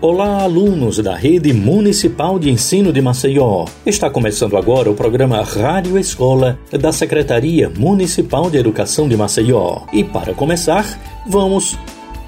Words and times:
Olá, 0.00 0.44
alunos 0.44 0.98
da 0.98 1.16
Rede 1.16 1.52
Municipal 1.52 2.38
de 2.38 2.48
Ensino 2.48 2.92
de 2.92 3.02
Maceió. 3.02 3.64
Está 3.84 4.08
começando 4.08 4.56
agora 4.56 4.88
o 4.88 4.94
programa 4.94 5.42
Rádio 5.42 5.98
Escola 5.98 6.56
da 6.70 6.92
Secretaria 6.92 7.68
Municipal 7.68 8.48
de 8.48 8.58
Educação 8.58 9.08
de 9.08 9.16
Maceió. 9.16 9.80
E 9.92 10.04
para 10.04 10.34
começar, 10.34 10.86
vamos 11.26 11.76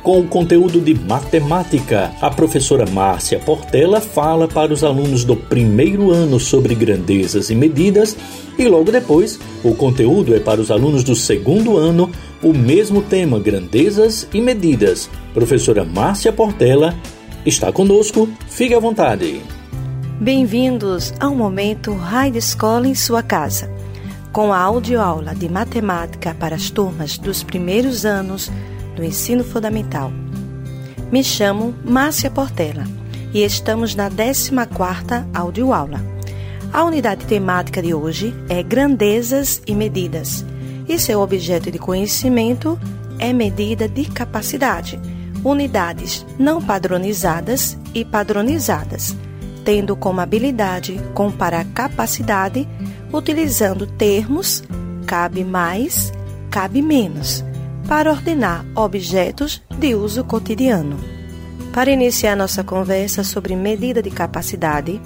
com 0.02 0.18
o 0.18 0.26
conteúdo 0.26 0.80
de 0.80 0.94
matemática. 0.94 2.10
A 2.20 2.28
professora 2.28 2.90
Márcia 2.90 3.38
Portela 3.38 4.00
fala 4.00 4.48
para 4.48 4.72
os 4.72 4.82
alunos 4.82 5.22
do 5.22 5.36
primeiro 5.36 6.10
ano 6.10 6.40
sobre 6.40 6.74
grandezas 6.74 7.50
e 7.50 7.54
medidas, 7.54 8.16
e 8.58 8.66
logo 8.66 8.90
depois, 8.90 9.38
o 9.62 9.76
conteúdo 9.76 10.34
é 10.34 10.40
para 10.40 10.60
os 10.60 10.72
alunos 10.72 11.04
do 11.04 11.14
segundo 11.14 11.78
ano, 11.78 12.10
o 12.42 12.52
mesmo 12.52 13.00
tema, 13.00 13.38
grandezas 13.38 14.26
e 14.34 14.40
medidas. 14.40 15.08
Professora 15.32 15.84
Márcia 15.84 16.32
Portela 16.32 16.96
está 17.44 17.72
conosco. 17.72 18.28
Fique 18.48 18.74
à 18.74 18.78
vontade. 18.78 19.42
Bem-vindos 20.20 21.14
ao 21.18 21.34
momento 21.34 21.94
Raio 21.94 22.36
Escola 22.36 22.86
em 22.86 22.94
sua 22.94 23.22
casa, 23.22 23.70
com 24.32 24.52
a 24.52 24.58
audioaula 24.58 25.34
de 25.34 25.48
matemática 25.48 26.34
para 26.34 26.54
as 26.54 26.70
turmas 26.70 27.16
dos 27.16 27.42
primeiros 27.42 28.04
anos 28.04 28.50
do 28.94 29.02
ensino 29.02 29.42
fundamental. 29.42 30.12
Me 31.10 31.24
chamo 31.24 31.74
Márcia 31.84 32.30
Portela 32.30 32.84
e 33.32 33.42
estamos 33.42 33.94
na 33.94 34.10
14ª 34.10 35.26
audioaula. 35.32 36.00
A 36.72 36.84
unidade 36.84 37.24
temática 37.24 37.82
de 37.82 37.94
hoje 37.94 38.34
é 38.48 38.62
Grandezas 38.62 39.60
e 39.66 39.74
Medidas 39.74 40.44
e 40.86 40.98
seu 40.98 41.20
objeto 41.20 41.70
de 41.70 41.78
conhecimento 41.78 42.78
é 43.18 43.32
medida 43.32 43.88
de 43.88 44.04
capacidade 44.04 45.00
unidades 45.44 46.26
não 46.38 46.60
padronizadas 46.60 47.76
e 47.94 48.04
padronizadas, 48.04 49.16
tendo 49.64 49.96
como 49.96 50.20
habilidade 50.20 51.00
comparar 51.14 51.64
capacidade 51.74 52.68
utilizando 53.12 53.86
termos 53.86 54.62
cabe 55.06 55.44
mais, 55.44 56.12
cabe 56.50 56.80
menos, 56.80 57.44
para 57.88 58.12
ordenar 58.12 58.64
objetos 58.76 59.60
de 59.76 59.92
uso 59.92 60.22
cotidiano. 60.22 60.96
Para 61.72 61.90
iniciar 61.90 62.36
nossa 62.36 62.62
conversa 62.62 63.24
sobre 63.24 63.56
medida 63.56 64.00
de 64.00 64.10
capacidade, 64.10 65.00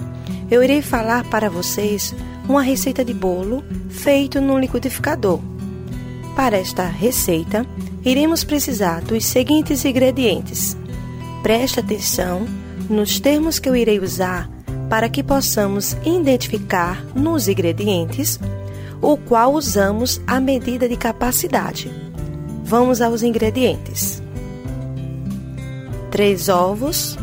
eu 0.49 0.63
irei 0.63 0.83
falar 0.83 1.23
para 1.29 1.49
vocês 1.49 2.13
uma 2.47 2.61
receita 2.61 3.03
de 3.03 3.15
bolo 3.15 3.63
feito 3.89 4.39
no 4.39 4.59
liquidificador. 4.59 5.39
Para 6.35 6.57
esta 6.57 6.85
receita, 6.85 7.65
iremos 8.05 8.43
precisar 8.43 9.01
dos 9.01 9.25
seguintes 9.25 9.83
ingredientes. 9.83 10.77
Preste 11.41 11.79
atenção 11.79 12.45
nos 12.87 13.19
termos 13.19 13.57
que 13.57 13.67
eu 13.67 13.75
irei 13.75 13.99
usar 13.99 14.47
para 14.87 15.09
que 15.09 15.23
possamos 15.23 15.97
identificar 16.05 17.03
nos 17.15 17.47
ingredientes 17.47 18.39
o 19.01 19.17
qual 19.17 19.53
usamos 19.53 20.21
a 20.27 20.39
medida 20.39 20.87
de 20.87 20.95
capacidade. 20.95 21.91
Vamos 22.63 23.01
aos 23.01 23.23
ingredientes: 23.23 24.21
3 26.11 26.49
ovos, 26.49 27.17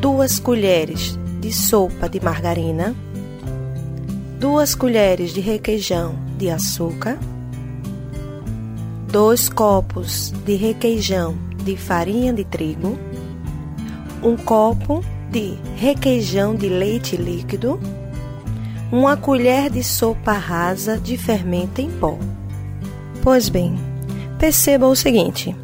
2 0.00 0.38
colheres 0.38 1.18
de 1.40 1.52
sopa 1.52 2.08
de 2.08 2.20
margarina, 2.20 2.94
2 4.38 4.74
colheres 4.76 5.32
de 5.32 5.40
requeijão 5.40 6.14
de 6.38 6.48
açúcar 6.48 7.18
2 9.14 9.48
copos 9.50 10.32
de 10.44 10.56
requeijão 10.56 11.36
de 11.62 11.76
farinha 11.76 12.32
de 12.32 12.42
trigo, 12.42 12.98
um 14.20 14.36
copo 14.36 15.04
de 15.30 15.54
requeijão 15.76 16.56
de 16.56 16.68
leite 16.68 17.16
líquido, 17.16 17.78
uma 18.90 19.16
colher 19.16 19.70
de 19.70 19.84
sopa 19.84 20.32
rasa 20.32 20.98
de 20.98 21.16
fermento 21.16 21.80
em 21.80 21.88
pó. 21.92 22.18
Pois 23.22 23.48
bem, 23.48 23.76
perceba 24.36 24.88
o 24.88 24.96
seguinte: 24.96 25.54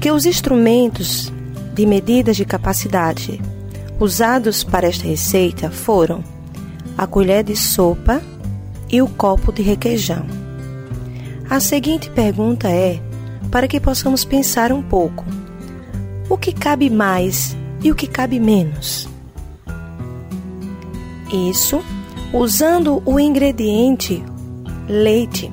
que 0.00 0.12
os 0.12 0.24
instrumentos 0.24 1.32
de 1.74 1.84
medidas 1.84 2.36
de 2.36 2.44
capacidade 2.44 3.40
usados 3.98 4.62
para 4.62 4.86
esta 4.86 5.08
receita 5.08 5.72
foram 5.72 6.22
a 6.96 7.04
colher 7.04 7.42
de 7.42 7.56
sopa 7.56 8.22
e 8.88 9.02
o 9.02 9.08
copo 9.08 9.52
de 9.52 9.62
requeijão. 9.62 10.45
A 11.48 11.60
seguinte 11.60 12.10
pergunta 12.10 12.68
é 12.68 13.00
para 13.52 13.68
que 13.68 13.78
possamos 13.78 14.24
pensar 14.24 14.72
um 14.72 14.82
pouco: 14.82 15.24
o 16.28 16.36
que 16.36 16.52
cabe 16.52 16.90
mais 16.90 17.56
e 17.82 17.90
o 17.90 17.94
que 17.94 18.08
cabe 18.08 18.40
menos? 18.40 19.08
Isso 21.32 21.82
usando 22.32 23.00
o 23.06 23.20
ingrediente 23.20 24.22
leite, 24.88 25.52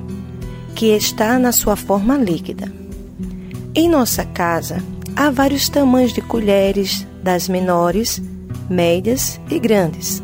que 0.74 0.86
está 0.86 1.38
na 1.38 1.52
sua 1.52 1.76
forma 1.76 2.16
líquida. 2.16 2.72
Em 3.72 3.88
nossa 3.88 4.24
casa, 4.24 4.82
há 5.14 5.30
vários 5.30 5.68
tamanhos 5.68 6.12
de 6.12 6.20
colheres, 6.20 7.06
das 7.22 7.48
menores, 7.48 8.20
médias 8.68 9.40
e 9.48 9.58
grandes. 9.60 10.22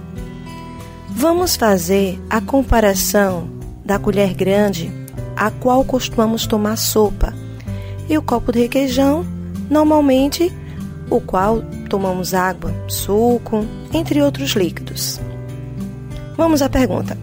Vamos 1.11 1.55
fazer 1.55 2.21
a 2.29 2.41
comparação 2.41 3.49
da 3.85 3.99
colher 3.99 4.35
grande 4.35 5.00
a 5.41 5.51
qual 5.51 5.83
costumamos 5.83 6.47
tomar 6.47 6.77
sopa, 6.77 7.33
e 8.07 8.19
o 8.19 8.21
copo 8.21 8.53
de 8.53 8.61
requeijão, 8.61 9.25
normalmente 9.71 10.53
o 11.09 11.19
qual 11.19 11.63
tomamos 11.89 12.35
água, 12.35 12.71
suco, 12.87 13.65
entre 13.91 14.21
outros 14.21 14.51
líquidos. 14.51 15.19
Vamos 16.37 16.61
à 16.61 16.69
pergunta: 16.69 17.17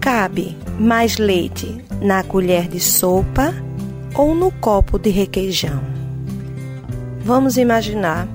cabe 0.00 0.58
mais 0.76 1.16
leite 1.16 1.84
na 2.02 2.24
colher 2.24 2.66
de 2.66 2.80
sopa 2.80 3.54
ou 4.16 4.34
no 4.34 4.50
copo 4.50 4.98
de 4.98 5.10
requeijão? 5.10 5.80
Vamos 7.24 7.56
imaginar 7.56 8.26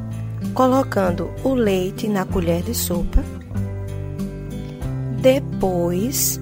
colocando 0.54 1.30
o 1.44 1.54
leite 1.54 2.08
na 2.08 2.24
colher 2.24 2.64
de 2.64 2.74
sopa, 2.74 3.22
depois 5.22 6.40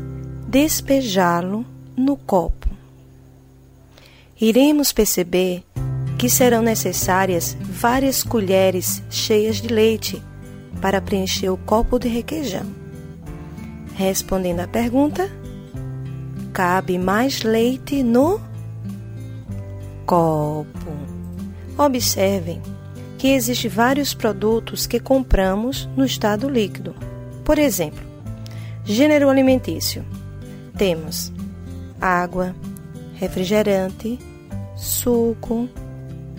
despejá-lo 0.47 1.65
no 1.97 2.15
copo. 2.15 2.69
Iremos 4.39 4.91
perceber 4.91 5.63
que 6.17 6.29
serão 6.29 6.61
necessárias 6.61 7.57
várias 7.59 8.23
colheres 8.23 9.03
cheias 9.09 9.57
de 9.57 9.67
leite 9.67 10.21
para 10.79 11.01
preencher 11.01 11.49
o 11.49 11.57
copo 11.57 11.97
de 11.97 12.07
requeijão. 12.07 12.65
Respondendo 13.95 14.59
à 14.59 14.67
pergunta, 14.67 15.27
cabe 16.53 16.99
mais 16.99 17.41
leite 17.41 18.03
no 18.03 18.39
copo. 20.05 20.91
Observem 21.77 22.61
que 23.17 23.29
existem 23.29 23.69
vários 23.69 24.13
produtos 24.13 24.85
que 24.85 24.99
compramos 24.99 25.89
no 25.95 26.05
estado 26.05 26.47
líquido. 26.47 26.95
Por 27.43 27.57
exemplo, 27.57 28.03
gênero 28.85 29.29
alimentício. 29.29 30.05
Temos 30.77 31.31
água, 31.99 32.55
refrigerante, 33.15 34.19
suco, 34.75 35.67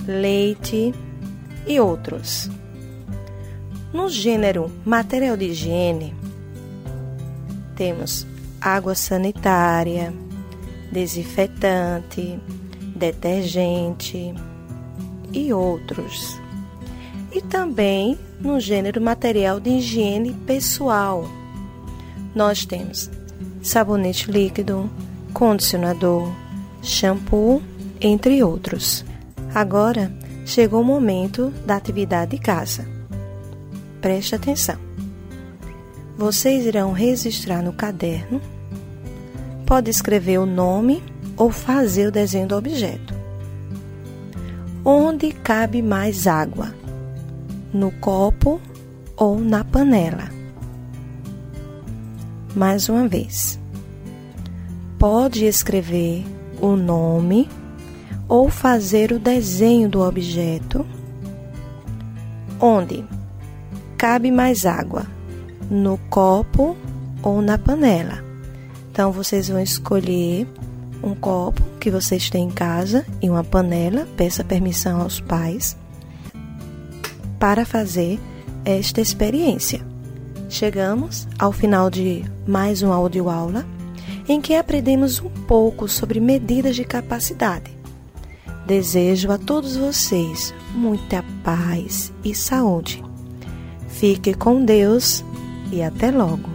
leite 0.07 0.95
e 1.67 1.81
outros. 1.81 2.51
No 3.93 4.09
gênero 4.09 4.71
material 4.85 5.37
de 5.37 5.47
higiene, 5.47 6.15
temos 7.75 8.27
água 8.61 8.95
sanitária, 8.95 10.13
desinfetante, 10.93 12.39
detergente 12.95 14.35
e 15.33 15.53
outros. 15.53 16.37
E 17.33 17.41
também 17.41 18.19
no 18.41 18.59
gênero 18.59 19.01
material 19.01 19.61
de 19.61 19.71
higiene 19.71 20.33
pessoal, 20.47 21.25
nós 22.35 22.65
temos 22.65 23.11
sabonete 23.63 24.31
líquido, 24.31 24.91
condicionador, 25.29 26.33
shampoo, 26.83 27.63
entre 28.01 28.43
outros. 28.43 29.05
Agora 29.55 30.13
chegou 30.45 30.81
o 30.81 30.85
momento 30.85 31.53
da 31.67 31.77
atividade 31.77 32.33
de 32.33 32.39
casa. 32.39 32.87
Preste 34.01 34.35
atenção. 34.35 34.77
Vocês 36.17 36.67
irão 36.67 36.93
registrar 36.93 37.63
no 37.63 37.73
caderno. 37.73 38.41
Pode 39.67 39.91
escrever 39.91 40.39
o 40.39 40.47
nome 40.47 41.03
ou 41.37 41.51
fazer 41.51 42.09
o 42.09 42.13
desenho 42.13 42.49
do 42.49 42.57
objeto. 42.57 43.15
Onde 44.85 45.33
cabe 45.33 45.83
mais 45.83 46.27
água? 46.27 46.75
No 47.73 47.91
copo 47.93 48.61
ou 49.17 49.39
na 49.39 49.63
panela? 49.63 50.29
Mais 52.57 52.89
uma 52.89 53.07
vez 53.07 53.61
pode 54.99 55.45
escrever 55.45 56.25
o 56.61 56.75
nome 56.75 57.49
ou 58.29 58.51
fazer 58.51 59.13
o 59.13 59.19
desenho 59.19 59.89
do 59.89 60.01
objeto 60.01 60.85
onde 62.61 63.05
cabe 63.97 64.31
mais 64.31 64.67
água, 64.67 65.07
no 65.71 65.99
copo 66.11 66.77
ou 67.23 67.41
na 67.41 67.57
panela. 67.57 68.25
Então 68.91 69.13
vocês 69.13 69.49
vão 69.49 69.61
escolher 69.61 70.47
um 71.03 71.15
copo 71.15 71.63
que 71.81 71.91
vocês 71.91 72.29
têm 72.29 72.47
em 72.47 72.51
casa 72.51 73.07
e 73.23 73.31
uma 73.31 73.45
panela, 73.45 74.07
peça 74.17 74.43
permissão 74.43 75.01
aos 75.01 75.21
pais 75.21 75.77
para 77.39 77.65
fazer 77.65 78.19
esta 78.65 79.01
experiência. 79.01 79.81
Chegamos 80.49 81.29
ao 81.39 81.53
final 81.53 81.89
de 81.89 82.25
mais 82.47 82.83
uma 82.83 82.97
audioaula 82.97 83.65
em 84.29 84.41
que 84.41 84.55
aprendemos 84.55 85.21
um 85.21 85.31
pouco 85.31 85.89
sobre 85.89 86.21
medidas 86.21 86.77
de 86.77 86.85
capacidade. 86.85 87.77
Desejo 88.67 89.33
a 89.33 89.39
todos 89.39 89.77
vocês 89.77 90.53
muita 90.75 91.25
paz 91.43 92.13
e 92.23 92.35
saúde. 92.35 93.03
Fique 93.89 94.35
com 94.35 94.63
Deus 94.63 95.25
e 95.73 95.83
até 95.83 96.11
logo. 96.11 96.51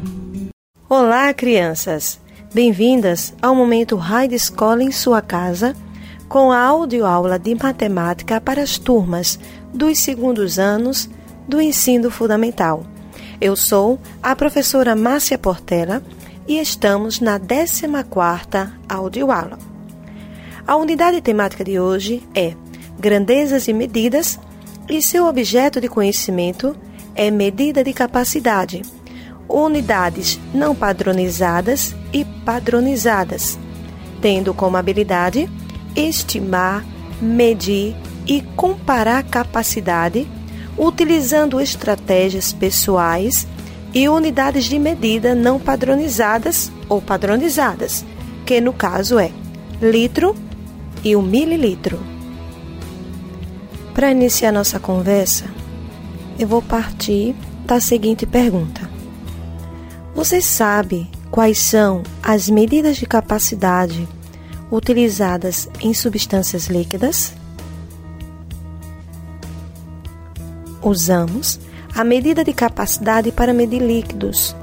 Olá, 0.88 1.34
crianças! 1.34 2.22
Bem-vindas 2.54 3.34
ao 3.42 3.56
momento 3.56 3.96
Raio 3.96 4.36
Escola 4.36 4.84
em 4.84 4.92
sua 4.92 5.24
casa, 5.24 5.76
com 6.30 6.52
a 6.52 6.60
audioaula 6.60 7.40
de 7.40 7.56
matemática 7.56 8.40
para 8.40 8.62
as 8.62 8.78
turmas 8.78 9.40
dos 9.74 9.98
segundos 9.98 10.60
anos 10.60 11.10
do 11.48 11.60
ensino 11.60 12.12
fundamental. 12.12 12.86
Eu 13.42 13.56
sou 13.56 14.00
a 14.22 14.36
professora 14.36 14.96
Márcia 14.96 15.38
Portela 15.38 16.04
e 16.48 16.60
estamos 16.60 17.20
na 17.20 17.40
14ª 17.40 18.72
audioaula. 18.88 19.58
A 20.66 20.76
unidade 20.76 21.22
temática 21.22 21.64
de 21.64 21.80
hoje 21.80 22.24
é 22.36 22.54
Grandezas 23.00 23.68
e 23.68 23.74
Medidas 23.74 24.40
e 24.90 25.02
seu 25.02 25.26
objeto 25.26 25.80
de 25.82 25.88
conhecimento 25.88 26.76
é 27.16 27.30
medida 27.30 27.84
de 27.84 27.94
capacidade 27.94 28.82
unidades 29.48 30.40
não 30.54 30.74
padronizadas 30.74 31.96
e 32.12 32.26
padronizadas, 32.26 33.58
tendo 34.22 34.54
como 34.54 34.78
habilidade 34.78 35.50
estimar, 35.96 36.84
medir 37.22 37.96
e 38.26 38.42
comparar 38.56 39.24
capacidade, 39.24 40.28
utilizando 40.78 41.62
estratégias 41.62 42.52
pessoais 42.52 43.48
e 43.94 44.10
unidades 44.10 44.66
de 44.66 44.80
medida 44.80 45.36
não 45.36 45.60
padronizadas 45.60 46.72
ou 46.90 47.02
padronizadas, 47.02 48.04
que 48.46 48.60
no 48.60 48.74
caso 48.74 49.20
é 49.20 49.32
litro 49.82 50.36
e 51.04 51.16
o 51.16 51.22
mililitro. 51.22 52.00
Para 53.94 54.12
iniciar 54.12 54.52
nossa 54.52 54.80
conversa, 54.80 55.46
eu 56.40 56.48
vou 56.48 56.62
partir 56.62 57.36
da 57.66 57.80
seguinte 57.80 58.26
pergunta: 58.26 58.90
você 60.16 60.42
sabe 60.42 61.10
quais 61.30 61.60
são 61.60 62.02
as 62.22 62.50
medidas 62.50 62.98
de 62.98 63.06
capacidade 63.06 64.08
utilizadas 64.72 65.70
em 65.80 65.94
substâncias 65.94 66.68
líquidas? 66.68 67.34
Usamos 70.82 71.60
a 71.96 72.04
medida 72.04 72.44
de 72.44 72.54
capacidade 72.54 73.32
para 73.32 73.54
medir 73.54 73.82
líquidos. 73.82 74.56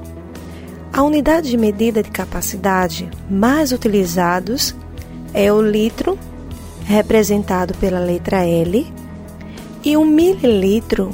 A 0.93 1.03
unidade 1.03 1.49
de 1.49 1.57
medida 1.57 2.03
de 2.03 2.11
capacidade 2.11 3.09
mais 3.29 3.71
utilizados 3.71 4.75
é 5.33 5.51
o 5.51 5.61
litro, 5.61 6.17
representado 6.85 7.73
pela 7.75 7.99
letra 7.99 8.45
L, 8.45 8.85
e 9.83 9.97
o 9.97 10.05
mililitro, 10.05 11.09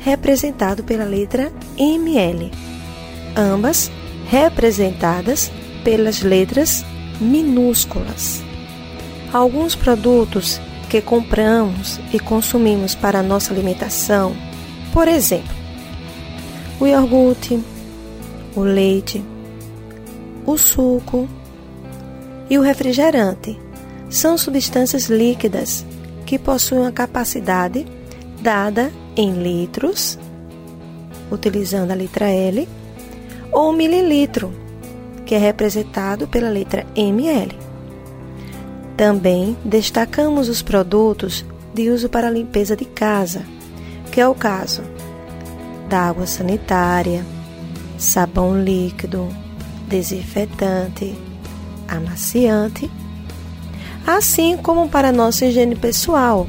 representado 0.00 0.84
pela 0.84 1.04
letra 1.04 1.50
ml 1.76 2.64
ambas 3.36 3.90
representadas 4.28 5.50
pelas 5.82 6.22
letras 6.22 6.84
minúsculas. 7.20 8.42
Alguns 9.32 9.74
produtos 9.74 10.60
que 10.88 11.00
compramos 11.00 12.00
e 12.12 12.20
consumimos 12.20 12.94
para 12.94 13.22
nossa 13.22 13.52
alimentação, 13.52 14.34
por 14.94 15.08
exemplo, 15.08 15.52
o 16.78 16.86
iogurte, 16.86 17.60
o 18.54 18.60
leite, 18.60 19.24
o 20.46 20.56
suco 20.56 21.28
e 22.48 22.56
o 22.56 22.62
refrigerante, 22.62 23.58
são 24.08 24.38
substâncias 24.38 25.06
líquidas 25.06 25.84
que 26.24 26.38
possuem 26.38 26.82
uma 26.82 26.92
capacidade 26.92 27.84
dada 28.40 28.92
em 29.16 29.32
litros, 29.32 30.16
utilizando 31.28 31.90
a 31.90 31.94
letra 31.94 32.30
L 32.30 32.68
ou 33.50 33.72
mililitro, 33.72 34.52
que 35.26 35.34
é 35.34 35.38
representado 35.38 36.28
pela 36.28 36.48
letra 36.48 36.86
ml. 36.94 37.58
Também 38.96 39.56
destacamos 39.64 40.48
os 40.48 40.62
produtos 40.62 41.44
de 41.74 41.90
uso 41.90 42.08
para 42.08 42.30
limpeza 42.30 42.76
de 42.76 42.84
casa, 42.84 43.42
que 44.14 44.20
é 44.20 44.28
o 44.28 44.34
caso 44.34 44.80
da 45.88 46.02
água 46.02 46.24
sanitária, 46.24 47.26
sabão 47.98 48.62
líquido, 48.62 49.28
desinfetante, 49.88 51.18
amaciante, 51.88 52.88
assim 54.06 54.56
como 54.56 54.88
para 54.88 55.10
nossa 55.10 55.46
higiene 55.46 55.74
pessoal. 55.74 56.46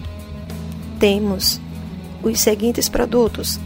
Temos 1.00 1.60
os 2.22 2.40
seguintes 2.40 2.88
produtos: 2.88 3.60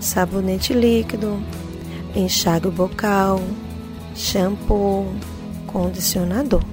sabonete 0.00 0.72
líquido, 0.72 1.40
enxágue 2.16 2.68
bocal, 2.68 3.40
shampoo, 4.16 5.06
condicionador. 5.68 6.64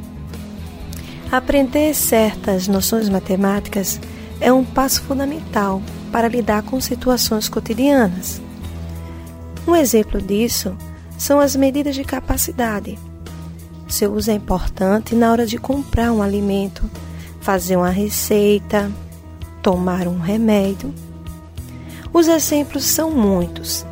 Aprender 1.31 1.93
certas 1.93 2.67
noções 2.67 3.09
matemáticas 3.09 3.99
é 4.39 4.51
um 4.51 4.65
passo 4.65 5.03
fundamental 5.03 5.79
para 6.11 6.27
lidar 6.27 6.63
com 6.63 6.79
situações 6.81 7.47
cotidianas. 7.47 8.41
Um 9.67 9.75
exemplo 9.75 10.21
disso 10.21 10.75
são 11.17 11.39
as 11.39 11.55
medidas 11.55 11.95
de 11.95 12.03
capacidade. 12.03 12.97
Seu 13.87 14.13
uso 14.13 14.31
é 14.31 14.33
importante 14.33 15.15
na 15.15 15.31
hora 15.31 15.45
de 15.45 15.57
comprar 15.57 16.11
um 16.11 16.21
alimento, 16.21 16.89
fazer 17.39 17.75
uma 17.75 17.89
receita, 17.89 18.91
tomar 19.61 20.07
um 20.07 20.19
remédio. 20.19 20.93
Os 22.13 22.27
exemplos 22.27 22.83
são 22.83 23.11
muitos 23.11 23.85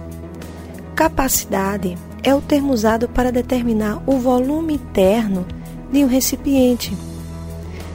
Capacidade 1.00 1.98
é 2.22 2.36
o 2.36 2.42
termo 2.42 2.74
usado 2.74 3.08
para 3.08 3.32
determinar 3.32 4.04
o 4.06 4.18
volume 4.18 4.74
interno 4.74 5.46
de 5.90 6.04
um 6.04 6.08
recipiente. 6.08 6.92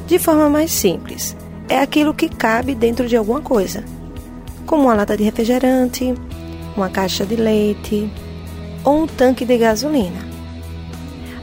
De 0.07 0.19
forma 0.19 0.49
mais 0.49 0.71
simples, 0.71 1.37
é 1.69 1.79
aquilo 1.79 2.15
que 2.15 2.31
cabe 2.31 2.75
dentro 2.75 3.07
de 3.07 3.15
alguma 3.15 3.43
coisa, 3.43 3.85
como 4.75 4.87
uma 4.87 4.95
lata 4.95 5.17
de 5.17 5.23
refrigerante, 5.23 6.13
uma 6.77 6.89
caixa 6.89 7.25
de 7.25 7.37
leite 7.37 8.11
ou 8.83 9.05
um 9.05 9.07
tanque 9.07 9.45
de 9.45 9.57
gasolina. 9.57 10.19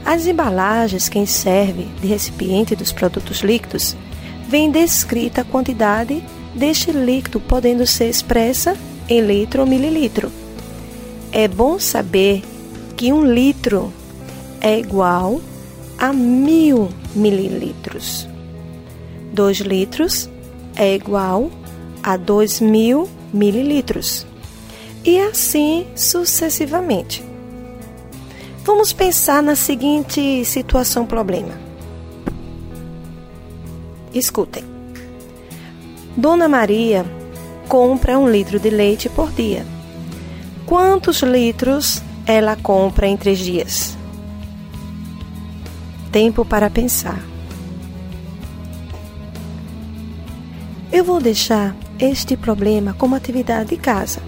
As 0.04 0.26
embalagens 0.26 1.08
que 1.08 1.26
servem 1.26 1.88
de 2.02 2.08
recipiente 2.08 2.76
dos 2.76 2.92
produtos 2.92 3.38
líquidos 3.38 3.96
vêm 4.46 4.70
descrita 4.70 5.40
a 5.40 5.44
quantidade 5.44 6.22
deste 6.54 6.92
líquido, 6.92 7.40
podendo 7.40 7.86
ser 7.86 8.10
expressa 8.10 8.76
em 9.08 9.22
litro 9.22 9.62
ou 9.62 9.66
mililitro. 9.66 10.30
É 11.32 11.48
bom 11.48 11.78
saber 11.78 12.42
que 12.98 13.14
um 13.14 13.24
litro 13.24 13.90
é 14.60 14.78
igual 14.78 15.40
a 15.98 16.12
mil 16.12 16.90
mililitros. 17.14 18.28
Dois 19.32 19.56
litros 19.56 20.28
é 20.76 20.94
igual 20.94 21.50
a 22.02 22.18
dois 22.18 22.60
mil 22.60 23.08
mililitros. 23.32 24.26
E 25.04 25.18
assim 25.18 25.86
sucessivamente. 25.96 27.24
Vamos 28.64 28.92
pensar 28.92 29.42
na 29.42 29.56
seguinte 29.56 30.44
situação 30.44 31.04
problema. 31.04 31.58
Escutem. 34.14 34.64
Dona 36.16 36.48
Maria 36.48 37.04
compra 37.68 38.18
um 38.18 38.30
litro 38.30 38.60
de 38.60 38.70
leite 38.70 39.08
por 39.08 39.32
dia 39.32 39.64
quantos 40.72 41.20
litros 41.20 42.02
ela 42.24 42.56
compra 42.56 43.06
em 43.06 43.14
três 43.14 43.38
dias? 43.38 43.94
Tempo 46.10 46.46
para 46.46 46.70
pensar. 46.70 47.22
Eu 50.90 51.04
vou 51.04 51.20
deixar 51.20 51.76
este 51.98 52.36
problema 52.36 52.94
como 52.94 53.14
atividade 53.14 53.70
de 53.70 53.76
casa. 53.76 54.20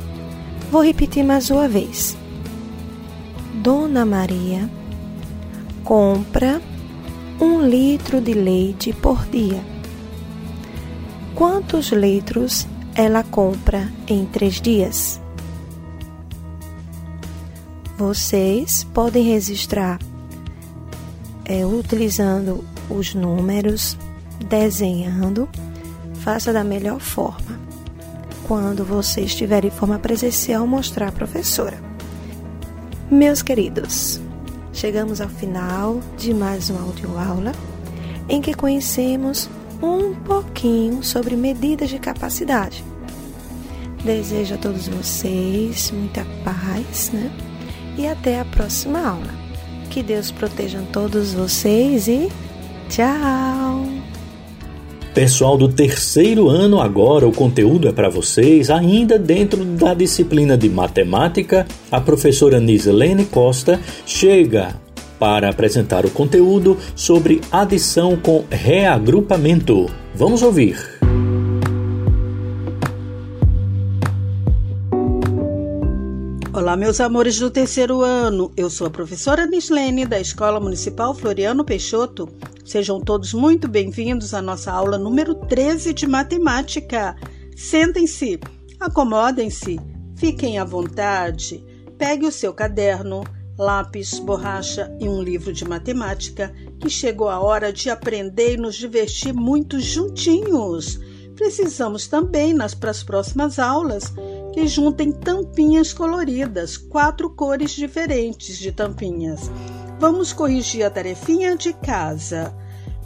Vou 0.70 0.82
repetir 0.82 1.24
mais 1.24 1.50
uma 1.50 1.68
vez. 1.68 2.16
Dona 3.62 4.04
Maria 4.04 4.68
compra 5.84 6.60
um 7.40 7.60
litro 7.60 8.20
de 8.20 8.32
leite 8.32 8.92
por 8.92 9.24
dia. 9.26 9.62
Quantos 11.34 11.88
litros 11.88 12.66
ela 12.94 13.22
compra 13.24 13.90
em 14.06 14.24
três 14.24 14.60
dias. 14.60 15.20
Vocês 17.96 18.84
podem 18.92 19.24
registrar 19.24 19.98
é, 21.44 21.64
utilizando 21.66 22.64
os 22.88 23.14
números, 23.14 23.96
desenhando, 24.48 25.48
faça 26.24 26.54
da 26.54 26.64
melhor 26.64 26.98
forma. 26.98 27.60
Quando 28.48 28.82
você 28.82 29.20
estiver 29.20 29.64
em 29.64 29.70
forma 29.70 29.98
presencial, 29.98 30.66
mostrar 30.66 31.08
à 31.08 31.12
professora. 31.12 31.78
Meus 33.10 33.42
queridos, 33.42 34.20
chegamos 34.72 35.20
ao 35.20 35.28
final 35.28 36.00
de 36.16 36.32
mais 36.32 36.70
uma 36.70 36.80
audioaula 36.80 37.52
em 38.26 38.40
que 38.40 38.54
conhecemos 38.54 39.50
um 39.82 40.14
pouquinho 40.14 41.04
sobre 41.04 41.36
medidas 41.36 41.90
de 41.90 41.98
capacidade. 41.98 42.82
Desejo 44.02 44.54
a 44.54 44.58
todos 44.58 44.88
vocês 44.88 45.90
muita 45.90 46.24
paz, 46.42 47.10
né? 47.12 47.30
E 47.98 48.06
até 48.06 48.40
a 48.40 48.44
próxima 48.46 49.06
aula. 49.06 49.44
Que 49.90 50.02
Deus 50.02 50.30
proteja 50.30 50.82
todos 50.90 51.34
vocês 51.34 52.08
e 52.08 52.30
tchau! 52.88 53.93
Pessoal 55.14 55.56
do 55.56 55.68
terceiro 55.68 56.48
ano, 56.48 56.80
agora 56.80 57.24
o 57.24 57.30
conteúdo 57.30 57.86
é 57.86 57.92
para 57.92 58.08
vocês, 58.08 58.68
ainda 58.68 59.16
dentro 59.16 59.64
da 59.64 59.94
disciplina 59.94 60.58
de 60.58 60.68
matemática. 60.68 61.68
A 61.88 62.00
professora 62.00 62.58
Nislene 62.58 63.24
Costa 63.24 63.78
chega 64.04 64.74
para 65.16 65.48
apresentar 65.48 66.04
o 66.04 66.10
conteúdo 66.10 66.76
sobre 66.96 67.40
adição 67.52 68.16
com 68.16 68.44
reagrupamento. 68.50 69.86
Vamos 70.16 70.42
ouvir. 70.42 70.93
Olá, 76.64 76.78
meus 76.78 76.98
amores 76.98 77.38
do 77.38 77.50
terceiro 77.50 78.00
ano. 78.00 78.50
Eu 78.56 78.70
sou 78.70 78.86
a 78.86 78.90
professora 78.90 79.46
Nislene 79.46 80.06
da 80.06 80.18
Escola 80.18 80.58
Municipal 80.58 81.14
Floriano 81.14 81.62
Peixoto. 81.62 82.26
Sejam 82.64 83.02
todos 83.02 83.34
muito 83.34 83.68
bem-vindos 83.68 84.32
à 84.32 84.40
nossa 84.40 84.72
aula 84.72 84.96
número 84.96 85.34
13 85.34 85.92
de 85.92 86.06
matemática. 86.06 87.14
Sentem-se, 87.54 88.40
acomodem-se, 88.80 89.78
fiquem 90.16 90.56
à 90.56 90.64
vontade, 90.64 91.62
pegue 91.98 92.24
o 92.24 92.32
seu 92.32 92.54
caderno 92.54 93.24
lápis, 93.58 94.18
borracha 94.18 94.90
e 94.98 95.06
um 95.06 95.22
livro 95.22 95.52
de 95.52 95.68
matemática, 95.68 96.50
que 96.80 96.88
chegou 96.88 97.28
a 97.28 97.40
hora 97.40 97.74
de 97.74 97.90
aprender 97.90 98.54
e 98.54 98.56
nos 98.56 98.76
divertir 98.76 99.34
muito 99.34 99.78
juntinhos. 99.78 100.98
Precisamos 101.36 102.06
também, 102.06 102.54
nas 102.54 102.74
próximas 102.74 103.58
aulas, 103.58 104.14
que 104.54 104.68
juntem 104.68 105.10
tampinhas 105.10 105.92
coloridas, 105.92 106.76
quatro 106.76 107.28
cores 107.28 107.72
diferentes 107.72 108.56
de 108.56 108.70
tampinhas. 108.70 109.50
Vamos 109.98 110.32
corrigir 110.32 110.84
a 110.84 110.90
tarefinha 110.90 111.56
de 111.56 111.72
casa. 111.72 112.54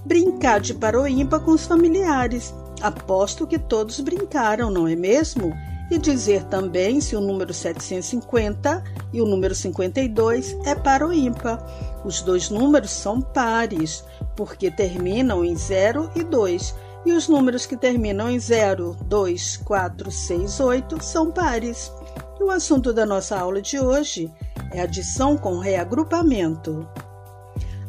Brincar 0.05 0.61
de 0.61 0.75
paroímpa 0.75 1.41
com 1.41 1.53
os 1.53 1.65
familiares. 1.65 2.55
Aposto 2.83 3.47
que 3.47 3.59
todos 3.59 3.99
brincaram, 4.01 4.71
não 4.71 4.87
é 4.87 4.95
mesmo? 4.95 5.55
e 5.91 5.97
dizer 5.97 6.45
também 6.45 7.01
se 7.01 7.17
o 7.17 7.21
número 7.21 7.55
750 7.55 8.85
e 9.11 9.23
o 9.23 9.25
número 9.25 9.55
52 9.55 10.55
é 10.67 10.75
par 10.75 11.03
ou 11.03 11.15
ímpar. 11.15 11.65
Os 12.05 12.21
dois 12.21 12.51
números 12.51 12.91
são 12.91 13.23
pares, 13.23 14.05
porque 14.37 14.71
terminam 14.71 15.43
em 15.43 15.57
0 15.57 16.11
e 16.15 16.23
2, 16.23 16.75
e 17.09 17.13
os 17.13 17.29
números 17.29 17.67
que 17.67 17.77
terminam 17.77 18.31
em 18.31 18.39
0, 18.39 18.97
2, 19.05 19.57
4, 19.59 20.11
6, 20.11 20.61
8 20.61 21.03
são 21.03 21.31
pares. 21.31 21.93
E 22.39 22.43
o 22.43 22.51
assunto 22.51 22.93
da 22.93 23.05
nossa 23.05 23.39
aula 23.39 23.61
de 23.61 23.79
hoje 23.79 24.33
é 24.73 24.81
adição 24.81 25.37
com 25.37 25.59
reagrupamento 25.59 26.87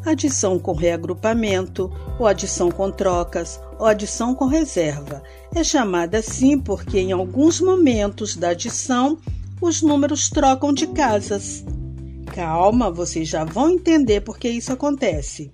adição 0.05 0.57
com 0.57 0.73
reagrupamento, 0.73 1.91
ou 2.17 2.27
adição 2.27 2.71
com 2.71 2.91
trocas, 2.91 3.59
ou 3.77 3.85
adição 3.85 4.33
com 4.33 4.45
reserva. 4.45 5.21
É 5.53 5.63
chamada 5.63 6.19
assim 6.19 6.57
porque 6.57 6.99
em 6.99 7.11
alguns 7.11 7.59
momentos 7.59 8.35
da 8.35 8.49
adição 8.49 9.17
os 9.61 9.81
números 9.81 10.29
trocam 10.29 10.73
de 10.73 10.87
casas. 10.87 11.63
Calma, 12.33 12.91
vocês 12.91 13.27
já 13.27 13.43
vão 13.43 13.71
entender 13.71 14.21
por 14.21 14.37
que 14.37 14.47
isso 14.47 14.71
acontece. 14.71 15.51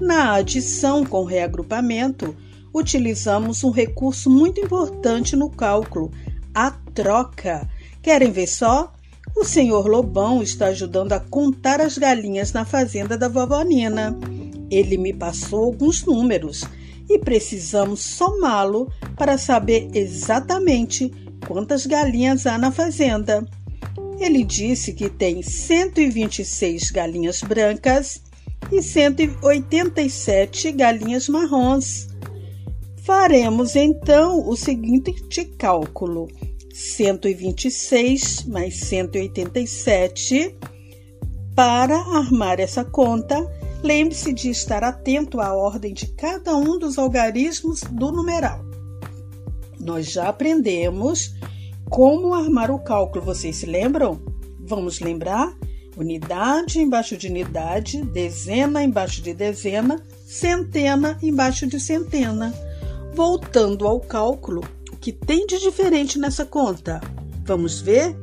Na 0.00 0.34
adição 0.34 1.04
com 1.04 1.24
reagrupamento, 1.24 2.34
utilizamos 2.74 3.62
um 3.62 3.70
recurso 3.70 4.28
muito 4.28 4.60
importante 4.60 5.36
no 5.36 5.48
cálculo, 5.48 6.10
a 6.52 6.72
troca. 6.72 7.68
Querem 8.02 8.32
ver 8.32 8.48
só? 8.48 8.92
O 9.36 9.44
senhor 9.44 9.86
Lobão 9.86 10.42
está 10.42 10.66
ajudando 10.66 11.12
a 11.12 11.20
contar 11.20 11.80
as 11.80 11.96
galinhas 11.96 12.52
na 12.52 12.64
fazenda 12.64 13.16
da 13.16 13.28
vovó 13.28 13.62
Nina. 13.62 14.18
Ele 14.70 14.98
me 14.98 15.12
passou 15.12 15.64
alguns 15.64 16.04
números 16.04 16.64
e 17.08 17.18
precisamos 17.18 18.00
somá-lo 18.00 18.90
para 19.16 19.38
saber 19.38 19.88
exatamente 19.94 21.12
quantas 21.46 21.86
galinhas 21.86 22.46
há 22.46 22.58
na 22.58 22.72
fazenda. 22.72 23.46
Ele 24.18 24.44
disse 24.44 24.92
que 24.92 25.08
tem 25.08 25.42
126 25.42 26.90
galinhas 26.90 27.42
brancas 27.42 28.22
e 28.70 28.80
187 28.82 30.72
galinhas 30.72 31.28
marrons. 31.28 32.08
Faremos 33.04 33.76
então 33.76 34.48
o 34.48 34.56
seguinte 34.56 35.44
cálculo: 35.58 36.26
126 36.72 38.46
mais 38.46 38.80
187. 38.80 40.56
Para 41.54 41.98
armar 41.98 42.58
essa 42.58 42.82
conta, 42.82 43.36
lembre-se 43.82 44.32
de 44.32 44.48
estar 44.48 44.82
atento 44.82 45.38
à 45.38 45.54
ordem 45.54 45.92
de 45.92 46.06
cada 46.14 46.56
um 46.56 46.78
dos 46.78 46.96
algarismos 46.96 47.82
do 47.82 48.10
numeral. 48.10 48.64
Nós 49.78 50.10
já 50.10 50.28
aprendemos 50.30 51.34
como 51.90 52.32
armar 52.32 52.70
o 52.70 52.78
cálculo, 52.78 53.22
vocês 53.22 53.56
se 53.56 53.66
lembram? 53.66 54.18
Vamos 54.60 55.00
lembrar? 55.00 55.54
Unidade 55.94 56.80
embaixo 56.80 57.18
de 57.18 57.28
unidade, 57.28 58.02
dezena 58.02 58.82
embaixo 58.82 59.20
de 59.20 59.34
dezena, 59.34 60.02
centena 60.26 61.18
embaixo 61.22 61.66
de 61.66 61.78
centena. 61.78 62.52
Voltando 63.14 63.86
ao 63.86 64.00
cálculo, 64.00 64.60
que 65.00 65.12
tem 65.12 65.46
de 65.46 65.60
diferente 65.60 66.18
nessa 66.18 66.44
conta? 66.44 67.00
Vamos 67.44 67.80
ver? 67.80 68.16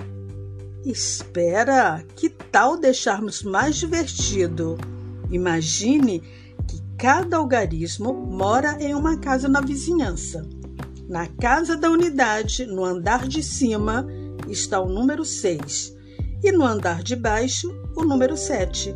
Espera, 0.85 2.03
que 2.13 2.29
tal 2.29 2.77
deixarmos 2.77 3.41
mais 3.41 3.77
divertido? 3.77 4.77
Imagine 5.29 6.19
que 6.67 6.81
cada 6.97 7.37
algarismo 7.37 8.13
mora 8.13 8.75
em 8.81 8.93
uma 8.93 9.17
casa 9.17 9.47
na 9.47 9.61
vizinhança. 9.61 10.45
Na 11.07 11.25
casa 11.25 11.77
da 11.77 11.89
unidade, 11.89 12.65
no 12.65 12.83
andar 12.83 13.29
de 13.29 13.41
cima, 13.41 14.05
está 14.49 14.81
o 14.81 14.89
número 14.89 15.23
6 15.23 15.95
e 16.43 16.51
no 16.51 16.65
andar 16.65 17.01
de 17.01 17.15
baixo, 17.15 17.73
o 17.95 18.03
número 18.03 18.35
7. 18.35 18.93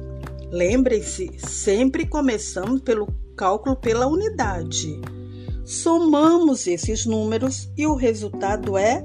Lembrem-se, 0.51 1.31
sempre 1.37 2.05
começamos 2.05 2.81
pelo 2.81 3.07
cálculo 3.37 3.77
pela 3.77 4.07
unidade. 4.07 4.99
Somamos 5.65 6.67
esses 6.67 7.07
números 7.07 7.71
e 7.75 7.87
o 7.87 7.95
resultado 7.95 8.77
é 8.77 9.03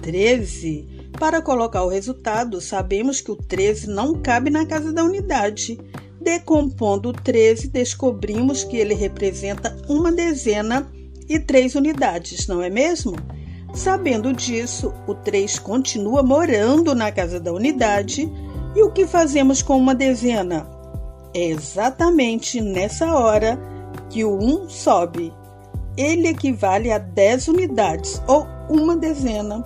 13. 0.00 1.10
Para 1.20 1.42
colocar 1.42 1.84
o 1.84 1.88
resultado, 1.88 2.62
sabemos 2.62 3.20
que 3.20 3.30
o 3.30 3.36
13 3.36 3.86
não 3.90 4.14
cabe 4.14 4.48
na 4.48 4.64
casa 4.64 4.90
da 4.90 5.04
unidade. 5.04 5.78
Decompondo 6.18 7.10
o 7.10 7.12
13, 7.12 7.68
descobrimos 7.68 8.64
que 8.64 8.78
ele 8.78 8.94
representa 8.94 9.76
uma 9.86 10.10
dezena 10.10 10.90
e 11.28 11.38
três 11.38 11.74
unidades, 11.74 12.46
não 12.46 12.62
é 12.62 12.70
mesmo? 12.70 13.14
Sabendo 13.74 14.32
disso, 14.32 14.94
o 15.06 15.14
3 15.14 15.58
continua 15.58 16.22
morando 16.22 16.94
na 16.94 17.12
casa 17.12 17.38
da 17.38 17.52
unidade. 17.52 18.32
E 18.74 18.82
o 18.82 18.90
que 18.90 19.06
fazemos 19.06 19.60
com 19.60 19.76
uma 19.76 19.94
dezena? 19.94 20.66
É 21.34 21.48
exatamente 21.48 22.62
nessa 22.62 23.14
hora 23.14 23.58
que 24.08 24.24
o 24.24 24.38
1 24.38 24.70
sobe 24.70 25.34
ele 25.96 26.28
equivale 26.28 26.92
a 26.92 26.98
10 26.98 27.48
unidades 27.48 28.22
ou 28.26 28.46
uma 28.68 28.96
dezena. 28.96 29.62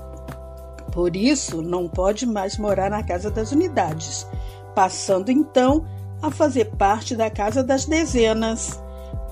Por 0.92 1.14
isso, 1.14 1.62
não 1.62 1.88
pode 1.88 2.26
mais 2.26 2.58
morar 2.58 2.90
na 2.90 3.02
casa 3.02 3.30
das 3.30 3.52
unidades, 3.52 4.26
passando 4.74 5.30
então 5.30 5.84
a 6.20 6.30
fazer 6.30 6.66
parte 6.76 7.16
da 7.16 7.30
casa 7.30 7.62
das 7.62 7.84
dezenas. 7.84 8.80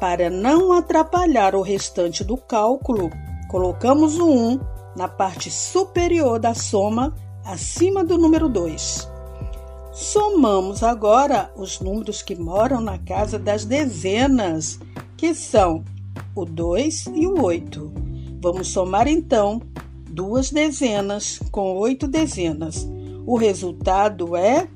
Para 0.00 0.30
não 0.30 0.72
atrapalhar 0.72 1.54
o 1.54 1.62
restante 1.62 2.22
do 2.22 2.36
cálculo, 2.36 3.10
colocamos 3.48 4.18
o 4.18 4.28
1 4.28 4.60
na 4.96 5.08
parte 5.08 5.50
superior 5.50 6.38
da 6.38 6.54
soma, 6.54 7.14
acima 7.44 8.04
do 8.04 8.16
número 8.16 8.48
2. 8.48 9.08
Somamos 9.92 10.84
agora 10.84 11.50
os 11.56 11.80
números 11.80 12.22
que 12.22 12.36
moram 12.36 12.80
na 12.80 12.98
casa 12.98 13.38
das 13.38 13.64
dezenas, 13.64 14.78
que 15.16 15.34
são 15.34 15.84
o 16.40 16.44
2 16.44 17.06
e 17.14 17.26
o 17.26 17.42
8. 17.42 17.92
Vamos 18.40 18.68
somar 18.68 19.08
então 19.08 19.60
duas 20.08 20.50
dezenas 20.50 21.40
com 21.50 21.76
oito 21.76 22.06
dezenas. 22.06 22.88
O 23.26 23.36
resultado 23.36 24.36
é 24.36 24.68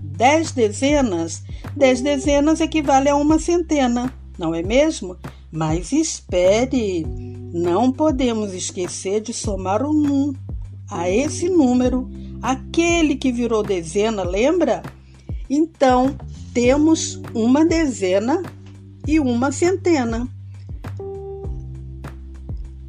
dez 0.00 0.52
dezenas. 0.52 1.42
Dez 1.76 2.00
dezenas 2.00 2.60
equivale 2.60 3.08
a 3.08 3.16
uma 3.16 3.38
centena, 3.38 4.12
não 4.38 4.54
é 4.54 4.62
mesmo? 4.62 5.16
Mas 5.50 5.92
espere, 5.92 7.06
não 7.52 7.92
podemos 7.92 8.52
esquecer 8.52 9.20
de 9.20 9.32
somar 9.32 9.82
o 9.82 9.92
num 9.92 10.34
a 10.90 11.10
esse 11.10 11.48
número, 11.48 12.08
aquele 12.40 13.16
que 13.16 13.32
virou 13.32 13.62
dezena, 13.62 14.22
lembra? 14.22 14.82
Então, 15.50 16.16
temos 16.54 17.20
uma 17.34 17.64
dezena 17.64 18.42
e 19.06 19.18
uma 19.18 19.50
centena. 19.50 20.28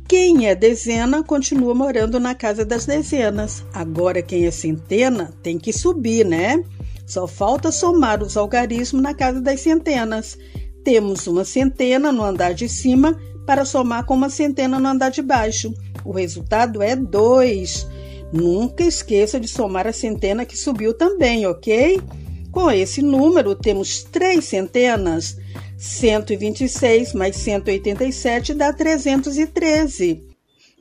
Quem 0.07 0.47
é 0.47 0.55
dezena 0.55 1.21
continua 1.21 1.75
morando 1.75 2.17
na 2.17 2.33
casa 2.33 2.63
das 2.63 2.85
dezenas. 2.85 3.65
Agora, 3.73 4.21
quem 4.21 4.45
é 4.45 4.51
centena 4.51 5.33
tem 5.43 5.59
que 5.59 5.73
subir, 5.73 6.25
né? 6.25 6.63
Só 7.05 7.27
falta 7.27 7.73
somar 7.73 8.23
os 8.23 8.37
algarismos 8.37 9.01
na 9.01 9.13
casa 9.13 9.41
das 9.41 9.59
centenas. 9.59 10.37
Temos 10.81 11.27
uma 11.27 11.43
centena 11.43 12.09
no 12.13 12.23
andar 12.23 12.53
de 12.53 12.69
cima 12.69 13.19
para 13.45 13.65
somar 13.65 14.05
com 14.05 14.13
uma 14.13 14.29
centena 14.29 14.79
no 14.79 14.87
andar 14.87 15.09
de 15.09 15.21
baixo. 15.21 15.73
O 16.05 16.13
resultado 16.13 16.81
é 16.81 16.95
2. 16.95 17.87
Nunca 18.31 18.85
esqueça 18.85 19.37
de 19.37 19.47
somar 19.49 19.87
a 19.87 19.93
centena 19.93 20.45
que 20.45 20.57
subiu 20.57 20.93
também, 20.93 21.45
ok? 21.45 22.01
Com 22.49 22.71
esse 22.71 23.01
número, 23.01 23.55
temos 23.55 24.03
três 24.03 24.45
centenas. 24.45 25.37
126 25.77 27.13
mais 27.13 27.35
187 27.35 28.55
dá 28.55 28.73
313. 28.73 30.23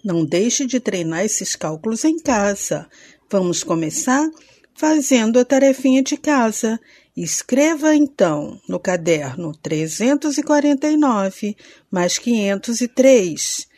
Não 0.02 0.24
deixe 0.24 0.64
de 0.64 0.80
treinar 0.80 1.24
esses 1.24 1.54
cálculos 1.54 2.02
em 2.04 2.18
casa. 2.18 2.88
Vamos 3.30 3.62
começar 3.62 4.26
fazendo 4.74 5.38
a 5.38 5.44
tarefinha 5.44 6.02
de 6.02 6.16
casa. 6.16 6.80
Escreva 7.14 7.94
então 7.94 8.58
no 8.66 8.80
caderno 8.80 9.52
349 9.62 11.56
mais 11.90 12.18
503. 12.18 13.68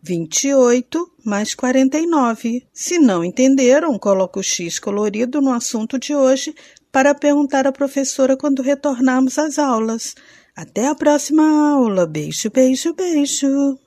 28 0.00 1.10
mais 1.24 1.54
49. 1.54 2.64
Se 2.72 3.00
não 3.00 3.24
entenderam, 3.24 3.98
coloque 3.98 4.38
o 4.38 4.42
X 4.44 4.78
colorido 4.78 5.40
no 5.40 5.52
assunto 5.52 5.98
de 5.98 6.14
hoje 6.14 6.54
para 6.92 7.14
perguntar 7.14 7.66
à 7.66 7.72
professora 7.72 8.36
quando 8.36 8.62
retornarmos 8.62 9.38
às 9.38 9.58
aulas. 9.58 10.14
Até 10.58 10.88
a 10.88 10.94
próxima 10.96 11.44
aula. 11.70 12.04
Beijo, 12.04 12.50
beijo, 12.52 12.92
beijo. 12.92 13.78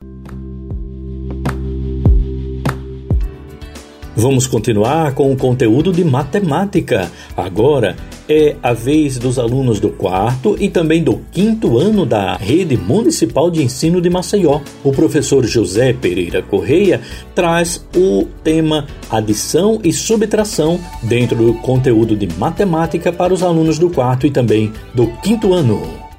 Vamos 4.15 4.47
continuar 4.47 5.13
com 5.13 5.33
o 5.33 5.35
conteúdo 5.35 5.91
de 5.91 6.05
matemática. 6.05 7.11
Agora 7.35 7.97
é 8.29 8.55
a 8.63 8.71
vez 8.71 9.17
dos 9.17 9.37
alunos 9.37 9.81
do 9.81 9.89
quarto 9.89 10.55
e 10.61 10.69
também 10.69 11.03
do 11.03 11.19
quinto 11.33 11.77
ano 11.77 12.05
da 12.05 12.37
Rede 12.37 12.77
Municipal 12.77 13.51
de 13.51 13.61
Ensino 13.61 13.99
de 13.99 14.09
Maceió. 14.09 14.61
O 14.81 14.93
professor 14.93 15.45
José 15.45 15.91
Pereira 15.91 16.41
Correia 16.41 17.01
traz 17.35 17.85
o 17.93 18.25
tema 18.45 18.87
adição 19.09 19.81
e 19.83 19.91
subtração 19.91 20.79
dentro 21.03 21.35
do 21.35 21.53
conteúdo 21.55 22.15
de 22.15 22.33
matemática 22.37 23.11
para 23.11 23.33
os 23.33 23.43
alunos 23.43 23.77
do 23.77 23.89
quarto 23.89 24.25
e 24.25 24.31
também 24.31 24.71
do 24.95 25.07
quinto 25.17 25.53
ano. 25.53 26.10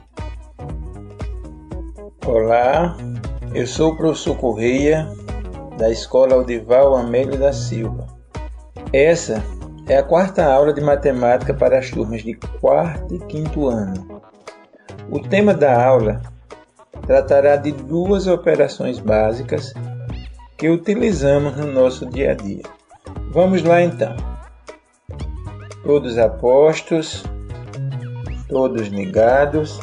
Olá, 2.24 2.96
eu 3.52 3.66
sou 3.66 3.90
o 3.90 3.96
professor 3.96 4.36
Correia 4.36 5.08
da 5.76 5.90
Escola 5.90 6.34
Audival 6.34 6.94
Amélio 6.94 7.36
da 7.36 7.52
Silva. 7.52 8.06
Essa 8.92 9.42
é 9.88 9.96
a 9.96 10.04
quarta 10.04 10.44
aula 10.44 10.72
de 10.72 10.80
matemática 10.80 11.52
para 11.52 11.80
as 11.80 11.90
turmas 11.90 12.22
de 12.22 12.34
quarto 12.60 13.12
e 13.12 13.18
quinto 13.26 13.66
ano. 13.66 14.22
O 15.10 15.18
tema 15.18 15.52
da 15.52 15.84
aula 15.84 16.22
tratará 17.04 17.56
de 17.56 17.72
duas 17.72 18.28
operações 18.28 19.00
básicas 19.00 19.74
que 20.56 20.70
utilizamos 20.70 21.56
no 21.56 21.72
nosso 21.72 22.06
dia 22.06 22.30
a 22.30 22.34
dia. 22.34 22.62
Vamos 23.32 23.64
lá 23.64 23.82
então. 23.82 24.14
Todos 25.82 26.16
apostos, 26.18 27.24
todos 28.48 28.86
ligados. 28.86 29.80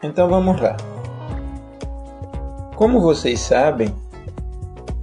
Então 0.00 0.28
vamos 0.28 0.60
lá. 0.60 0.76
Como 2.78 3.00
vocês 3.00 3.40
sabem, 3.40 3.92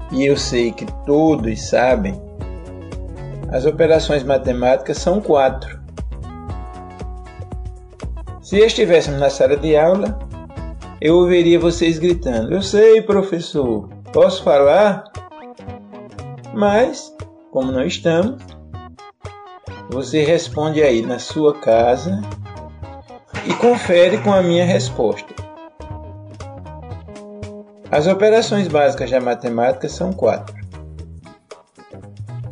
e 0.09 0.25
eu 0.25 0.37
sei 0.37 0.71
que 0.71 0.85
todos 1.05 1.67
sabem, 1.67 2.15
as 3.51 3.65
operações 3.65 4.23
matemáticas 4.23 4.97
são 4.97 5.19
quatro. 5.19 5.77
Se 8.39 8.59
estivéssemos 8.59 9.19
na 9.19 9.29
sala 9.29 9.57
de 9.57 9.75
aula, 9.75 10.17
eu 11.01 11.17
ouviria 11.17 11.59
vocês 11.59 11.99
gritando: 11.99 12.53
Eu 12.53 12.61
sei, 12.61 13.01
professor, 13.01 13.89
posso 14.13 14.41
falar? 14.41 15.03
Mas, 16.53 17.13
como 17.51 17.73
não 17.73 17.83
estamos, 17.83 18.41
você 19.89 20.23
responde 20.23 20.81
aí 20.81 21.01
na 21.01 21.19
sua 21.19 21.53
casa 21.59 22.21
e 23.45 23.53
confere 23.55 24.17
com 24.19 24.31
a 24.31 24.41
minha 24.41 24.63
resposta. 24.63 25.44
As 27.95 28.07
operações 28.07 28.67
básicas 28.67 29.09
da 29.09 29.21
matemática 29.21 29.87
são 29.87 30.11
quatro: 30.11 30.53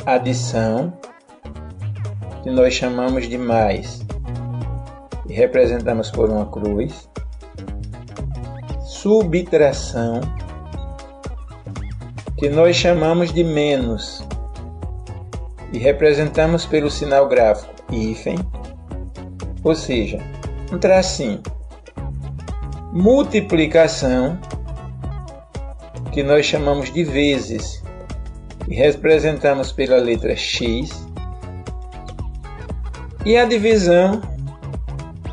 adição, 0.06 0.94
que 2.42 2.50
nós 2.50 2.74
chamamos 2.74 3.28
de 3.28 3.38
mais 3.38 4.00
e 5.28 5.34
representamos 5.34 6.10
por 6.10 6.30
uma 6.30 6.46
cruz, 6.46 7.10
subtração, 8.86 10.22
que 12.38 12.48
nós 12.48 12.78
chamamos 12.78 13.34
de 13.34 13.44
menos 13.44 14.26
e 15.74 15.78
representamos 15.78 16.66
pelo 16.66 16.90
sinal 16.90 17.28
gráfico 17.28 17.74
hífen, 17.92 18.38
ou 19.62 19.76
seja, 19.76 20.20
um 20.72 20.78
tracinho. 20.78 21.44
Multiplicação, 22.94 24.40
que 26.14 26.22
nós 26.22 26.46
chamamos 26.46 26.94
de 26.94 27.04
vezes 27.04 27.82
e 28.68 28.76
representamos 28.76 29.72
pela 29.72 29.98
letra 29.98 30.36
X, 30.36 31.08
e 33.26 33.36
a 33.36 33.46
divisão, 33.46 34.22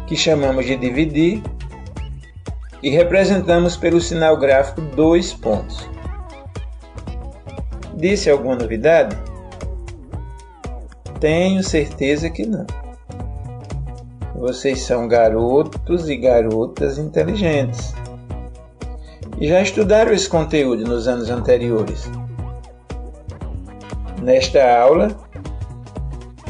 que 0.06 0.16
chamamos 0.16 0.64
de 0.64 0.76
dividir, 0.76 1.42
e 2.82 2.88
representamos 2.88 3.76
pelo 3.76 4.00
sinal 4.00 4.38
gráfico 4.38 4.80
dois 4.80 5.34
pontos. 5.34 5.88
Disse 7.94 8.30
alguma 8.30 8.56
novidade? 8.56 9.14
Tenho 11.20 11.62
certeza 11.62 12.30
que 12.30 12.46
não. 12.46 12.66
Vocês 14.34 14.80
são 14.80 15.06
garotos 15.06 16.08
e 16.08 16.16
garotas 16.16 16.96
inteligentes 16.96 17.94
já 19.48 19.62
estudaram 19.62 20.12
esse 20.12 20.28
conteúdo 20.28 20.84
nos 20.84 21.08
anos 21.08 21.30
anteriores. 21.30 22.10
Nesta 24.22 24.78
aula, 24.78 25.16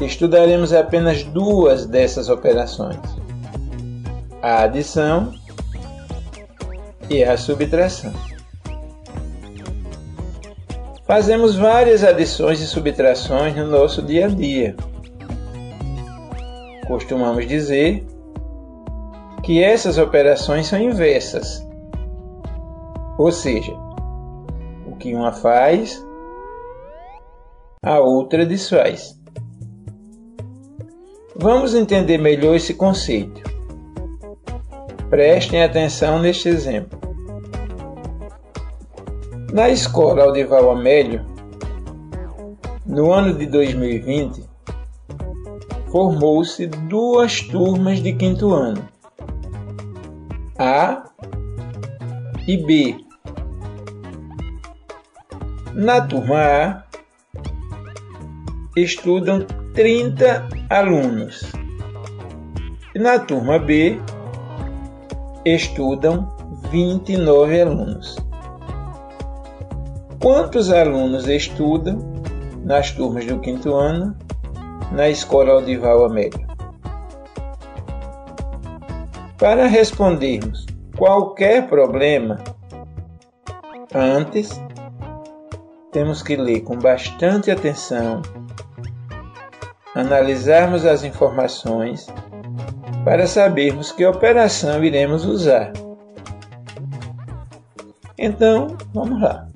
estudaremos 0.00 0.72
apenas 0.72 1.22
duas 1.22 1.86
dessas 1.86 2.28
operações: 2.28 2.98
a 4.42 4.62
adição 4.62 5.32
e 7.08 7.22
a 7.22 7.36
subtração. 7.36 8.12
Fazemos 11.06 11.56
várias 11.56 12.02
adições 12.02 12.60
e 12.60 12.66
subtrações 12.66 13.54
no 13.56 13.66
nosso 13.66 14.02
dia 14.02 14.26
a 14.26 14.28
dia. 14.28 14.76
Costumamos 16.86 17.46
dizer 17.46 18.04
que 19.44 19.62
essas 19.62 19.96
operações 19.96 20.66
são 20.66 20.78
inversas 20.78 21.69
ou 23.20 23.30
seja, 23.30 23.76
o 24.86 24.96
que 24.96 25.14
uma 25.14 25.30
faz, 25.30 26.02
a 27.84 28.00
outra 28.00 28.46
desfaz. 28.46 29.14
Vamos 31.36 31.74
entender 31.74 32.16
melhor 32.16 32.56
esse 32.56 32.72
conceito. 32.72 33.42
Prestem 35.10 35.62
atenção 35.62 36.18
neste 36.18 36.48
exemplo. 36.48 36.98
Na 39.52 39.68
escola 39.68 40.22
Aldival 40.22 40.70
Amélio, 40.70 41.22
no 42.86 43.12
ano 43.12 43.34
de 43.34 43.44
2020, 43.44 44.48
formou-se 45.92 46.66
duas 46.66 47.42
turmas 47.42 48.02
de 48.02 48.14
quinto 48.14 48.50
ano, 48.54 48.82
A 50.58 51.04
e 52.46 52.56
B, 52.56 53.09
Na 55.80 55.98
turma 56.02 56.36
A, 56.36 56.82
estudam 58.76 59.46
30 59.72 60.46
alunos. 60.68 61.52
Na 62.94 63.18
turma 63.18 63.58
B, 63.58 63.98
estudam 65.46 66.30
29 66.70 67.62
alunos. 67.62 68.18
Quantos 70.20 70.70
alunos 70.70 71.26
estudam 71.26 72.22
nas 72.62 72.90
turmas 72.90 73.24
do 73.24 73.38
quinto 73.38 73.74
ano 73.74 74.14
na 74.92 75.08
Escola 75.08 75.52
Audival 75.52 76.04
Amélia? 76.04 76.46
Para 79.38 79.66
respondermos 79.66 80.66
qualquer 80.94 81.68
problema, 81.68 82.36
antes 83.94 84.60
temos 85.92 86.22
que 86.22 86.36
ler 86.36 86.60
com 86.60 86.76
bastante 86.78 87.50
atenção, 87.50 88.22
analisarmos 89.94 90.86
as 90.86 91.02
informações 91.02 92.06
para 93.04 93.26
sabermos 93.26 93.90
que 93.90 94.04
operação 94.06 94.84
iremos 94.84 95.24
usar. 95.24 95.72
Então, 98.16 98.76
vamos 98.92 99.20
lá. 99.20 99.48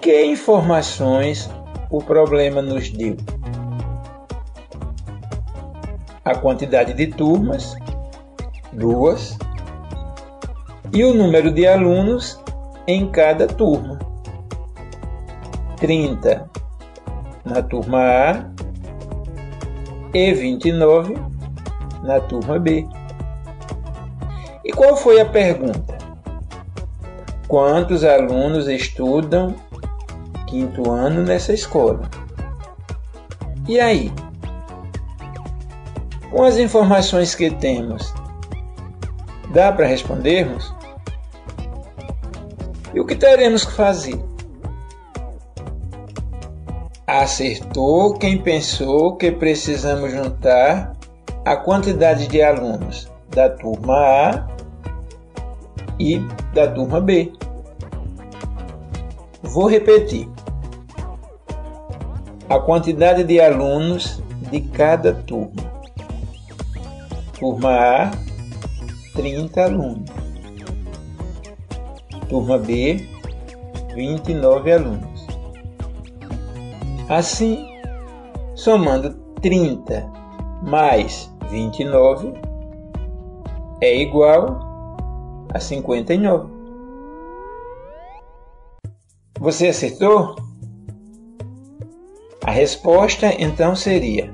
Que 0.00 0.24
informações 0.24 1.50
o 1.90 1.98
problema 2.00 2.62
nos 2.62 2.90
deu? 2.90 3.16
A 6.24 6.34
quantidade 6.34 6.94
de 6.94 7.08
turmas, 7.08 7.76
duas, 8.72 9.36
e 10.92 11.04
o 11.04 11.12
número 11.12 11.50
de 11.50 11.66
alunos 11.66 12.40
em 12.86 13.10
cada 13.10 13.46
turma. 13.46 14.13
30 15.84 16.50
na 17.44 17.62
turma 17.62 17.98
A 17.98 18.46
e 20.14 20.32
29 20.32 21.14
na 22.02 22.18
turma 22.20 22.58
B. 22.58 22.88
E 24.64 24.72
qual 24.72 24.96
foi 24.96 25.20
a 25.20 25.26
pergunta? 25.26 25.98
Quantos 27.48 28.02
alunos 28.02 28.66
estudam 28.66 29.54
quinto 30.46 30.90
ano 30.90 31.22
nessa 31.22 31.52
escola? 31.52 32.08
E 33.68 33.78
aí? 33.78 34.10
Com 36.30 36.44
as 36.44 36.56
informações 36.56 37.34
que 37.34 37.50
temos, 37.50 38.10
dá 39.52 39.70
para 39.70 39.84
respondermos? 39.84 40.74
E 42.94 43.00
o 43.00 43.04
que 43.04 43.14
teremos 43.14 43.66
que 43.66 43.72
fazer? 43.72 44.33
Acertou 47.16 48.14
quem 48.14 48.36
pensou 48.38 49.14
que 49.14 49.30
precisamos 49.30 50.10
juntar 50.10 50.96
a 51.44 51.54
quantidade 51.54 52.26
de 52.26 52.42
alunos 52.42 53.08
da 53.30 53.48
turma 53.48 53.94
A 53.94 54.48
e 55.96 56.18
da 56.52 56.66
turma 56.66 57.00
B. 57.00 57.32
Vou 59.44 59.68
repetir. 59.68 60.28
A 62.48 62.58
quantidade 62.58 63.22
de 63.22 63.40
alunos 63.40 64.20
de 64.50 64.60
cada 64.62 65.14
turma. 65.14 65.62
Turma 67.38 67.70
A, 67.70 68.10
30 69.14 69.62
alunos. 69.62 70.10
Turma 72.28 72.58
B, 72.58 73.08
29 73.94 74.72
alunos. 74.72 75.13
Assim, 77.08 77.66
somando 78.54 79.10
30 79.42 80.10
mais 80.62 81.30
29 81.50 82.32
é 83.82 83.94
igual 83.94 84.58
a 85.52 85.60
59. 85.60 86.50
Você 89.38 89.68
acertou? 89.68 90.34
A 92.42 92.50
resposta 92.50 93.34
então 93.38 93.76
seria: 93.76 94.32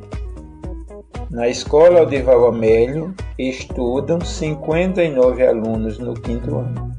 Na 1.29 1.49
escola 1.49 2.01
Aldival 2.01 2.47
Amélio 2.47 3.13
estudam 3.37 4.21
59 4.21 5.45
alunos 5.45 5.99
no 5.99 6.15
quinto 6.15 6.59
ano. 6.59 6.97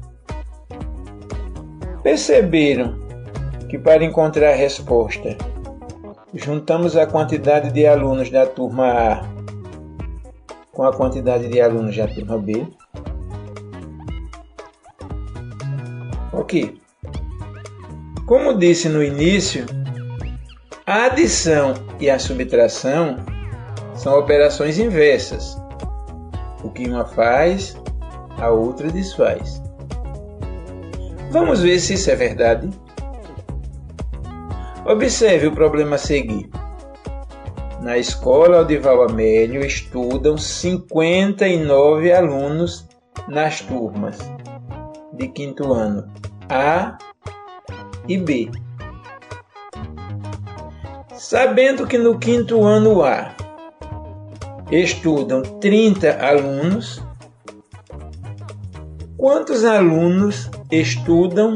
Perceberam 2.02 2.94
que 3.70 3.78
para 3.78 4.04
encontrar 4.04 4.50
a 4.50 4.56
resposta 4.56 5.34
juntamos 6.34 6.96
a 6.96 7.06
quantidade 7.06 7.70
de 7.72 7.86
alunos 7.86 8.30
da 8.30 8.46
turma 8.46 8.86
A 8.88 9.42
com 10.72 10.84
a 10.84 10.92
quantidade 10.92 11.48
de 11.48 11.60
alunos 11.60 11.96
da 11.96 12.08
turma 12.08 12.38
B. 12.38 12.66
Ok. 16.32 16.80
Como 18.26 18.58
disse 18.58 18.88
no 18.88 19.02
início, 19.02 19.66
a 20.86 21.04
adição 21.06 21.74
e 22.00 22.08
a 22.08 22.18
subtração 22.18 23.18
são 23.94 24.18
operações 24.18 24.78
inversas. 24.78 25.56
O 26.64 26.70
que 26.70 26.88
uma 26.88 27.04
faz, 27.04 27.76
a 28.38 28.48
outra 28.48 28.90
desfaz. 28.90 29.62
Vamos 31.30 31.60
ver 31.60 31.78
se 31.80 31.94
isso 31.94 32.10
é 32.10 32.16
verdade. 32.16 32.70
Observe 34.84 35.46
o 35.46 35.52
problema 35.52 35.94
a 35.94 35.98
seguir. 35.98 36.50
Na 37.80 37.96
escola 37.98 38.58
Aldival 38.58 39.02
Amélio 39.02 39.64
estudam 39.64 40.36
59 40.36 42.12
alunos 42.12 42.88
nas 43.28 43.60
turmas 43.60 44.18
de 45.12 45.28
quinto 45.28 45.72
ano 45.72 46.10
A 46.48 46.98
e 48.08 48.18
B. 48.18 48.50
Sabendo 51.14 51.86
que 51.86 51.96
no 51.96 52.18
quinto 52.18 52.64
ano 52.64 53.04
A 53.04 53.36
estudam 54.68 55.42
30 55.60 56.18
alunos, 56.20 57.00
quantos 59.16 59.64
alunos 59.64 60.50
estudam 60.72 61.54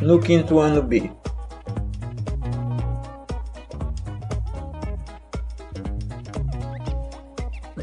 no 0.00 0.20
quinto 0.20 0.60
ano 0.60 0.80
B? 0.80 1.15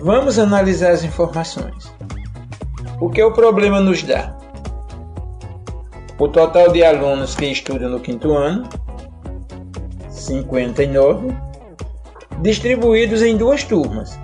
Vamos 0.04 0.38
analisar 0.38 0.92
as 0.92 1.02
informações. 1.06 1.90
O 3.00 3.10
que 3.10 3.24
o 3.24 3.32
problema 3.32 3.80
nos 3.80 4.04
dá? 4.04 4.36
O 6.20 6.28
total 6.28 6.74
de 6.74 6.84
alunos 6.84 7.36
que 7.36 7.46
estudam 7.46 7.90
no 7.90 8.02
quinto 8.02 8.34
ano, 8.34 8.68
59, 10.10 11.34
distribuídos 12.42 13.22
em 13.22 13.38
duas 13.38 13.64
turmas, 13.64 14.20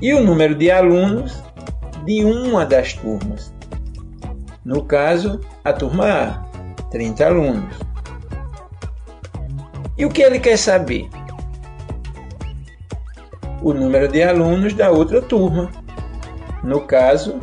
e 0.00 0.14
o 0.14 0.24
número 0.24 0.54
de 0.54 0.70
alunos 0.70 1.42
de 2.06 2.24
uma 2.24 2.64
das 2.64 2.94
turmas. 2.94 3.52
No 4.64 4.82
caso, 4.82 5.42
a 5.62 5.74
turma 5.74 6.06
A, 6.06 6.88
30 6.90 7.26
alunos. 7.26 7.76
E 9.98 10.06
o 10.06 10.08
que 10.08 10.22
ele 10.22 10.40
quer 10.40 10.56
saber? 10.56 11.06
O 13.62 13.74
número 13.74 14.08
de 14.08 14.22
alunos 14.22 14.72
da 14.74 14.90
outra 14.90 15.20
turma, 15.20 15.70
no 16.62 16.80
caso, 16.82 17.38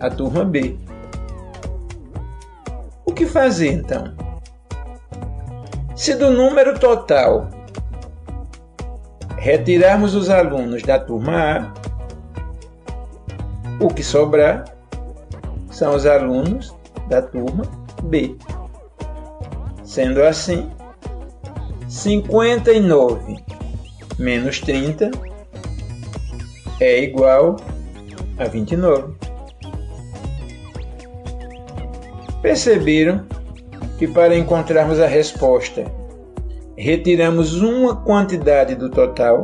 a 0.00 0.08
turma 0.08 0.44
B. 0.44 0.76
O 3.04 3.12
que 3.12 3.26
fazer 3.26 3.72
então? 3.72 4.14
Se 5.96 6.14
do 6.14 6.30
número 6.30 6.78
total 6.78 7.48
retirarmos 9.36 10.14
os 10.14 10.30
alunos 10.30 10.82
da 10.82 10.98
turma 10.98 11.58
A, 11.58 11.72
o 13.80 13.88
que 13.88 14.02
sobrar 14.02 14.64
são 15.70 15.94
os 15.94 16.06
alunos 16.06 16.74
da 17.08 17.22
turma 17.22 17.64
B. 18.04 18.36
Sendo 19.82 20.22
assim, 20.22 20.70
59 21.88 23.57
menos 24.18 24.60
30 24.60 25.10
é 26.80 27.02
igual 27.02 27.56
a 28.38 28.44
29. 28.44 29.14
Perceberam 32.42 33.26
que 33.98 34.06
para 34.06 34.36
encontrarmos 34.36 35.00
a 35.00 35.06
resposta, 35.06 35.84
retiramos 36.76 37.60
uma 37.60 37.96
quantidade 37.96 38.74
do 38.74 38.90
total. 38.90 39.42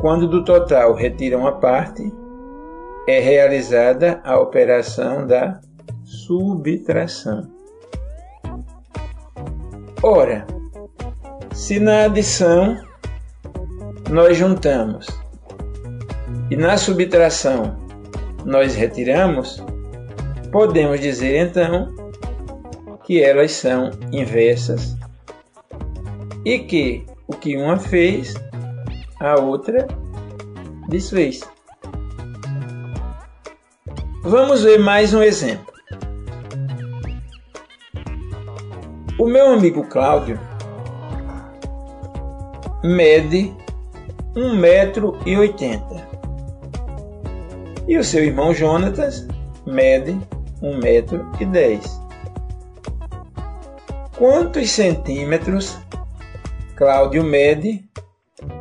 Quando 0.00 0.28
do 0.28 0.44
total 0.44 0.94
retiram 0.94 1.46
a 1.46 1.52
parte, 1.52 2.12
é 3.08 3.18
realizada 3.18 4.20
a 4.22 4.38
operação 4.38 5.26
da 5.26 5.60
subtração. 6.04 7.50
Ora, 10.00 10.46
se 11.58 11.80
na 11.80 12.04
adição 12.04 12.80
nós 14.08 14.36
juntamos 14.36 15.08
e 16.52 16.56
na 16.56 16.76
subtração 16.78 17.76
nós 18.44 18.76
retiramos, 18.76 19.60
podemos 20.52 21.00
dizer 21.00 21.48
então 21.48 21.92
que 23.02 23.20
elas 23.20 23.50
são 23.50 23.90
inversas 24.12 24.96
e 26.44 26.60
que 26.60 27.04
o 27.26 27.34
que 27.34 27.56
uma 27.56 27.76
fez, 27.76 28.34
a 29.18 29.34
outra 29.34 29.88
desfez. 30.88 31.40
Vamos 34.22 34.62
ver 34.62 34.78
mais 34.78 35.12
um 35.12 35.24
exemplo. 35.24 35.74
O 39.18 39.26
meu 39.26 39.50
amigo 39.50 39.82
Cláudio 39.88 40.38
mede 42.82 43.54
um 44.36 44.54
metro 44.54 45.18
e 45.26 45.36
oitenta 45.36 46.08
o 47.98 48.04
seu 48.04 48.24
irmão 48.24 48.54
Jonatas 48.54 49.26
mede 49.66 50.18
um 50.62 50.78
metro 50.78 51.30
e 51.40 51.44
dez. 51.44 52.00
Quantos 54.16 54.70
centímetros 54.70 55.76
Cláudio 56.76 57.24
mede 57.24 57.84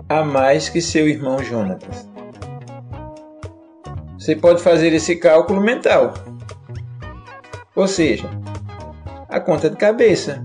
a 0.09 0.23
mais 0.23 0.69
que 0.69 0.81
seu 0.81 1.07
irmão 1.07 1.43
Jonatas? 1.43 2.07
Você 4.17 4.35
pode 4.35 4.61
fazer 4.61 4.91
esse 4.93 5.15
cálculo 5.15 5.61
mental. 5.61 6.13
Ou 7.75 7.87
seja, 7.87 8.27
a 9.29 9.39
conta 9.39 9.69
de 9.69 9.77
cabeça. 9.77 10.43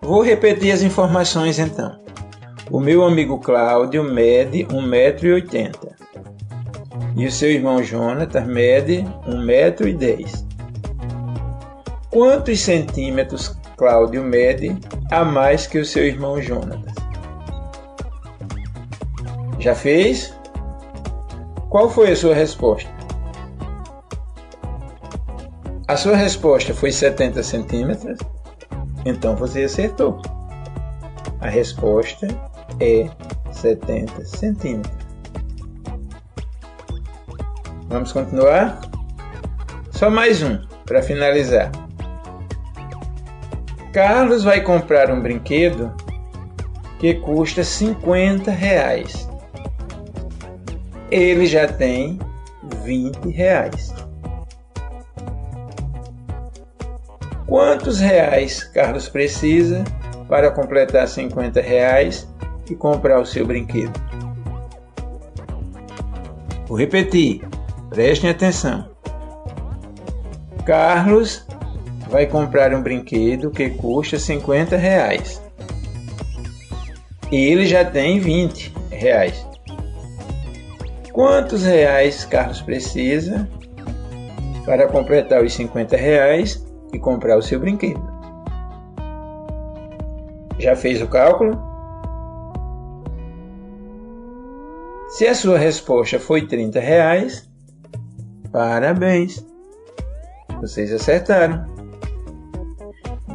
Vou 0.00 0.22
repetir 0.22 0.72
as 0.72 0.80
informações 0.80 1.58
então. 1.58 2.05
O 2.76 2.78
meu 2.78 3.02
amigo 3.06 3.38
Cláudio 3.38 4.04
mede 4.04 4.66
1,80m. 4.66 5.94
E 7.16 7.26
o 7.26 7.32
seu 7.32 7.50
irmão 7.50 7.82
Jonatas 7.82 8.46
mede 8.46 9.02
1,10m. 9.26 10.44
Quantos 12.10 12.60
centímetros 12.60 13.56
Cláudio 13.78 14.22
mede 14.22 14.76
a 15.10 15.24
mais 15.24 15.66
que 15.66 15.78
o 15.78 15.86
seu 15.86 16.04
irmão 16.04 16.38
Jonatas? 16.42 16.92
Já 19.58 19.74
fez? 19.74 20.34
Qual 21.70 21.88
foi 21.88 22.12
a 22.12 22.16
sua 22.16 22.34
resposta? 22.34 22.90
A 25.88 25.96
sua 25.96 26.14
resposta 26.14 26.74
foi 26.74 26.92
70 26.92 27.42
centímetros? 27.42 28.18
Então 29.06 29.34
você 29.34 29.64
acertou. 29.64 30.20
A 31.40 31.48
resposta 31.48 32.28
é 32.80 33.08
70 33.52 34.24
centímetros. 34.24 35.06
Vamos 37.88 38.12
continuar? 38.12 38.80
Só 39.90 40.10
mais 40.10 40.42
um 40.42 40.58
para 40.84 41.02
finalizar. 41.02 41.70
Carlos 43.92 44.44
vai 44.44 44.60
comprar 44.60 45.10
um 45.10 45.20
brinquedo 45.22 45.94
que 46.98 47.14
custa 47.14 47.64
50 47.64 48.50
reais 48.50 49.26
ele 51.10 51.46
já 51.46 51.68
tem 51.68 52.18
20 52.82 53.30
reais. 53.30 53.94
Quantos 57.46 58.00
reais 58.00 58.64
Carlos 58.64 59.08
precisa 59.08 59.84
para 60.28 60.50
completar 60.50 61.06
50 61.06 61.60
reais 61.60 62.28
e 62.70 62.74
comprar 62.74 63.20
o 63.20 63.26
seu 63.26 63.46
brinquedo? 63.46 63.92
Vou 66.66 66.76
repetir, 66.76 67.42
prestem 67.90 68.30
atenção. 68.30 68.88
Carlos 70.64 71.46
vai 72.10 72.26
comprar 72.26 72.74
um 72.74 72.82
brinquedo 72.82 73.50
que 73.50 73.70
custa 73.70 74.18
50 74.18 74.76
reais. 74.76 75.40
E 77.30 77.36
ele 77.36 77.66
já 77.66 77.84
tem 77.84 78.18
20 78.18 78.72
reais. 78.90 79.46
Quantos 81.12 81.64
reais 81.64 82.24
Carlos 82.24 82.60
precisa 82.60 83.48
para 84.64 84.88
completar 84.88 85.42
os 85.42 85.54
50 85.54 85.96
reais 85.96 86.66
e 86.92 86.98
comprar 86.98 87.38
o 87.38 87.42
seu 87.42 87.60
brinquedo? 87.60 88.02
Já 90.58 90.74
fez 90.74 91.00
o 91.00 91.06
cálculo? 91.06 91.75
Se 95.16 95.26
a 95.26 95.34
sua 95.34 95.56
resposta 95.56 96.20
foi 96.20 96.46
30 96.46 96.78
reais, 96.78 97.48
parabéns! 98.52 99.42
Vocês 100.60 100.92
acertaram. 100.92 101.64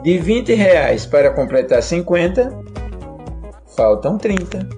De 0.04 0.20
20 0.20 0.54
reais 0.54 1.08
para 1.08 1.34
completar 1.34 1.82
50, 1.82 2.56
faltam 3.76 4.16
30. 4.20 4.70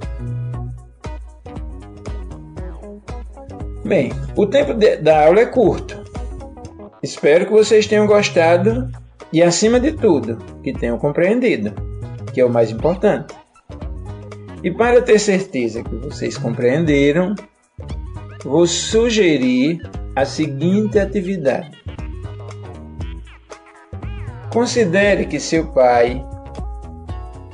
Bem, 3.84 4.13
o 4.38 4.48
tempo 4.48 4.74
de, 4.74 4.96
da 4.96 5.26
aula 5.26 5.42
é 5.42 5.46
curto. 5.46 6.02
Espero 7.04 7.48
que 7.48 7.52
vocês 7.52 7.86
tenham 7.86 8.08
gostado 8.08 8.89
e, 9.34 9.44
acima 9.44 9.78
de 9.78 9.92
tudo, 9.92 10.38
que 10.63 10.72
tenham 10.72 10.98
compreendido, 10.98 11.74
que 12.34 12.39
é 12.39 12.46
o 12.46 12.50
mais 12.50 12.72
importante. 12.72 13.42
E 14.63 14.71
para 14.71 15.02
ter 15.02 15.19
certeza 15.19 15.84
que 15.84 15.95
vocês 15.97 16.38
compreenderam, 16.38 17.36
vou 18.45 18.65
sugerir 18.65 19.82
a 20.15 20.23
seguinte 20.23 20.97
atividade. 20.97 21.84
Considere 24.49 25.26
que 25.26 25.38
seu 25.38 25.67
pai, 25.73 26.26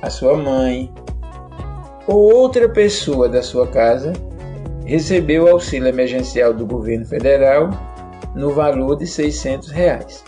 a 0.04 0.10
sua 0.12 0.38
mãe 0.38 0.94
ou 2.06 2.32
outra 2.36 2.70
pessoa 2.70 3.28
da 3.28 3.42
sua 3.42 3.66
casa 3.68 4.14
recebeu 4.86 5.48
auxílio 5.48 5.88
emergencial 5.88 6.54
do 6.54 6.66
governo 6.66 7.06
federal 7.06 7.70
no 8.36 8.52
valor 8.52 8.96
de 8.96 9.08
600 9.08 9.70
reais. 9.72 10.24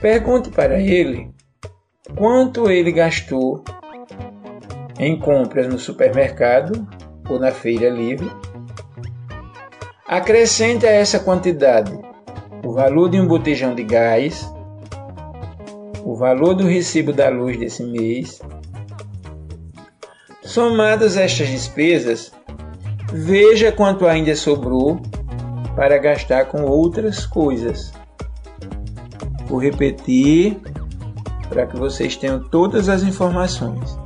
Pergunte 0.00 0.50
para 0.50 0.80
ele 0.80 1.28
quanto 2.16 2.70
ele 2.70 2.92
gastou 2.92 3.64
em 4.98 5.18
compras 5.18 5.68
no 5.68 5.78
supermercado 5.78 6.86
ou 7.28 7.38
na 7.38 7.52
feira 7.52 7.88
livre. 7.88 8.30
Acrescente 10.06 10.86
a 10.86 10.90
essa 10.90 11.18
quantidade 11.18 11.98
o 12.64 12.72
valor 12.72 13.08
de 13.08 13.20
um 13.20 13.26
botijão 13.26 13.74
de 13.74 13.84
gás, 13.84 14.52
o 16.04 16.16
valor 16.16 16.54
do 16.54 16.66
recibo 16.66 17.12
da 17.12 17.28
luz 17.28 17.56
desse 17.56 17.84
mês 17.84 18.40
Somadas 20.48 21.18
estas 21.18 21.46
despesas, 21.48 22.32
veja 23.12 23.70
quanto 23.70 24.06
ainda 24.06 24.34
sobrou 24.34 24.98
para 25.76 25.98
gastar 25.98 26.46
com 26.46 26.62
outras 26.62 27.26
coisas. 27.26 27.92
Vou 29.46 29.58
repetir 29.58 30.58
para 31.50 31.66
que 31.66 31.76
vocês 31.76 32.16
tenham 32.16 32.42
todas 32.42 32.88
as 32.88 33.02
informações. 33.02 33.98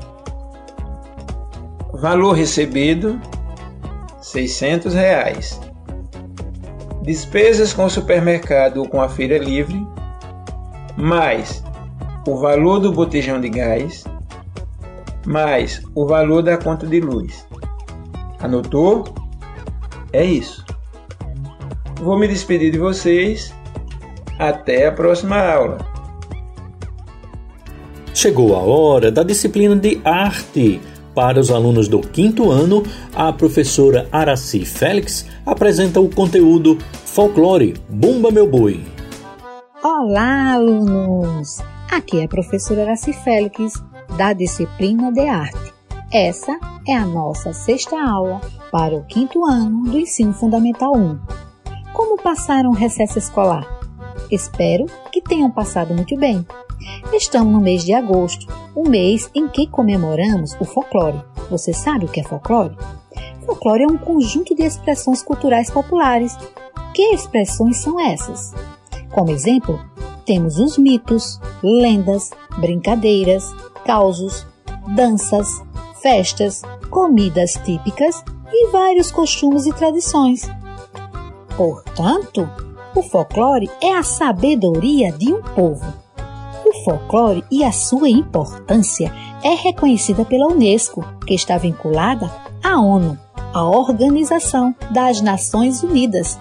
Valor 2.03 2.33
recebido: 2.33 3.21
600 4.21 4.93
reais. 4.93 5.61
Despesas 7.05 7.73
com 7.73 7.85
o 7.85 7.91
supermercado 7.91 8.79
ou 8.79 8.88
com 8.88 9.01
a 9.01 9.09
feira 9.09 9.38
livre, 9.38 9.87
mais 10.97 11.62
o 12.27 12.37
valor 12.37 12.81
do 12.81 12.91
botijão 12.91 13.41
de 13.41 13.49
gás, 13.49 14.03
mais 15.25 15.81
o 15.95 16.05
valor 16.05 16.43
da 16.43 16.57
conta 16.57 16.88
de 16.88 17.01
luz. 17.01 17.47
Anotou? 18.41 19.05
É 20.12 20.25
isso. 20.25 20.67
Vou 22.01 22.19
me 22.19 22.27
despedir 22.27 22.73
de 22.73 22.79
vocês. 22.79 23.55
Até 24.41 24.88
a 24.88 24.93
próxima 24.93 25.38
aula. 25.38 25.79
Chegou 28.12 28.57
a 28.57 28.59
hora 28.59 29.12
da 29.12 29.23
disciplina 29.23 29.77
de 29.77 30.01
arte. 30.05 30.81
Para 31.14 31.38
os 31.38 31.51
alunos 31.51 31.88
do 31.88 32.01
quinto 32.01 32.51
ano, 32.51 32.83
a 33.14 33.31
professora 33.33 34.09
Araci 34.11 34.64
Félix 34.64 35.27
apresenta 35.44 36.01
o 36.01 36.09
conteúdo 36.09 36.79
Folclore 37.05 37.75
Bumba 37.87 38.31
Meu 38.31 38.48
Boi. 38.48 38.83
Olá, 39.85 40.55
alunos! 40.55 41.59
Aqui 41.90 42.20
é 42.20 42.25
a 42.25 42.29
professora 42.29 42.83
Araci 42.83 43.12
Félix 43.12 43.75
da 44.16 44.33
disciplina 44.33 45.12
de 45.12 45.29
arte. 45.29 45.75
Essa 46.11 46.59
é 46.88 46.96
a 46.96 47.05
nossa 47.05 47.53
sexta 47.53 48.01
aula 48.01 48.40
para 48.70 48.94
o 48.94 49.05
quinto 49.05 49.44
ano 49.44 49.83
do 49.85 49.98
Ensino 49.98 50.33
Fundamental 50.33 50.96
1. 50.96 51.18
como 51.92 52.22
passaram 52.22 52.70
o 52.70 52.75
recesso 52.75 53.18
escolar? 53.18 53.66
Espero 54.31 54.87
que 55.12 55.20
tenham 55.20 55.51
passado 55.51 55.92
muito 55.92 56.16
bem. 56.16 56.46
Estamos 57.12 57.53
no 57.53 57.61
mês 57.61 57.85
de 57.85 57.92
agosto, 57.92 58.47
o 58.75 58.88
mês 58.88 59.31
em 59.35 59.49
que 59.49 59.66
comemoramos 59.66 60.57
o 60.61 60.64
folclore. 60.64 61.23
Você 61.51 61.73
sabe 61.73 62.07
o 62.07 62.09
que 62.09 62.21
é 62.21 62.25
folclore? 62.25 62.77
Folclore 63.45 63.83
é 63.83 63.87
um 63.87 63.99
conjunto 63.99 64.55
de 64.55 64.62
expressões 64.62 65.23
culturais 65.23 65.71
populares. 65.71 66.37
Que 66.95 67.14
expressões 67.14 67.79
são 67.79 68.01
essas? 68.01 68.53
Como 69.11 69.31
exemplo, 69.31 69.79
temos 70.25 70.59
os 70.59 70.79
mitos, 70.79 71.40
lendas, 71.62 72.31
brincadeiras, 72.59 73.53
causos, 73.85 74.47
danças, 74.95 75.49
festas, 76.01 76.62
comidas 76.90 77.55
típicas 77.64 78.25
e 78.51 78.71
vários 78.71 79.11
costumes 79.11 79.66
e 79.66 79.73
tradições. 79.73 80.49
Portanto, 81.57 82.49
o 82.95 83.03
folclore 83.03 83.71
é 83.81 83.95
a 83.95 84.03
sabedoria 84.03 85.12
de 85.12 85.33
um 85.33 85.42
povo. 85.42 86.02
Folclore 86.85 87.45
e 87.51 87.64
a 87.64 87.73
sua 87.73 88.09
importância 88.09 89.12
é 89.42 89.55
reconhecida 89.55 90.25
pela 90.25 90.49
Unesco, 90.49 91.05
que 91.27 91.35
está 91.35 91.59
vinculada 91.59 92.31
à 92.62 92.81
ONU, 92.81 93.18
a 93.53 93.64
Organização 93.64 94.75
das 94.90 95.21
Nações 95.21 95.83
Unidas, 95.83 96.38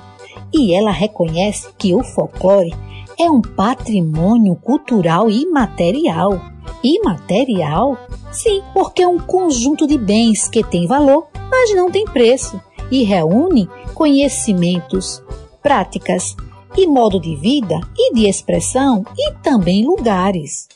e 0.54 0.76
ela 0.76 0.92
reconhece 0.92 1.70
que 1.78 1.94
o 1.94 2.04
folclore 2.04 2.74
é 3.20 3.30
um 3.30 3.42
patrimônio 3.42 4.56
cultural 4.56 5.30
imaterial. 5.30 6.40
Imaterial? 6.84 7.98
Sim, 8.32 8.62
porque 8.74 9.04
é 9.04 9.08
um 9.08 9.20
conjunto 9.20 9.88
de 9.88 9.98
bens 9.98 10.48
que 10.48 10.64
tem 10.64 10.88
valor, 10.88 11.28
mas 11.50 11.76
não 11.76 11.92
tem 11.92 12.06
preço 12.06 12.60
e 12.90 13.04
reúne 13.04 13.70
conhecimentos, 13.94 15.24
práticas 15.62 16.36
e 16.78 16.88
modo 16.88 17.20
de 17.20 17.36
vida 17.36 17.80
e 17.98 18.14
de 18.14 18.28
expressão 18.28 19.06
e 19.18 19.34
também 19.36 19.86
lugares. 19.86 20.68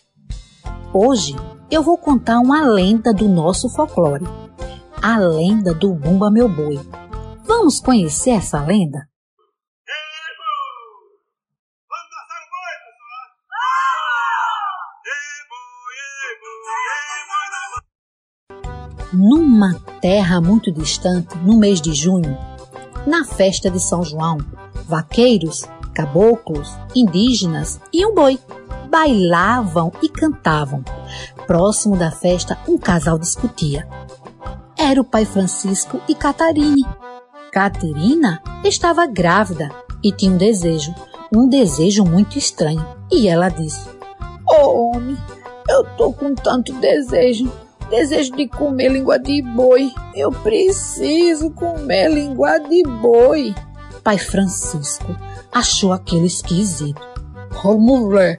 Hoje 0.93 1.35
eu 1.69 1.81
vou 1.81 1.97
contar 1.97 2.39
uma 2.39 2.61
lenda 2.67 3.13
do 3.13 3.27
nosso 3.27 3.69
folclore, 3.69 4.25
a 5.01 5.17
lenda 5.17 5.73
do 5.73 5.93
Bumba 5.93 6.29
Meu 6.29 6.47
Boi. 6.47 6.79
Vamos 7.45 7.79
conhecer 7.79 8.31
essa 8.31 8.59
lenda? 8.61 9.07
numa 19.15 19.73
terra 20.01 20.41
muito 20.41 20.71
distante, 20.71 21.37
no 21.37 21.57
mês 21.57 21.79
de 21.79 21.93
junho, 21.93 22.37
na 23.07 23.23
festa 23.23 23.71
de 23.71 23.79
São 23.79 24.03
João, 24.03 24.37
vaqueiros, 24.87 25.63
caboclos, 25.95 26.69
indígenas 26.93 27.79
e 27.91 28.05
um 28.05 28.13
boi 28.13 28.37
bailavam 28.89 29.91
e 30.03 30.09
cantavam. 30.09 30.83
Próximo 31.47 31.97
da 31.97 32.11
festa, 32.11 32.57
um 32.67 32.77
casal 32.77 33.17
discutia. 33.17 33.87
Era 34.77 35.01
o 35.01 35.03
pai 35.03 35.25
Francisco 35.25 35.99
e 36.07 36.13
Catarine. 36.13 36.85
Caterina 37.51 38.41
estava 38.63 39.07
grávida 39.07 39.71
e 40.03 40.11
tinha 40.11 40.33
um 40.33 40.37
desejo, 40.37 40.93
um 41.33 41.47
desejo 41.47 42.03
muito 42.03 42.37
estranho. 42.37 42.85
E 43.11 43.27
ela 43.27 43.49
disse: 43.49 43.89
oh, 44.47 44.91
homem, 44.91 45.17
eu 45.69 45.85
tô 45.95 46.11
com 46.11 46.35
tanto 46.35 46.73
desejo 46.73 47.51
Desejo 47.89 48.35
de 48.35 48.47
comer 48.47 48.89
língua 48.89 49.19
de 49.19 49.41
boi. 49.43 49.93
Eu 50.15 50.31
preciso 50.31 51.51
comer 51.51 52.09
língua 52.09 52.57
de 52.59 52.81
boi. 52.83 53.53
Pai 54.03 54.17
Francisco 54.17 55.15
achou 55.55 55.93
aquele 55.93 56.27
esquisito. 56.27 57.01
Oh, 57.63 57.77
mulher, 57.77 58.37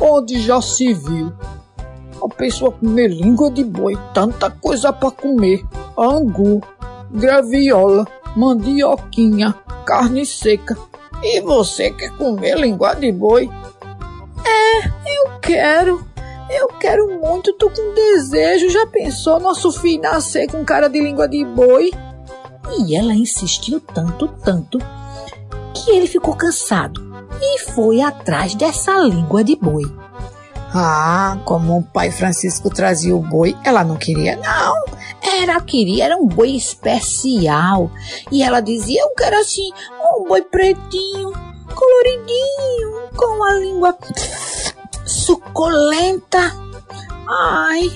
onde 0.00 0.42
já 0.42 0.60
se 0.60 0.92
viu? 0.92 1.32
A 2.20 2.28
pessoa 2.28 2.72
comer 2.72 3.08
língua 3.08 3.48
de 3.48 3.62
boi, 3.62 3.96
tanta 4.12 4.50
coisa 4.50 4.92
para 4.92 5.12
comer. 5.12 5.64
Angu, 5.96 6.60
graviola, 7.12 8.04
mandioquinha, 8.34 9.54
carne 9.86 10.26
seca. 10.26 10.76
E 11.22 11.40
você 11.40 11.92
quer 11.92 12.10
comer 12.16 12.58
língua 12.58 12.94
de 12.94 13.12
boi? 13.12 13.48
É, 14.44 14.88
eu 14.88 15.38
quero. 15.40 16.04
Eu 16.50 16.68
quero 16.68 17.20
muito, 17.20 17.52
tô 17.52 17.70
com 17.70 17.94
desejo. 17.94 18.68
Já 18.70 18.84
pensou 18.86 19.38
nosso 19.38 19.70
filho 19.70 20.02
nascer 20.02 20.50
com 20.50 20.64
cara 20.64 20.88
de 20.88 21.00
língua 21.00 21.28
de 21.28 21.44
boi? 21.44 21.92
E 22.80 22.96
ela 22.96 23.14
insistiu 23.14 23.80
tanto, 23.80 24.28
tanto, 24.44 24.78
que 25.84 25.90
ele 25.90 26.06
ficou 26.06 26.34
cansado 26.34 27.00
e 27.40 27.58
foi 27.60 28.00
atrás 28.00 28.54
dessa 28.54 28.98
língua 28.98 29.44
de 29.44 29.56
boi. 29.56 29.84
Ah, 30.74 31.38
como 31.44 31.78
o 31.78 31.82
pai 31.82 32.10
Francisco 32.10 32.68
trazia 32.68 33.16
o 33.16 33.22
boi, 33.22 33.56
ela 33.64 33.82
não 33.82 33.96
queria, 33.96 34.36
não. 34.36 34.98
Era 35.22 35.60
queria, 35.60 36.04
era 36.04 36.16
um 36.16 36.26
boi 36.26 36.50
especial. 36.50 37.90
E 38.30 38.42
ela 38.42 38.60
dizia: 38.60 39.02
Eu 39.02 39.10
quero 39.14 39.38
assim, 39.38 39.70
um 40.18 40.28
boi 40.28 40.42
pretinho, 40.42 41.32
coloridinho, 41.74 43.08
com 43.16 43.44
a 43.44 43.54
língua 43.54 43.96
suculenta. 45.06 46.52
Ai, 47.26 47.90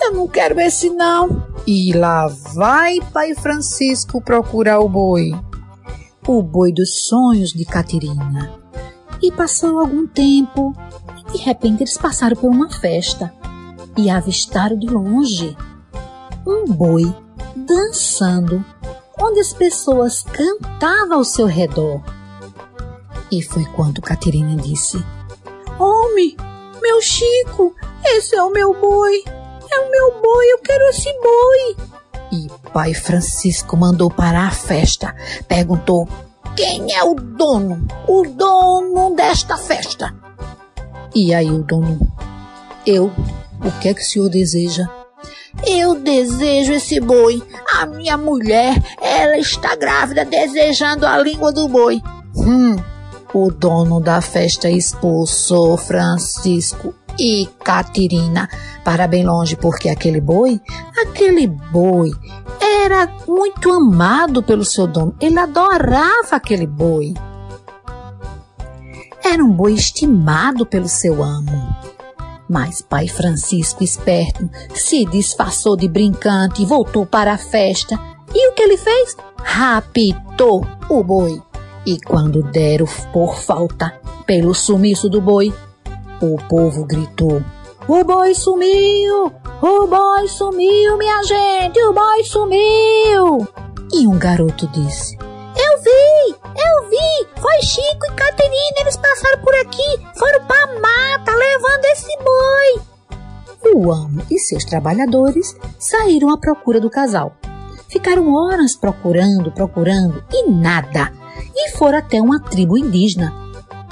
eu 0.00 0.14
não 0.14 0.26
quero 0.26 0.58
esse 0.60 0.88
não. 0.90 1.46
E 1.66 1.92
lá 1.92 2.26
vai 2.54 2.98
Pai 3.12 3.34
Francisco 3.34 4.20
procurar 4.20 4.80
o 4.80 4.88
boi. 4.88 5.32
O 6.26 6.42
boi 6.42 6.72
dos 6.72 7.06
sonhos 7.08 7.52
de 7.52 7.64
Caterina. 7.64 8.52
E 9.20 9.30
passou 9.32 9.80
algum 9.80 10.06
tempo. 10.06 10.74
E 11.18 11.32
de 11.32 11.38
repente 11.38 11.82
eles 11.82 11.98
passaram 11.98 12.36
por 12.36 12.50
uma 12.50 12.70
festa 12.70 13.32
e 13.96 14.08
avistaram 14.08 14.78
de 14.78 14.86
longe 14.86 15.56
um 16.46 16.66
boi 16.66 17.04
dançando, 17.54 18.64
onde 19.20 19.40
as 19.40 19.52
pessoas 19.52 20.22
cantavam 20.22 21.18
ao 21.18 21.24
seu 21.24 21.46
redor. 21.46 22.02
E 23.30 23.42
foi 23.42 23.64
quando 23.64 24.02
Caterina 24.02 24.56
disse: 24.56 25.02
Homem, 25.78 26.36
meu 26.80 27.00
Chico, 27.00 27.74
esse 28.04 28.34
é 28.34 28.42
o 28.42 28.50
meu 28.50 28.74
boi. 28.74 29.22
É 29.70 29.80
o 29.80 29.90
meu 29.90 30.20
boi, 30.20 30.52
eu 30.52 30.58
quero 30.58 30.84
esse 30.90 31.10
boi. 31.20 31.91
E 32.32 32.48
pai 32.72 32.94
Francisco 32.94 33.76
mandou 33.76 34.10
parar 34.10 34.48
a 34.48 34.50
festa. 34.50 35.14
Perguntou: 35.46 36.08
quem 36.56 36.94
é 36.94 37.04
o 37.04 37.14
dono? 37.14 37.86
O 38.08 38.24
dono 38.24 39.14
desta 39.14 39.56
festa? 39.56 40.14
E 41.14 41.34
aí 41.34 41.50
o 41.50 41.62
dono: 41.62 42.00
eu. 42.86 43.12
O 43.64 43.70
que 43.80 43.90
é 43.90 43.94
que 43.94 44.00
o 44.00 44.04
senhor 44.04 44.28
deseja? 44.28 44.88
Eu 45.66 45.94
desejo 45.94 46.72
esse 46.72 46.98
boi. 46.98 47.42
A 47.78 47.86
minha 47.86 48.16
mulher, 48.16 48.74
ela 49.00 49.38
está 49.38 49.76
grávida, 49.76 50.24
desejando 50.24 51.06
a 51.06 51.16
língua 51.18 51.52
do 51.52 51.68
boi. 51.68 52.02
Hum, 52.34 52.76
o 53.34 53.50
dono 53.50 54.00
da 54.00 54.20
festa 54.20 54.70
expulsou 54.70 55.76
Francisco 55.76 56.94
e 57.18 57.48
Catirina 57.62 58.48
para 58.84 59.06
bem 59.06 59.24
longe, 59.24 59.56
porque 59.56 59.88
aquele 59.88 60.20
boi, 60.20 60.60
aquele 61.00 61.46
boi 61.46 62.10
era 62.60 63.08
muito 63.26 63.70
amado 63.70 64.42
pelo 64.42 64.64
seu 64.64 64.86
dono. 64.86 65.14
Ele 65.20 65.38
adorava 65.38 66.36
aquele 66.36 66.66
boi. 66.66 67.14
Era 69.24 69.42
um 69.42 69.52
boi 69.52 69.74
estimado 69.74 70.66
pelo 70.66 70.88
seu 70.88 71.22
amo. 71.22 71.76
Mas 72.48 72.82
pai 72.82 73.08
Francisco, 73.08 73.82
esperto, 73.82 74.48
se 74.74 75.04
disfarçou 75.06 75.76
de 75.76 75.88
brincante 75.88 76.62
e 76.62 76.66
voltou 76.66 77.06
para 77.06 77.32
a 77.32 77.38
festa. 77.38 77.98
E 78.34 78.50
o 78.50 78.52
que 78.52 78.62
ele 78.62 78.76
fez? 78.76 79.16
Raptou 79.42 80.66
o 80.88 81.02
boi. 81.02 81.40
E 81.84 81.98
quando 82.00 82.44
deram 82.44 82.86
por 83.12 83.36
falta 83.36 83.92
pelo 84.24 84.54
sumiço 84.54 85.08
do 85.08 85.20
boi, 85.20 85.52
o 86.20 86.36
povo 86.48 86.84
gritou: 86.84 87.42
O 87.88 88.04
boi 88.04 88.34
sumiu! 88.34 89.32
O 89.60 89.86
boi 89.88 90.28
sumiu, 90.28 90.96
minha 90.96 91.22
gente! 91.24 91.82
O 91.82 91.92
boi 91.92 92.22
sumiu! 92.22 93.48
E 93.92 94.06
um 94.06 94.16
garoto 94.16 94.68
disse: 94.68 95.16
Eu 95.18 95.82
vi! 95.82 96.36
Eu 96.44 96.88
vi! 96.88 97.40
Foi 97.40 97.62
Chico 97.62 98.06
e 98.06 98.14
Caterina, 98.14 98.80
eles 98.80 98.96
passaram 98.96 99.42
por 99.42 99.54
aqui, 99.56 99.98
foram 100.16 100.44
pra 100.46 100.66
mata 100.78 101.34
levando 101.34 101.84
esse 101.86 102.16
boi! 102.18 103.74
O 103.74 103.90
amo 103.90 104.22
e 104.30 104.38
seus 104.38 104.64
trabalhadores 104.64 105.56
saíram 105.80 106.30
à 106.30 106.38
procura 106.38 106.80
do 106.80 106.88
casal. 106.88 107.34
Ficaram 107.88 108.32
horas 108.32 108.76
procurando, 108.76 109.50
procurando 109.50 110.24
e 110.32 110.48
nada 110.48 111.12
e 111.54 111.70
foram 111.72 111.98
até 111.98 112.20
uma 112.20 112.40
tribo 112.40 112.76
indígena 112.76 113.32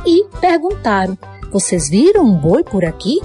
e 0.06 0.24
perguntaram: 0.40 1.16
Vocês 1.52 1.88
viram 1.88 2.24
um 2.24 2.36
boi 2.36 2.62
por 2.62 2.84
aqui? 2.84 3.20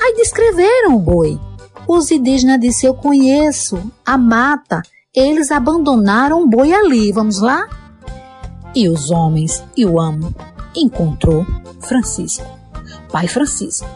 Aí 0.00 0.14
descreveram 0.14 0.96
o 0.96 0.98
boi. 0.98 1.38
Os 1.86 2.10
indígenas 2.10 2.60
disseram: 2.60 2.94
Eu 2.94 3.00
conheço 3.00 3.92
a 4.04 4.16
mata. 4.16 4.82
Eles 5.14 5.50
abandonaram 5.50 6.42
o 6.42 6.48
boi 6.48 6.72
ali. 6.72 7.12
Vamos 7.12 7.40
lá? 7.40 7.68
E 8.74 8.88
os 8.88 9.10
homens 9.10 9.62
e 9.76 9.84
o 9.84 10.00
amo 10.00 10.34
encontrou 10.74 11.44
Francisco, 11.80 12.46
pai 13.10 13.28
Francisco, 13.28 13.86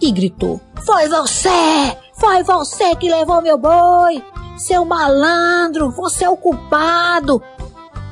e 0.00 0.10
gritou: 0.10 0.60
Foi 0.84 1.08
você! 1.08 1.96
Foi 2.14 2.42
você 2.42 2.96
que 2.96 3.08
levou 3.08 3.42
meu 3.42 3.58
boi! 3.58 4.22
Seu 4.56 4.84
malandro! 4.84 5.90
Você 5.90 6.24
é 6.24 6.30
o 6.30 6.36
culpado! 6.36 7.42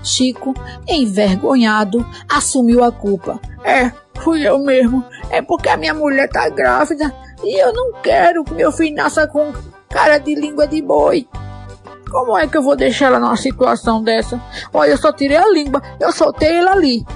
Chico, 0.04 0.54
envergonhado, 0.86 2.06
assumiu 2.28 2.84
a 2.84 2.92
culpa. 2.92 3.40
É, 3.64 3.90
fui 4.20 4.46
eu 4.46 4.58
mesmo. 4.58 5.04
É 5.30 5.40
porque 5.42 5.68
a 5.68 5.76
minha 5.76 5.94
mulher 5.94 6.28
tá 6.28 6.48
grávida 6.48 7.12
e 7.42 7.60
eu 7.60 7.72
não 7.72 7.92
quero 8.02 8.44
que 8.44 8.54
meu 8.54 8.70
filho 8.70 8.94
nasça 8.94 9.26
com 9.26 9.52
cara 9.88 10.18
de 10.18 10.34
língua 10.34 10.66
de 10.66 10.82
boi. 10.82 11.26
Como 12.10 12.36
é 12.38 12.46
que 12.46 12.56
eu 12.56 12.62
vou 12.62 12.76
deixar 12.76 13.06
ela 13.06 13.18
numa 13.18 13.36
situação 13.36 14.02
dessa? 14.02 14.40
Olha, 14.72 14.90
eu 14.90 14.98
só 14.98 15.12
tirei 15.12 15.36
a 15.36 15.48
língua, 15.48 15.82
eu 15.98 16.12
soltei 16.12 16.58
ele 16.58 16.68
ali. 16.68 17.06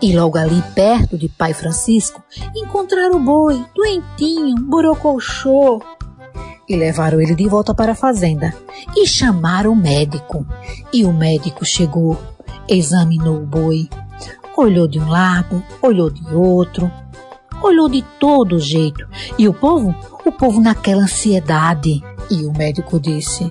E 0.00 0.16
logo 0.16 0.38
ali, 0.38 0.62
perto 0.74 1.18
de 1.18 1.28
Pai 1.28 1.52
Francisco, 1.52 2.22
encontraram 2.54 3.16
o 3.16 3.20
boi, 3.20 3.64
doentinho, 3.74 4.54
borocochô. 4.56 5.82
E 6.68 6.76
levaram 6.76 7.20
ele 7.20 7.34
de 7.34 7.48
volta 7.48 7.74
para 7.74 7.92
a 7.92 7.96
fazenda 7.96 8.54
e 8.96 9.06
chamaram 9.06 9.72
o 9.72 9.76
médico. 9.76 10.46
E 10.92 11.04
o 11.04 11.12
médico 11.12 11.64
chegou, 11.64 12.16
examinou 12.68 13.38
o 13.38 13.46
boi, 13.46 13.88
olhou 14.56 14.86
de 14.86 14.98
um 14.98 15.08
lado, 15.08 15.62
olhou 15.80 16.10
de 16.10 16.34
outro, 16.34 16.90
olhou 17.62 17.88
de 17.88 18.02
todo 18.20 18.58
jeito. 18.58 19.06
E 19.38 19.48
o 19.48 19.54
povo? 19.54 19.94
O 20.24 20.32
povo 20.32 20.60
naquela 20.60 21.02
ansiedade. 21.02 22.02
E 22.30 22.44
o 22.44 22.52
médico 22.52 23.00
disse: 23.00 23.50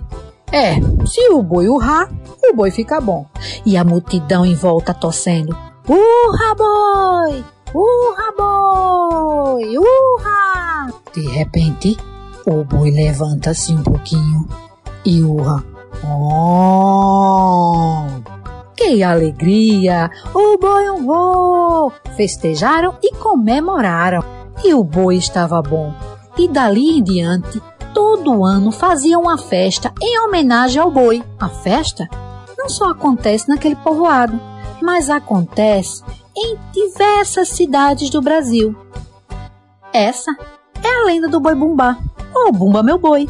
É, 0.52 0.76
se 1.06 1.30
o 1.32 1.42
boi 1.42 1.68
urrar, 1.68 2.12
o 2.44 2.56
boi 2.56 2.70
fica 2.70 3.02
bom. 3.02 3.26
E 3.66 3.76
a 3.76 3.84
multidão 3.84 4.46
em 4.46 4.54
volta 4.54 4.94
torcendo: 4.94 5.58
Urra, 5.88 6.56
boi! 6.56 7.44
Urra, 7.74 8.34
boi! 8.38 9.78
Urra! 9.78 10.94
De 11.14 11.28
repente, 11.28 11.98
o 12.50 12.64
boi 12.64 12.92
levanta-se 12.92 13.74
um 13.74 13.84
pouquinho 13.84 14.48
e 15.06 15.22
urra. 15.22 15.62
Oh! 16.02 18.06
Que 18.74 19.04
alegria! 19.04 20.10
O 20.34 20.58
boi 20.58 20.90
urrou! 20.90 21.92
Festejaram 22.16 22.96
e 23.04 23.14
comemoraram. 23.16 24.24
E 24.64 24.74
o 24.74 24.82
boi 24.82 25.18
estava 25.18 25.62
bom. 25.62 25.94
E 26.38 26.48
dali 26.48 26.98
em 26.98 27.04
diante, 27.04 27.62
todo 27.94 28.46
ano 28.46 28.72
faziam 28.72 29.24
uma 29.24 29.38
festa 29.38 29.94
em 30.02 30.18
homenagem 30.22 30.82
ao 30.82 30.90
boi. 30.90 31.22
A 31.38 31.50
festa 31.50 32.08
não 32.58 32.70
só 32.70 32.92
acontece 32.92 33.50
naquele 33.50 33.76
povoado, 33.76 34.40
mas 34.82 35.10
acontece 35.10 36.02
em 36.36 36.58
diversas 36.72 37.50
cidades 37.50 38.10
do 38.10 38.22
Brasil. 38.22 38.74
Essa 39.92 40.32
é 40.82 40.88
a 40.88 41.06
lenda 41.06 41.28
do 41.28 41.42
boi 41.42 41.56
bumbá, 41.56 41.98
ou 42.34 42.52
Bumba 42.52 42.84
Meu 42.84 42.98
Boi. 42.98 43.30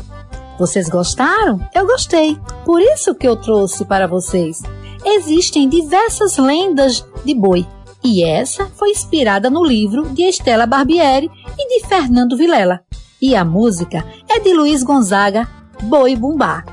Vocês 0.57 0.89
gostaram? 0.89 1.59
Eu 1.73 1.85
gostei. 1.85 2.37
Por 2.65 2.81
isso 2.81 3.13
que 3.13 3.27
eu 3.27 3.35
trouxe 3.35 3.85
para 3.85 4.07
vocês. 4.07 4.63
Existem 5.05 5.69
diversas 5.69 6.37
lendas 6.37 7.05
de 7.23 7.33
boi, 7.33 7.65
e 8.03 8.23
essa 8.23 8.65
foi 8.75 8.89
inspirada 8.89 9.49
no 9.49 9.63
livro 9.63 10.09
de 10.09 10.23
Estela 10.23 10.65
Barbieri 10.65 11.29
e 11.57 11.67
de 11.67 11.87
Fernando 11.87 12.35
Vilela. 12.35 12.81
E 13.21 13.35
a 13.35 13.45
música 13.45 14.05
é 14.29 14.39
de 14.39 14.53
Luiz 14.53 14.83
Gonzaga, 14.83 15.47
Boi 15.83 16.15
Bumbá. 16.15 16.63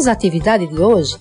Vamos 0.00 0.08
à 0.08 0.12
atividade 0.12 0.66
de 0.66 0.80
hoje? 0.80 1.18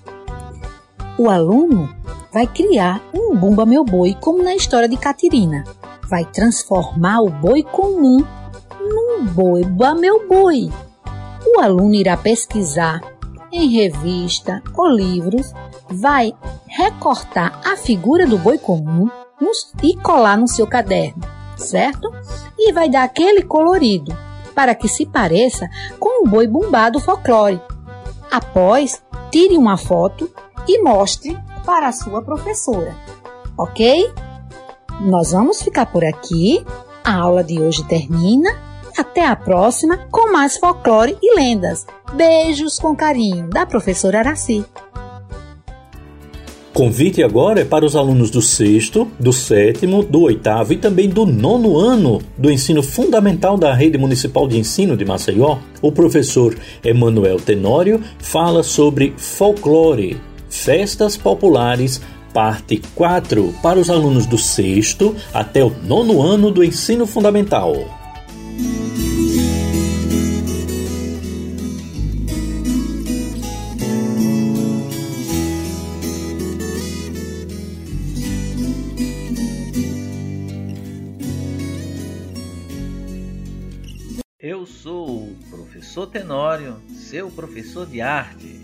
O 1.18 1.30
aluno 1.30 1.94
vai 2.32 2.48
criar 2.48 3.02
um 3.14 3.36
Bumba 3.36 3.66
Meu 3.66 3.84
Boi, 3.84 4.16
como 4.22 4.42
na 4.42 4.56
história 4.56 4.88
de 4.88 4.96
Catirina. 4.96 5.66
Vai 6.08 6.24
transformar 6.24 7.20
o 7.20 7.30
boi 7.30 7.62
comum 7.62 8.26
num 8.80 9.26
Bumba 9.26 9.94
Meu 9.96 10.26
Boi. 10.30 10.72
O 11.46 11.60
aluno 11.60 11.94
irá 11.94 12.16
pesquisar 12.16 13.02
em 13.52 13.68
revista 13.68 14.64
ou 14.74 14.88
livros, 14.88 15.54
vai 15.90 16.34
recortar 16.66 17.60
a 17.66 17.76
figura 17.76 18.26
do 18.26 18.38
boi 18.38 18.58
comum 18.58 19.10
e 19.84 19.94
colar 19.98 20.38
no 20.38 20.48
seu 20.48 20.66
caderno, 20.66 21.22
certo? 21.58 22.10
E 22.58 22.72
vai 22.72 22.90
dar 22.90 23.04
aquele 23.04 23.42
colorido 23.42 24.18
para 24.56 24.74
que 24.74 24.88
se 24.88 25.06
pareça 25.06 25.68
com 26.00 26.24
o 26.24 26.30
boi 26.30 26.48
bumbá 26.48 26.90
do 26.90 27.02
folclore. 27.02 27.62
Após, 28.32 29.02
tire 29.32 29.58
uma 29.58 29.78
foto 29.78 30.30
e 30.68 30.82
mostre 30.82 31.38
para 31.66 31.88
a 31.88 31.92
sua 31.92 32.22
professora, 32.22 32.96
ok? 33.58 34.12
Nós 35.02 35.32
vamos 35.32 35.62
ficar 35.62 35.86
por 35.86 36.04
aqui. 36.04 36.66
A 37.04 37.16
aula 37.16 37.44
de 37.44 37.60
hoje 37.60 37.84
termina. 37.86 38.50
Até 38.98 39.26
a 39.26 39.36
próxima 39.36 39.98
com 40.12 40.32
mais 40.32 40.58
folclore 40.58 41.18
e 41.22 41.36
lendas. 41.36 41.88
Beijos 42.14 42.78
com 42.78 42.96
carinho 42.96 43.50
da 43.50 43.66
professora 43.66 44.20
Araci. 44.20 44.66
Convite 46.80 47.22
agora 47.22 47.60
é 47.60 47.66
para 47.66 47.86
os 47.86 47.94
alunos 47.94 48.32
do 48.32 48.42
sexto, 48.42 49.06
do 49.20 49.34
sétimo, 49.34 50.02
do 50.02 50.22
oitavo 50.22 50.72
e 50.72 50.78
também 50.78 51.10
do 51.10 51.26
nono 51.26 51.78
ano 51.78 52.22
do 52.38 52.50
ensino 52.50 52.82
fundamental 52.82 53.58
da 53.58 53.74
Rede 53.74 53.98
Municipal 53.98 54.48
de 54.48 54.58
Ensino 54.58 54.96
de 54.96 55.04
Maceió. 55.04 55.58
O 55.82 55.92
professor 55.92 56.58
Emanuel 56.82 57.36
Tenório 57.36 58.02
fala 58.20 58.64
sobre 58.64 59.14
folclore, 59.18 60.22
festas 60.50 61.18
populares, 61.18 62.02
parte 62.34 62.82
4, 62.96 63.56
para 63.62 63.78
os 63.78 63.90
alunos 63.90 64.26
do 64.26 64.38
sexto 64.38 65.14
até 65.34 65.62
o 65.62 65.74
nono 65.84 66.22
ano 66.22 66.50
do 66.50 66.64
ensino 66.64 67.06
fundamental. 67.06 67.76
Professor 85.50 86.08
Tenório, 86.08 86.80
seu 86.94 87.30
professor 87.30 87.86
de 87.86 88.00
arte. 88.00 88.62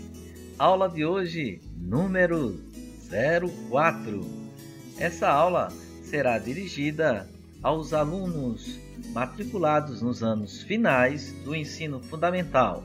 Aula 0.58 0.88
de 0.88 1.04
hoje, 1.04 1.60
número 1.76 2.58
04. 3.68 4.24
Essa 4.98 5.28
aula 5.28 5.70
será 6.02 6.38
dirigida 6.38 7.28
aos 7.62 7.92
alunos 7.92 8.78
matriculados 9.12 10.00
nos 10.00 10.22
anos 10.22 10.62
finais 10.62 11.32
do 11.44 11.54
ensino 11.54 12.00
fundamental, 12.00 12.82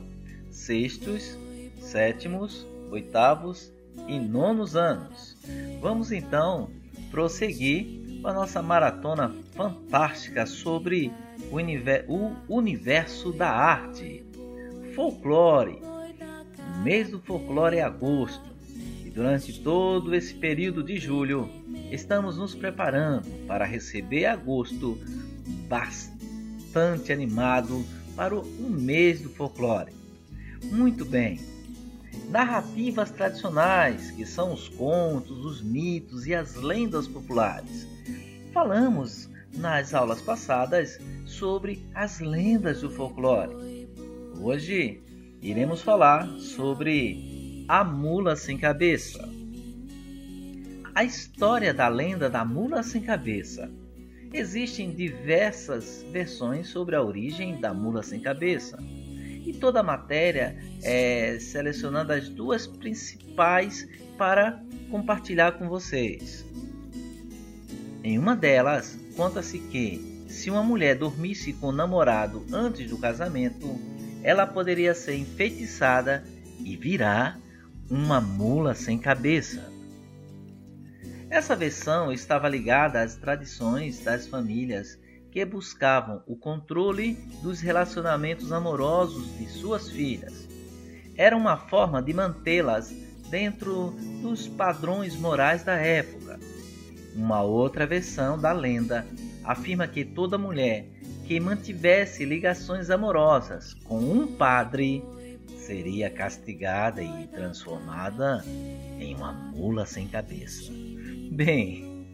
sextos, 0.50 1.38
sétimos, 1.80 2.66
oitavos 2.90 3.72
e 4.08 4.18
nonos 4.18 4.76
anos. 4.76 5.38
Vamos 5.80 6.12
então 6.12 6.68
prosseguir 7.10 8.20
com 8.20 8.28
a 8.28 8.34
nossa 8.34 8.60
maratona 8.60 9.34
fantástica 9.56 10.44
sobre 10.44 11.10
o 12.08 12.32
universo 12.48 13.32
da 13.32 13.50
arte 13.50 14.24
folclore. 14.94 15.78
O 16.76 16.82
mês 16.82 17.10
do 17.10 17.20
folclore 17.20 17.76
é 17.76 17.82
agosto 17.82 18.50
e 19.04 19.10
durante 19.10 19.60
todo 19.60 20.14
esse 20.14 20.34
período 20.34 20.82
de 20.82 20.96
julho 20.96 21.48
estamos 21.90 22.38
nos 22.38 22.54
preparando 22.54 23.28
para 23.46 23.64
receber 23.64 24.26
agosto 24.26 24.98
bastante 25.68 27.12
animado 27.12 27.84
para 28.16 28.34
o 28.34 28.70
mês 28.70 29.20
do 29.20 29.28
folclore. 29.30 29.92
Muito 30.64 31.04
bem. 31.04 31.40
Narrativas 32.28 33.10
tradicionais, 33.10 34.10
que 34.10 34.24
são 34.24 34.52
os 34.52 34.68
contos, 34.68 35.44
os 35.44 35.62
mitos 35.62 36.26
e 36.26 36.34
as 36.34 36.54
lendas 36.54 37.08
populares. 37.08 37.86
Falamos 38.52 39.28
nas 39.54 39.94
aulas 39.94 40.20
passadas 40.20 40.98
sobre 41.26 41.86
as 41.94 42.20
lendas 42.20 42.80
do 42.80 42.90
folclore 42.90 43.82
Hoje 44.42 45.00
iremos 45.40 45.82
falar 45.82 46.28
sobre 46.40 47.64
a 47.68 47.84
mula 47.84 48.34
sem 48.34 48.58
cabeça. 48.58 49.28
A 50.92 51.04
história 51.04 51.72
da 51.72 51.86
lenda 51.86 52.28
da 52.28 52.44
mula 52.44 52.82
sem 52.82 53.02
cabeça. 53.02 53.70
Existem 54.32 54.90
diversas 54.90 56.04
versões 56.10 56.66
sobre 56.66 56.96
a 56.96 57.02
origem 57.02 57.60
da 57.60 57.72
mula 57.72 58.02
sem 58.02 58.18
cabeça. 58.18 58.76
E 59.46 59.52
toda 59.52 59.78
a 59.78 59.84
matéria 59.84 60.56
é 60.82 61.38
selecionando 61.38 62.12
as 62.12 62.28
duas 62.28 62.66
principais 62.66 63.86
para 64.18 64.60
compartilhar 64.90 65.52
com 65.52 65.68
vocês. 65.68 66.44
Em 68.02 68.18
uma 68.18 68.34
delas, 68.34 68.98
conta-se 69.16 69.58
que, 69.58 70.24
se 70.28 70.50
uma 70.50 70.62
mulher 70.62 70.96
dormisse 70.96 71.52
com 71.52 71.68
o 71.68 71.72
namorado 71.72 72.44
antes 72.52 72.88
do 72.88 72.98
casamento, 72.98 73.78
ela 74.22 74.46
poderia 74.46 74.94
ser 74.94 75.16
enfeitiçada 75.16 76.24
e 76.60 76.76
virar 76.76 77.38
uma 77.90 78.20
mula 78.20 78.74
sem 78.74 78.98
cabeça. 78.98 79.70
Essa 81.28 81.56
versão 81.56 82.12
estava 82.12 82.48
ligada 82.48 83.00
às 83.02 83.16
tradições 83.16 84.00
das 84.04 84.26
famílias 84.26 84.98
que 85.30 85.44
buscavam 85.44 86.22
o 86.26 86.36
controle 86.36 87.14
dos 87.42 87.60
relacionamentos 87.60 88.52
amorosos 88.52 89.36
de 89.38 89.48
suas 89.48 89.90
filhas. 89.90 90.46
Era 91.16 91.36
uma 91.36 91.56
forma 91.56 92.02
de 92.02 92.12
mantê-las 92.12 92.94
dentro 93.30 93.94
dos 94.20 94.46
padrões 94.46 95.16
morais 95.16 95.64
da 95.64 95.74
época. 95.74 96.38
Uma 97.14 97.42
outra 97.42 97.86
versão 97.86 98.38
da 98.38 98.52
lenda 98.52 99.06
afirma 99.44 99.86
que 99.86 100.04
toda 100.04 100.38
mulher 100.38 100.86
que 101.26 101.38
mantivesse 101.38 102.24
ligações 102.24 102.90
amorosas 102.90 103.74
com 103.84 103.98
um 103.98 104.26
padre 104.26 105.04
seria 105.56 106.10
castigada 106.10 107.02
e 107.02 107.26
transformada 107.28 108.44
em 108.98 109.14
uma 109.14 109.32
mula 109.32 109.86
sem 109.86 110.08
cabeça. 110.08 110.72
Bem, 111.30 112.06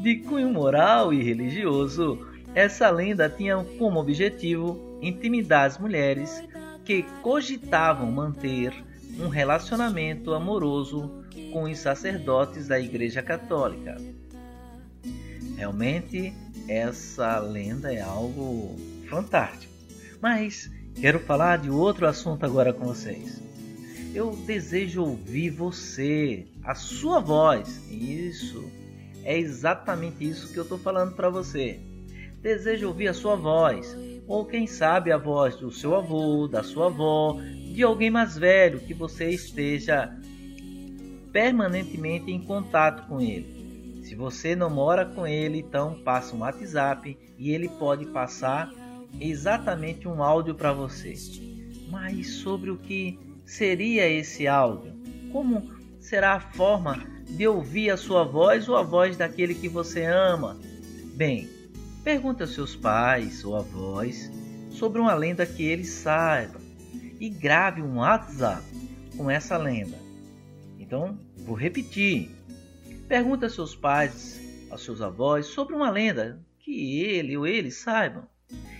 de 0.00 0.16
cunho 0.16 0.52
moral 0.52 1.12
e 1.12 1.22
religioso, 1.22 2.26
essa 2.54 2.90
lenda 2.90 3.28
tinha 3.28 3.56
como 3.78 4.00
objetivo 4.00 4.98
intimidar 5.00 5.66
as 5.66 5.78
mulheres 5.78 6.42
que 6.84 7.02
cogitavam 7.22 8.10
manter 8.10 8.72
um 9.20 9.28
relacionamento 9.28 10.32
amoroso 10.32 11.24
com 11.52 11.64
os 11.64 11.78
sacerdotes 11.78 12.68
da 12.68 12.78
Igreja 12.78 13.22
Católica. 13.22 13.96
Realmente, 15.58 16.32
essa 16.68 17.40
lenda 17.40 17.92
é 17.92 18.00
algo 18.00 18.76
fantástico. 19.10 19.72
Mas 20.22 20.70
quero 20.94 21.18
falar 21.18 21.58
de 21.58 21.68
outro 21.68 22.06
assunto 22.06 22.46
agora 22.46 22.72
com 22.72 22.86
vocês. 22.86 23.42
Eu 24.14 24.36
desejo 24.46 25.02
ouvir 25.02 25.50
você, 25.50 26.46
a 26.62 26.76
sua 26.76 27.18
voz. 27.18 27.82
Isso 27.90 28.70
é 29.24 29.36
exatamente 29.36 30.24
isso 30.24 30.52
que 30.52 30.58
eu 30.58 30.62
estou 30.62 30.78
falando 30.78 31.16
para 31.16 31.28
você. 31.28 31.80
Desejo 32.40 32.86
ouvir 32.86 33.08
a 33.08 33.14
sua 33.14 33.34
voz, 33.34 33.96
ou 34.28 34.44
quem 34.44 34.64
sabe 34.64 35.10
a 35.10 35.18
voz 35.18 35.56
do 35.56 35.72
seu 35.72 35.96
avô, 35.96 36.46
da 36.46 36.62
sua 36.62 36.86
avó, 36.86 37.36
de 37.74 37.82
alguém 37.82 38.10
mais 38.10 38.38
velho 38.38 38.78
que 38.78 38.94
você 38.94 39.28
esteja 39.30 40.16
permanentemente 41.32 42.30
em 42.30 42.40
contato 42.40 43.08
com 43.08 43.20
ele. 43.20 43.57
Se 44.08 44.14
você 44.14 44.56
não 44.56 44.70
mora 44.70 45.04
com 45.04 45.26
ele, 45.26 45.58
então 45.58 46.00
passa 46.02 46.34
um 46.34 46.38
WhatsApp 46.38 47.14
e 47.36 47.50
ele 47.50 47.68
pode 47.68 48.06
passar 48.06 48.72
exatamente 49.20 50.08
um 50.08 50.22
áudio 50.22 50.54
para 50.54 50.72
você. 50.72 51.12
Mas 51.90 52.36
sobre 52.36 52.70
o 52.70 52.78
que 52.78 53.18
seria 53.44 54.08
esse 54.08 54.48
áudio? 54.48 54.94
Como 55.30 55.70
será 56.00 56.36
a 56.36 56.40
forma 56.40 57.04
de 57.28 57.46
ouvir 57.46 57.90
a 57.90 57.98
sua 57.98 58.24
voz 58.24 58.66
ou 58.66 58.78
a 58.78 58.82
voz 58.82 59.14
daquele 59.14 59.54
que 59.54 59.68
você 59.68 60.06
ama? 60.06 60.58
Bem, 61.14 61.46
pergunte 62.02 62.40
aos 62.40 62.54
seus 62.54 62.74
pais 62.74 63.44
ou 63.44 63.56
avós 63.56 64.32
sobre 64.70 65.02
uma 65.02 65.12
lenda 65.12 65.44
que 65.44 65.62
eles 65.62 65.90
saibam 65.90 66.62
e 67.20 67.28
grave 67.28 67.82
um 67.82 67.98
WhatsApp 67.98 68.64
com 69.18 69.30
essa 69.30 69.58
lenda. 69.58 69.98
Então, 70.78 71.18
vou 71.44 71.54
repetir. 71.54 72.37
Pergunte 73.08 73.44
aos 73.44 73.54
seus 73.54 73.74
pais, 73.74 74.38
aos 74.70 74.84
seus 74.84 75.00
avós 75.00 75.46
sobre 75.46 75.74
uma 75.74 75.90
lenda 75.90 76.38
que 76.58 77.00
ele 77.00 77.38
ou 77.38 77.46
eles 77.46 77.76
saibam 77.76 78.24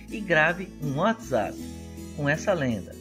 e 0.07 0.19
grave 0.19 0.69
um 0.83 0.97
WhatsApp 0.97 1.57
com 2.15 2.29
essa 2.29 2.53
lenda. 2.53 2.95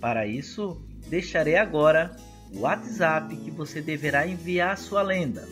Para 0.00 0.26
isso, 0.26 0.80
deixarei 1.06 1.56
agora 1.56 2.16
o 2.50 2.60
WhatsApp 2.60 3.36
que 3.36 3.50
você 3.50 3.82
deverá 3.82 4.26
enviar 4.26 4.72
a 4.72 4.76
sua 4.76 5.02
lenda. 5.02 5.46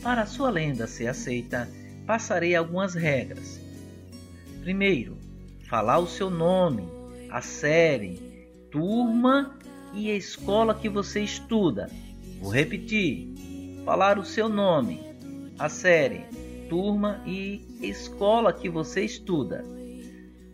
Para 0.00 0.22
a 0.22 0.26
sua 0.26 0.48
lenda 0.48 0.86
ser 0.86 1.08
aceita, 1.08 1.68
passarei 2.06 2.54
algumas 2.54 2.94
regras. 2.94 3.60
Primeiro, 4.60 5.16
falar 5.68 5.98
o 5.98 6.06
seu 6.06 6.30
nome, 6.30 6.84
a 7.28 7.40
série, 7.40 8.48
turma 8.70 9.58
e 9.92 10.08
escola 10.10 10.72
que 10.72 10.88
você 10.88 11.20
estuda. 11.20 11.90
Vou 12.40 12.50
repetir: 12.50 13.31
falar 13.84 14.18
o 14.18 14.24
seu 14.24 14.48
nome, 14.48 15.00
a 15.58 15.68
série, 15.68 16.24
turma 16.68 17.20
e 17.26 17.60
escola 17.80 18.52
que 18.52 18.68
você 18.68 19.04
estuda. 19.04 19.64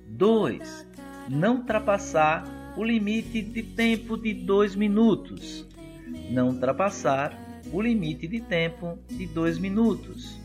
2. 0.09 0.87
Não 1.29 1.57
ultrapassar 1.57 2.73
o 2.77 2.83
limite 2.83 3.43
de 3.43 3.63
tempo 3.63 4.17
de 4.17 4.33
dois 4.33 4.75
minutos. 4.75 5.67
Não 6.31 6.49
ultrapassar 6.49 7.39
o 7.73 7.81
limite 7.81 8.27
de 8.27 8.41
tempo 8.41 8.99
de 9.09 9.27
dois 9.27 9.59
minutos. 9.59 10.39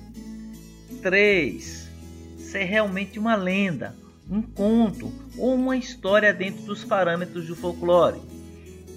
3. 1.01 1.89
Ser 2.37 2.63
realmente 2.65 3.17
uma 3.17 3.35
lenda, 3.35 3.95
um 4.29 4.41
conto 4.41 5.11
ou 5.37 5.55
uma 5.55 5.77
história 5.77 6.33
dentro 6.33 6.63
dos 6.63 6.83
parâmetros 6.83 7.47
do 7.47 7.55
folclore. 7.55 8.19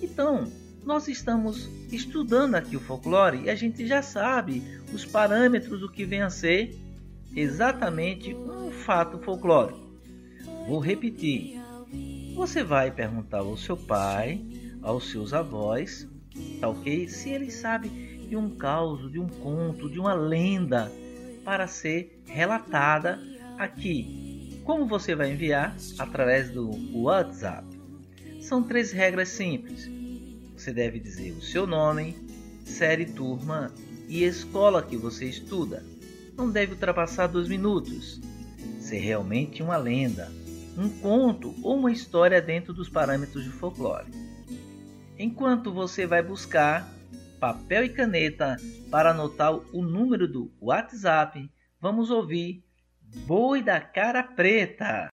Então, 0.02 0.50
nós 0.86 1.08
estamos 1.08 1.68
estudando 1.90 2.54
aqui 2.54 2.76
o 2.76 2.80
folclore 2.80 3.42
e 3.42 3.50
a 3.50 3.56
gente 3.56 3.84
já 3.88 4.00
sabe 4.00 4.62
os 4.94 5.04
parâmetros 5.04 5.80
do 5.80 5.90
que 5.90 6.04
vem 6.04 6.22
a 6.22 6.30
ser 6.30 6.78
exatamente 7.34 8.32
um 8.32 8.70
fato 8.70 9.18
folclórico. 9.18 9.80
Vou 10.68 10.78
repetir: 10.78 11.60
você 12.36 12.62
vai 12.62 12.92
perguntar 12.92 13.38
ao 13.38 13.56
seu 13.56 13.76
pai, 13.76 14.40
aos 14.80 15.10
seus 15.10 15.34
avós, 15.34 16.08
tá 16.60 16.68
ok? 16.68 17.08
Se 17.08 17.30
eles 17.30 17.54
sabem 17.54 18.28
de 18.28 18.36
um 18.36 18.50
caos, 18.50 19.10
de 19.10 19.18
um 19.18 19.28
conto, 19.28 19.90
de 19.90 19.98
uma 19.98 20.14
lenda 20.14 20.90
para 21.44 21.66
ser 21.66 22.22
relatada 22.26 23.20
aqui. 23.58 24.60
Como 24.62 24.86
você 24.86 25.16
vai 25.16 25.32
enviar? 25.32 25.76
Através 25.98 26.48
do 26.50 26.70
WhatsApp. 26.96 27.66
São 28.40 28.62
três 28.62 28.92
regras 28.92 29.30
simples. 29.30 29.95
Você 30.56 30.72
deve 30.72 30.98
dizer 30.98 31.32
o 31.32 31.42
seu 31.42 31.66
nome, 31.66 32.16
série, 32.64 33.06
turma 33.06 33.72
e 34.08 34.24
escola 34.24 34.82
que 34.82 34.96
você 34.96 35.26
estuda. 35.26 35.84
Não 36.36 36.50
deve 36.50 36.72
ultrapassar 36.72 37.26
dois 37.26 37.48
minutos. 37.48 38.20
Ser 38.80 38.98
realmente 38.98 39.62
uma 39.62 39.76
lenda 39.76 40.30
um 40.76 40.88
conto 41.00 41.54
ou 41.62 41.78
uma 41.78 41.90
história 41.90 42.40
dentro 42.40 42.72
dos 42.74 42.88
parâmetros 42.88 43.44
do 43.44 43.52
folclore. 43.52 44.06
Enquanto 45.18 45.72
você 45.72 46.06
vai 46.06 46.22
buscar 46.22 46.86
papel 47.40 47.84
e 47.84 47.88
caneta 47.88 48.56
para 48.90 49.10
anotar 49.10 49.54
o 49.54 49.82
número 49.82 50.28
do 50.28 50.52
WhatsApp, 50.60 51.50
vamos 51.80 52.10
ouvir 52.10 52.62
Boi 53.26 53.62
da 53.62 53.80
Cara 53.80 54.22
Preta. 54.22 55.08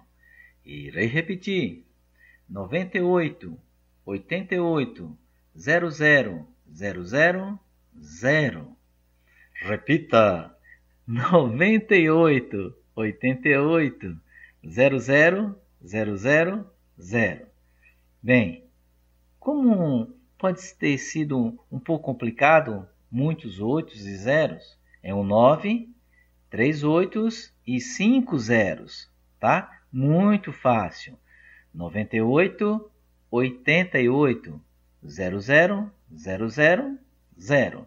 Irei 0.65 1.07
repetir: 1.07 1.87
98 2.49 3.57
88 4.05 5.17
00 5.57 6.49
000. 7.95 8.77
Repita: 9.63 10.56
98 11.09 12.75
88 12.97 14.17
00 14.65 15.55
000. 16.99 17.47
Bem, 18.21 18.65
como 19.39 20.13
pode 20.37 20.75
ter 20.75 20.99
sido 20.99 21.57
um 21.71 21.79
pouco 21.79 22.07
complicado, 22.07 22.89
muitos 23.09 23.61
oitos 23.61 24.05
e 24.05 24.17
zeros, 24.17 24.77
é 25.01 25.15
um 25.15 25.23
9, 25.23 25.89
três 26.51 26.83
oitos 26.83 27.55
e 27.65 27.81
cinco 27.81 28.37
zeros, 28.37 29.09
tá? 29.39 29.71
Muito 29.93 30.53
fácil. 30.53 31.17
98, 31.73 32.91
88, 33.31 34.61
00, 35.05 35.93
00, 36.13 36.99
0. 37.39 37.87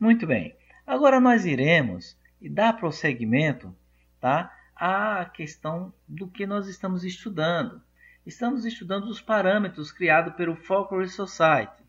Muito 0.00 0.26
bem. 0.26 0.56
Agora 0.86 1.20
nós 1.20 1.44
iremos 1.44 2.16
dar 2.48 2.74
prosseguimento 2.74 3.74
tá? 4.20 4.54
a 4.74 5.24
questão 5.26 5.92
do 6.06 6.28
que 6.28 6.46
nós 6.46 6.66
estamos 6.68 7.04
estudando. 7.04 7.80
Estamos 8.26 8.64
estudando 8.64 9.04
os 9.04 9.20
parâmetros 9.20 9.92
criados 9.92 10.34
pelo 10.34 10.56
Folklore 10.56 11.08
Society. 11.08 11.84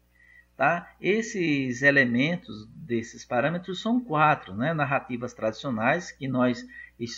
Tá? 0.57 0.93
Esses 1.01 1.81
elementos 1.81 2.65
desses 2.67 3.25
parâmetros 3.25 3.81
são 3.81 3.99
quatro, 3.99 4.55
né? 4.55 4.73
narrativas 4.73 5.33
tradicionais 5.33 6.11
que 6.11 6.27
nós 6.27 6.65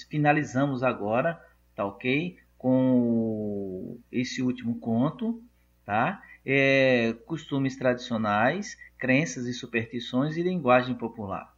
finalizamos 0.10 0.84
agora, 0.84 1.40
tá 1.76 1.86
ok? 1.86 2.38
Com 2.58 4.00
esse 4.12 4.42
último 4.42 4.80
conto, 4.80 5.44
tá? 5.86 6.24
É, 6.44 7.14
costumes 7.28 7.76
tradicionais, 7.76 8.78
crenças 8.98 9.46
e 9.46 9.54
superstições 9.54 10.36
e 10.38 10.42
linguagem 10.42 10.96
popular. 10.96 11.57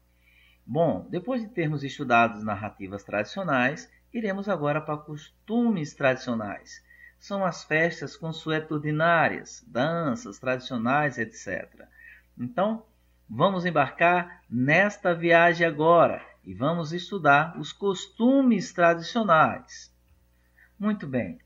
Bom, 0.72 1.08
depois 1.10 1.42
de 1.42 1.48
termos 1.48 1.84
estudado 1.84 2.44
narrativas 2.44 3.04
tradicionais, 3.04 3.92
iremos 4.14 4.48
agora 4.48 4.80
para 4.80 5.00
costumes 5.00 5.96
tradicionais. 5.96 6.86
São 7.18 7.44
as 7.44 7.64
festas 7.64 8.16
consuetudinárias, 8.16 9.66
danças 9.66 10.38
tradicionais, 10.38 11.18
etc. 11.18 11.88
Então, 12.38 12.86
vamos 13.28 13.66
embarcar 13.66 14.44
nesta 14.48 15.12
viagem 15.12 15.66
agora 15.66 16.24
e 16.46 16.54
vamos 16.54 16.94
estudar 16.94 17.60
os 17.60 17.74
costumes 17.74 18.72
tradicionais. 18.72 19.92
Muito 20.78 21.08
bem. 21.08 21.40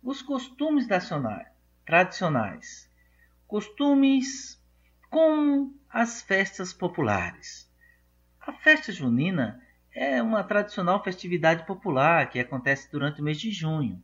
Os 0.00 0.22
costumes 0.22 0.86
tradicionais. 1.84 2.88
Costumes 3.48 4.62
como 5.10 5.74
as 5.90 6.22
festas 6.22 6.72
populares. 6.72 7.68
A 8.40 8.54
festa 8.54 8.90
junina 8.90 9.62
é 9.92 10.22
uma 10.22 10.42
tradicional 10.42 11.04
festividade 11.04 11.66
popular 11.66 12.30
que 12.30 12.38
acontece 12.38 12.90
durante 12.90 13.20
o 13.20 13.24
mês 13.24 13.38
de 13.38 13.50
junho. 13.50 14.02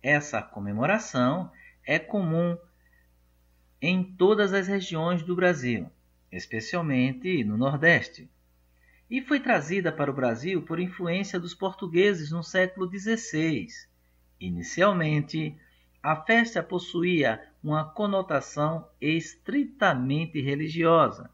Essa 0.00 0.40
comemoração 0.40 1.50
é 1.84 1.98
comum 1.98 2.56
em 3.82 4.04
todas 4.04 4.52
as 4.52 4.68
regiões 4.68 5.24
do 5.24 5.34
Brasil, 5.34 5.90
especialmente 6.30 7.42
no 7.42 7.56
Nordeste, 7.56 8.30
e 9.10 9.20
foi 9.20 9.40
trazida 9.40 9.90
para 9.90 10.10
o 10.10 10.14
Brasil 10.14 10.62
por 10.62 10.78
influência 10.78 11.40
dos 11.40 11.52
portugueses 11.52 12.30
no 12.30 12.44
século 12.44 12.88
XVI. 12.88 13.66
Inicialmente, 14.38 15.58
a 16.00 16.14
festa 16.14 16.62
possuía 16.62 17.44
uma 17.62 17.84
conotação 17.84 18.88
estritamente 19.00 20.40
religiosa 20.40 21.28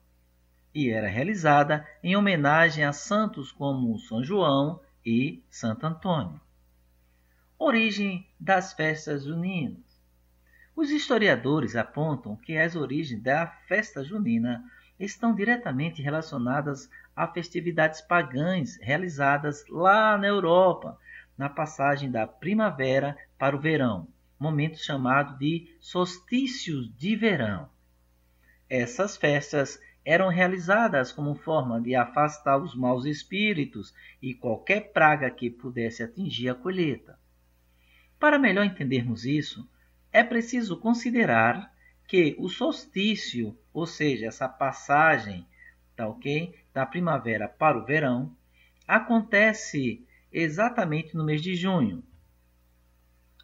e 0.74 0.90
era 0.90 1.08
realizada 1.08 1.86
em 2.02 2.16
homenagem 2.16 2.84
a 2.84 2.92
santos 2.92 3.50
como 3.52 3.98
São 3.98 4.22
João 4.22 4.80
e 5.04 5.42
Santo 5.50 5.86
Antônio. 5.86 6.40
Origem 7.58 8.26
das 8.38 8.72
festas 8.72 9.24
juninas. 9.24 10.00
Os 10.74 10.90
historiadores 10.90 11.76
apontam 11.76 12.36
que 12.36 12.56
as 12.56 12.74
origens 12.76 13.22
da 13.22 13.46
festa 13.46 14.02
junina 14.02 14.64
estão 14.98 15.34
diretamente 15.34 16.00
relacionadas 16.00 16.88
a 17.14 17.26
festividades 17.26 18.00
pagãs 18.00 18.78
realizadas 18.80 19.64
lá 19.68 20.16
na 20.16 20.26
Europa, 20.26 20.98
na 21.36 21.48
passagem 21.48 22.10
da 22.10 22.26
primavera 22.26 23.16
para 23.38 23.56
o 23.56 23.60
verão, 23.60 24.08
momento 24.38 24.78
chamado 24.78 25.36
de 25.38 25.74
solstícios 25.80 26.94
de 26.96 27.16
verão. 27.16 27.68
Essas 28.68 29.16
festas 29.16 29.80
eram 30.04 30.28
realizadas 30.28 31.12
como 31.12 31.34
forma 31.34 31.80
de 31.80 31.94
afastar 31.94 32.58
os 32.58 32.74
maus 32.74 33.04
espíritos 33.04 33.94
e 34.20 34.34
qualquer 34.34 34.92
praga 34.92 35.30
que 35.30 35.50
pudesse 35.50 36.02
atingir 36.02 36.48
a 36.48 36.54
colheita. 36.54 37.18
Para 38.18 38.38
melhor 38.38 38.64
entendermos 38.64 39.24
isso, 39.24 39.68
é 40.12 40.22
preciso 40.22 40.76
considerar 40.78 41.72
que 42.06 42.34
o 42.38 42.48
solstício, 42.48 43.56
ou 43.72 43.86
seja, 43.86 44.26
essa 44.26 44.48
passagem 44.48 45.46
tá 45.94 46.08
ok, 46.08 46.54
da 46.72 46.84
primavera 46.84 47.48
para 47.48 47.78
o 47.78 47.84
verão, 47.84 48.34
acontece 48.86 50.04
exatamente 50.32 51.16
no 51.16 51.24
mês 51.24 51.42
de 51.42 51.54
junho. 51.54 52.02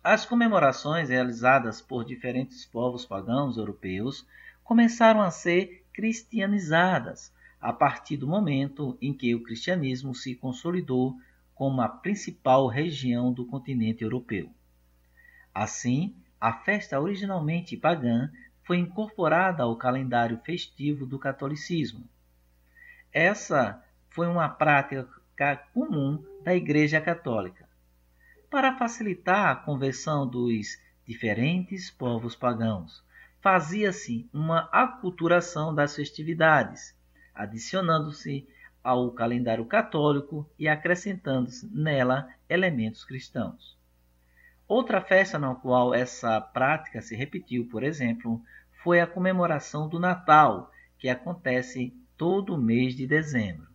As 0.03 0.25
comemorações 0.25 1.09
realizadas 1.09 1.81
por 1.81 2.05
diferentes 2.05 2.65
povos 2.65 3.05
pagãos 3.05 3.57
europeus 3.57 4.27
começaram 4.63 5.21
a 5.21 5.31
ser 5.31 5.86
cristianizadas, 5.97 7.33
a 7.59 7.73
partir 7.73 8.19
do 8.19 8.29
momento 8.29 8.99
em 9.01 9.15
que 9.15 9.35
o 9.35 9.43
cristianismo 9.43 10.15
se 10.15 10.35
consolidou 10.35 11.17
como 11.55 11.81
a 11.81 11.89
principal 11.89 12.67
região 12.67 13.33
do 13.33 13.47
continente 13.47 14.05
europeu. 14.05 14.53
Assim, 15.55 16.15
a 16.39 16.53
festa 16.53 17.01
originalmente 17.01 17.79
pagã 17.79 18.31
foi 18.63 18.77
incorporada 18.77 19.63
ao 19.63 19.75
calendário 19.75 20.39
festivo 20.45 21.07
do 21.07 21.19
catolicismo. 21.19 22.07
Essa 23.11 23.83
foi 24.11 24.27
uma 24.27 24.51
prática 24.51 25.57
comum 25.73 26.23
da 26.45 26.55
Igreja 26.55 27.01
Católica. 27.01 27.67
Para 28.51 28.77
facilitar 28.77 29.49
a 29.49 29.57
conversão 29.57 30.29
dos 30.29 30.79
diferentes 31.07 31.91
povos 31.91 32.37
pagãos, 32.37 33.03
fazia-se 33.47 34.29
uma 34.35 34.69
aculturação 34.73 35.73
das 35.73 35.95
festividades, 35.95 36.97
adicionando-se 37.33 38.45
ao 38.83 39.13
calendário 39.13 39.65
católico 39.65 40.51
e 40.59 40.67
acrescentando-se 40.67 41.71
nela 41.73 42.29
elementos 42.49 43.05
cristãos. 43.05 43.79
Outra 44.67 45.01
festa 45.01 45.39
na 45.39 45.55
qual 45.55 45.95
essa 45.95 46.41
prática 46.41 47.01
se 47.01 47.15
repetiu, 47.15 47.69
por 47.69 47.85
exemplo, 47.85 48.43
foi 48.83 49.01
a 49.01 49.07
comemoração 49.07 49.89
do 49.89 50.01
Natal, 50.01 50.73
que 50.99 51.09
acontece 51.09 51.95
todo 52.17 52.59
mês 52.59 52.97
de 52.97 53.07
dezembro. 53.07 53.69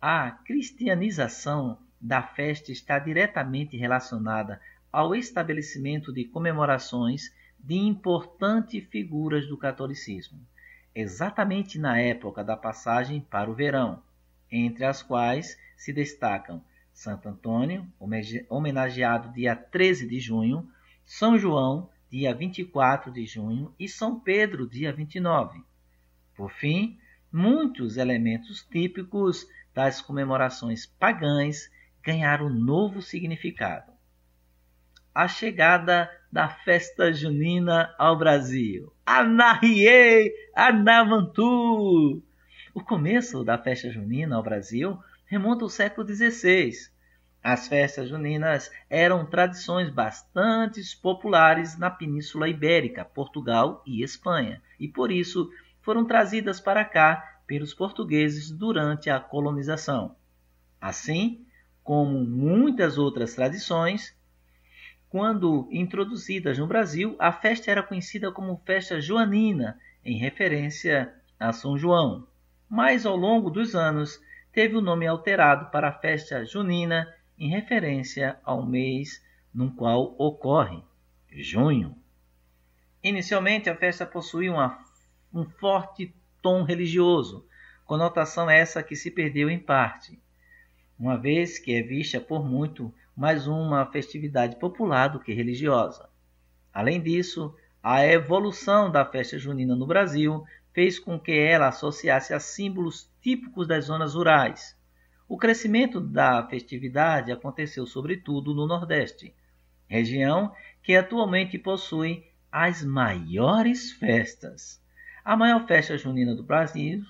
A 0.00 0.30
cristianização 0.30 1.80
da 2.00 2.22
festa 2.22 2.70
está 2.70 3.00
diretamente 3.00 3.76
relacionada 3.76 4.60
ao 4.92 5.16
estabelecimento 5.16 6.12
de 6.12 6.26
comemorações 6.26 7.32
de 7.62 7.76
importantes 7.76 8.84
figuras 8.88 9.46
do 9.46 9.56
catolicismo, 9.56 10.40
exatamente 10.94 11.78
na 11.78 11.98
época 11.98 12.42
da 12.42 12.56
passagem 12.56 13.20
para 13.20 13.50
o 13.50 13.54
verão, 13.54 14.02
entre 14.50 14.84
as 14.84 15.02
quais 15.02 15.58
se 15.76 15.92
destacam 15.92 16.62
Santo 16.92 17.28
Antônio, 17.28 17.86
homenageado 18.48 19.32
dia 19.32 19.56
13 19.56 20.06
de 20.06 20.20
junho, 20.20 20.68
São 21.06 21.38
João, 21.38 21.88
dia 22.10 22.34
24 22.34 23.10
de 23.10 23.24
junho, 23.24 23.74
e 23.78 23.88
São 23.88 24.20
Pedro, 24.20 24.68
dia 24.68 24.92
29. 24.92 25.64
Por 26.36 26.50
fim, 26.50 26.98
muitos 27.32 27.96
elementos 27.96 28.62
típicos 28.62 29.48
das 29.72 30.02
comemorações 30.02 30.84
pagãs 30.84 31.70
ganharam 32.02 32.50
novo 32.50 33.00
significado. 33.00 33.92
A 35.14 35.26
chegada 35.26 36.10
da 36.32 36.48
festa 36.48 37.12
junina 37.12 37.94
ao 37.98 38.16
Brasil. 38.16 38.90
Anahie, 39.04 40.32
Anavantu! 40.56 42.22
O 42.72 42.80
começo 42.82 43.44
da 43.44 43.58
festa 43.58 43.90
junina 43.90 44.36
ao 44.36 44.42
Brasil 44.42 44.98
remonta 45.26 45.62
ao 45.62 45.68
século 45.68 46.08
XVI. 46.08 46.72
As 47.44 47.68
festas 47.68 48.08
juninas 48.08 48.70
eram 48.88 49.26
tradições 49.26 49.90
bastante 49.90 50.80
populares 51.02 51.76
na 51.76 51.90
Península 51.90 52.48
Ibérica, 52.48 53.04
Portugal 53.04 53.82
e 53.84 54.02
Espanha, 54.02 54.62
e 54.80 54.88
por 54.88 55.12
isso 55.12 55.50
foram 55.82 56.06
trazidas 56.06 56.60
para 56.60 56.82
cá 56.82 57.40
pelos 57.46 57.74
portugueses 57.74 58.50
durante 58.50 59.10
a 59.10 59.20
colonização. 59.20 60.16
Assim 60.80 61.44
como 61.84 62.24
muitas 62.24 62.96
outras 62.96 63.34
tradições, 63.34 64.16
quando 65.12 65.68
introduzidas 65.70 66.56
no 66.56 66.66
Brasil, 66.66 67.14
a 67.18 67.30
festa 67.30 67.70
era 67.70 67.82
conhecida 67.82 68.32
como 68.32 68.62
festa 68.64 68.98
joanina, 68.98 69.78
em 70.02 70.16
referência 70.16 71.12
a 71.38 71.52
São 71.52 71.76
João. 71.76 72.26
Mas 72.66 73.04
ao 73.04 73.14
longo 73.14 73.50
dos 73.50 73.74
anos, 73.74 74.18
teve 74.54 74.74
o 74.74 74.80
nome 74.80 75.06
alterado 75.06 75.70
para 75.70 75.90
a 75.90 75.92
festa 75.92 76.46
junina, 76.46 77.14
em 77.38 77.50
referência 77.50 78.38
ao 78.42 78.64
mês 78.64 79.22
no 79.52 79.70
qual 79.72 80.14
ocorre, 80.16 80.82
junho. 81.30 81.94
Inicialmente, 83.04 83.68
a 83.68 83.76
festa 83.76 84.06
possuía 84.06 84.50
uma, 84.50 84.82
um 85.30 85.44
forte 85.44 86.16
tom 86.40 86.62
religioso, 86.62 87.46
conotação 87.84 88.48
essa 88.48 88.82
que 88.82 88.96
se 88.96 89.10
perdeu 89.10 89.50
em 89.50 89.58
parte, 89.58 90.18
uma 90.98 91.18
vez 91.18 91.58
que 91.58 91.74
é 91.74 91.82
vista 91.82 92.18
por 92.18 92.42
muito 92.42 92.94
mais 93.16 93.46
uma 93.46 93.84
festividade 93.86 94.56
popular 94.56 95.08
do 95.08 95.20
que 95.20 95.32
religiosa. 95.32 96.08
Além 96.72 97.00
disso, 97.00 97.54
a 97.82 98.06
evolução 98.06 98.90
da 98.90 99.04
festa 99.04 99.38
junina 99.38 99.76
no 99.76 99.86
Brasil 99.86 100.44
fez 100.72 100.98
com 100.98 101.18
que 101.20 101.32
ela 101.32 101.68
associasse 101.68 102.32
a 102.32 102.40
símbolos 102.40 103.10
típicos 103.20 103.68
das 103.68 103.84
zonas 103.86 104.14
rurais. 104.14 104.76
O 105.28 105.36
crescimento 105.36 106.00
da 106.00 106.46
festividade 106.46 107.30
aconteceu 107.30 107.86
sobretudo 107.86 108.54
no 108.54 108.66
Nordeste, 108.66 109.34
região 109.86 110.52
que 110.82 110.96
atualmente 110.96 111.58
possui 111.58 112.24
as 112.50 112.82
maiores 112.82 113.92
festas. 113.92 114.82
A 115.24 115.36
maior 115.36 115.66
festa 115.66 115.96
junina 115.98 116.34
do 116.34 116.42
Brasil 116.42 117.02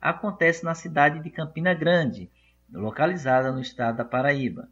acontece 0.00 0.64
na 0.64 0.74
cidade 0.74 1.22
de 1.22 1.30
Campina 1.30 1.74
Grande, 1.74 2.30
localizada 2.72 3.52
no 3.52 3.60
estado 3.60 3.98
da 3.98 4.04
Paraíba. 4.04 4.68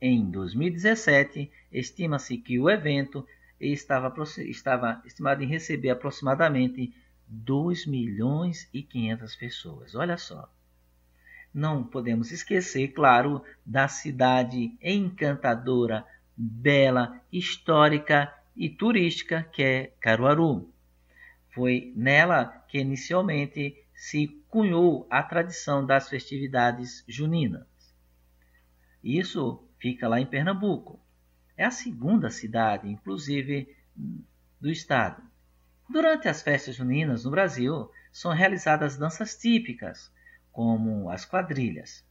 Em 0.00 0.30
2017, 0.30 1.50
estima-se 1.70 2.38
que 2.38 2.58
o 2.58 2.70
evento 2.70 3.26
estava, 3.60 4.10
estava 4.38 5.02
estimado 5.04 5.42
em 5.42 5.46
receber 5.46 5.90
aproximadamente 5.90 6.94
2 7.26 7.84
milhões 7.86 8.66
e 8.72 8.82
500 8.82 9.36
pessoas. 9.36 9.94
Olha 9.94 10.16
só. 10.16 10.50
Não 11.52 11.84
podemos 11.84 12.32
esquecer, 12.32 12.88
claro, 12.88 13.42
da 13.66 13.88
cidade 13.88 14.74
encantadora, 14.80 16.06
bela, 16.34 17.20
histórica 17.30 18.32
e 18.56 18.70
turística 18.70 19.42
que 19.52 19.62
é 19.62 19.92
Caruaru. 20.00 20.72
Foi 21.50 21.92
nela 21.94 22.46
que 22.68 22.78
inicialmente 22.78 23.76
se 23.94 24.28
cunhou 24.48 25.06
a 25.10 25.22
tradição 25.22 25.84
das 25.84 26.08
festividades 26.08 27.04
juninas. 27.06 27.66
Isso 29.02 29.62
fica 29.80 30.06
lá 30.06 30.20
em 30.20 30.26
Pernambuco. 30.26 31.00
É 31.56 31.64
a 31.64 31.70
segunda 31.70 32.30
cidade, 32.30 32.88
inclusive, 32.88 33.74
do 34.60 34.70
estado. 34.70 35.22
Durante 35.88 36.28
as 36.28 36.42
festas 36.42 36.76
juninas 36.76 37.24
no 37.24 37.30
Brasil, 37.30 37.90
são 38.12 38.32
realizadas 38.32 38.96
danças 38.96 39.36
típicas, 39.36 40.12
como 40.52 41.10
as 41.10 41.24
quadrilhas. 41.24 42.04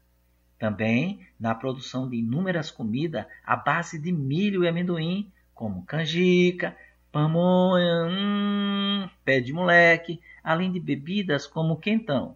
Também 0.58 1.26
na 1.40 1.56
produção 1.56 2.10
de 2.10 2.18
inúmeras 2.18 2.70
comidas 2.70 3.26
à 3.46 3.56
base 3.56 3.98
de 3.98 4.12
milho 4.12 4.64
e 4.64 4.68
amendoim, 4.68 5.32
como 5.54 5.86
canjica, 5.86 6.76
pamonha, 7.12 8.08
hum, 8.10 9.10
pé 9.24 9.40
de 9.40 9.54
moleque, 9.54 10.20
além 10.44 10.72
de 10.72 10.80
bebidas 10.80 11.48
como 11.48 11.80
quentão. 11.80 12.36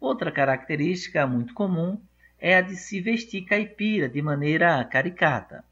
Outra 0.00 0.32
característica 0.32 1.26
muito 1.26 1.54
comum 1.54 2.00
é 2.44 2.56
a 2.56 2.60
de 2.60 2.76
se 2.76 3.00
vestir 3.00 3.46
caipira 3.46 4.06
de 4.06 4.20
maneira 4.20 4.84
caricata. 4.84 5.64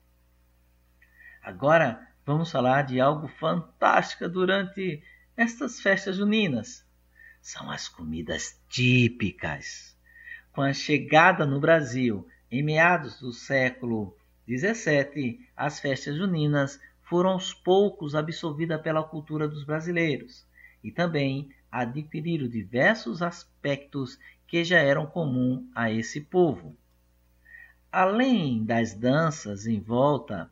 Agora 1.42 2.08
vamos 2.24 2.50
falar 2.50 2.80
de 2.80 2.98
algo 2.98 3.28
fantástico 3.28 4.26
durante 4.26 5.02
estas 5.36 5.82
festas 5.82 6.16
juninas. 6.16 6.82
São 7.42 7.70
as 7.70 7.90
comidas 7.90 8.58
típicas. 8.70 9.94
Com 10.50 10.62
a 10.62 10.72
chegada 10.72 11.44
no 11.44 11.60
Brasil 11.60 12.26
em 12.50 12.62
meados 12.62 13.20
do 13.20 13.34
século 13.34 14.16
XVII, 14.48 15.46
as 15.54 15.78
festas 15.78 16.16
juninas 16.16 16.80
foram 17.02 17.32
aos 17.32 17.52
poucos 17.52 18.14
absorvidas 18.14 18.80
pela 18.80 19.04
cultura 19.04 19.46
dos 19.46 19.62
brasileiros 19.62 20.46
e 20.82 20.90
também 20.90 21.50
adquiriram 21.70 22.48
diversos 22.48 23.20
aspectos 23.20 24.18
que 24.52 24.62
já 24.64 24.80
eram 24.80 25.06
comum 25.06 25.66
a 25.74 25.90
esse 25.90 26.20
povo. 26.20 26.76
Além 27.90 28.62
das 28.62 28.92
danças 28.92 29.66
em 29.66 29.80
volta 29.80 30.50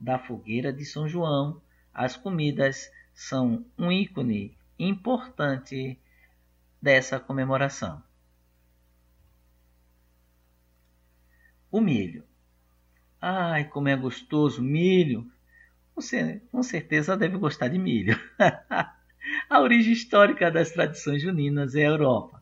da 0.00 0.18
fogueira 0.18 0.72
de 0.72 0.86
São 0.86 1.06
João, 1.06 1.60
as 1.92 2.16
comidas 2.16 2.90
são 3.12 3.62
um 3.76 3.92
ícone 3.92 4.56
importante 4.78 6.00
dessa 6.80 7.20
comemoração. 7.20 8.02
O 11.70 11.78
milho. 11.78 12.24
Ai, 13.20 13.64
como 13.68 13.86
é 13.86 13.94
gostoso 13.94 14.62
milho! 14.62 15.30
Você 15.94 16.40
com 16.50 16.62
certeza 16.62 17.18
deve 17.18 17.36
gostar 17.36 17.68
de 17.68 17.78
milho. 17.78 18.18
a 19.50 19.60
origem 19.60 19.92
histórica 19.92 20.50
das 20.50 20.70
tradições 20.70 21.20
juninas 21.20 21.74
é 21.74 21.82
a 21.82 21.90
Europa 21.90 22.41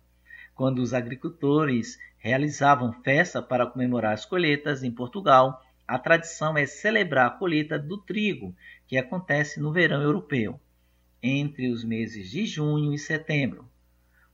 quando 0.60 0.80
os 0.80 0.92
agricultores 0.92 1.98
realizavam 2.18 2.92
festa 2.92 3.40
para 3.40 3.66
comemorar 3.66 4.12
as 4.12 4.26
colheitas 4.26 4.82
em 4.82 4.90
Portugal, 4.90 5.64
a 5.88 5.98
tradição 5.98 6.54
é 6.54 6.66
celebrar 6.66 7.28
a 7.28 7.30
colheita 7.30 7.78
do 7.78 7.96
trigo, 7.96 8.54
que 8.86 8.98
acontece 8.98 9.58
no 9.58 9.72
verão 9.72 10.02
europeu, 10.02 10.60
entre 11.22 11.70
os 11.70 11.82
meses 11.82 12.30
de 12.30 12.44
junho 12.44 12.92
e 12.92 12.98
setembro. 12.98 13.66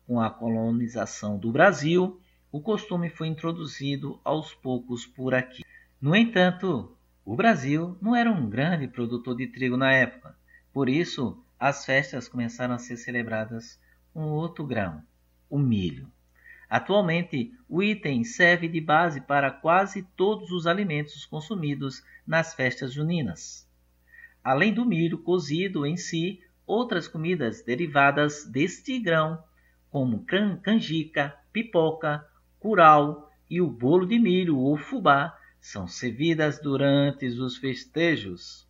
Com 0.05 0.21
a 0.21 0.29
colonização 0.29 1.39
do 1.39 1.53
Brasil, 1.53 2.21
o 2.51 2.61
costume 2.61 3.09
foi 3.09 3.29
introduzido 3.29 4.19
aos 4.25 4.53
poucos 4.53 5.07
por 5.07 5.33
aqui. 5.33 5.63
No 6.01 6.17
entanto, 6.17 6.93
o 7.25 7.37
Brasil 7.37 7.97
não 8.03 8.17
era 8.17 8.33
um 8.33 8.51
grande 8.51 8.89
produtor 8.89 9.37
de 9.37 9.47
trigo 9.47 9.77
na 9.77 9.93
época, 9.93 10.37
por 10.73 10.89
isso 10.89 11.41
as 11.57 11.85
festas 11.85 12.27
começaram 12.27 12.75
a 12.75 12.79
ser 12.79 12.97
celebradas 12.97 13.79
com 14.13 14.25
outro 14.25 14.67
grão, 14.67 15.01
o 15.49 15.57
milho. 15.57 16.11
Atualmente, 16.69 17.53
o 17.69 17.83
item 17.83 18.25
serve 18.25 18.67
de 18.69 18.81
base 18.81 19.21
para 19.21 19.51
quase 19.51 20.03
todos 20.17 20.51
os 20.51 20.67
alimentos 20.67 21.25
consumidos 21.25 22.03
nas 22.27 22.55
festas 22.55 22.93
juninas. 22.93 23.69
Além 24.43 24.73
do 24.73 24.85
milho 24.85 25.19
cozido 25.19 25.87
em 25.87 25.97
si, 25.97 26.41
outras 26.67 27.07
comidas 27.07 27.63
derivadas 27.63 28.45
deste 28.45 28.99
grão, 28.99 29.43
como 29.91 30.25
canjica, 30.63 31.37
pipoca, 31.53 32.27
curau 32.59 33.31
e 33.49 33.61
o 33.61 33.69
bolo 33.69 34.07
de 34.07 34.19
milho 34.19 34.59
ou 34.59 34.77
fubá, 34.77 35.39
são 35.61 35.87
servidas 35.87 36.61
durante 36.61 37.27
os 37.27 37.57
festejos. 37.57 38.67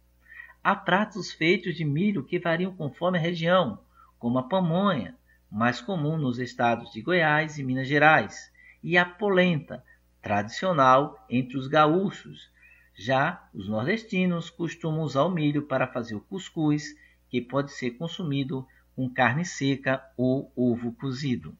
Há 0.62 0.74
pratos 0.74 1.32
feitos 1.32 1.74
de 1.74 1.84
milho 1.84 2.24
que 2.24 2.38
variam 2.38 2.74
conforme 2.74 3.18
a 3.18 3.20
região, 3.20 3.78
como 4.18 4.38
a 4.38 4.42
pamonha, 4.42 5.14
mais 5.57 5.80
comum 5.80 6.18
nos 6.18 6.38
estados 6.38 6.92
de 6.92 7.00
Goiás 7.00 7.59
e 7.59 7.64
Minas 7.64 7.88
Gerais, 7.88 8.52
e 8.82 8.98
a 8.98 9.07
polenta, 9.07 9.82
tradicional 10.20 11.24
entre 11.30 11.57
os 11.57 11.66
gaúchos. 11.66 12.50
Já 12.94 13.48
os 13.54 13.66
nordestinos 13.66 14.50
costumam 14.50 15.00
usar 15.00 15.22
o 15.22 15.30
milho 15.30 15.62
para 15.62 15.86
fazer 15.86 16.14
o 16.14 16.20
cuscuz, 16.20 16.94
que 17.30 17.40
pode 17.40 17.72
ser 17.72 17.92
consumido 17.92 18.66
com 18.94 19.09
carne 19.09 19.46
seca 19.46 20.04
ou 20.14 20.52
ovo 20.54 20.92
cozido. 20.92 21.57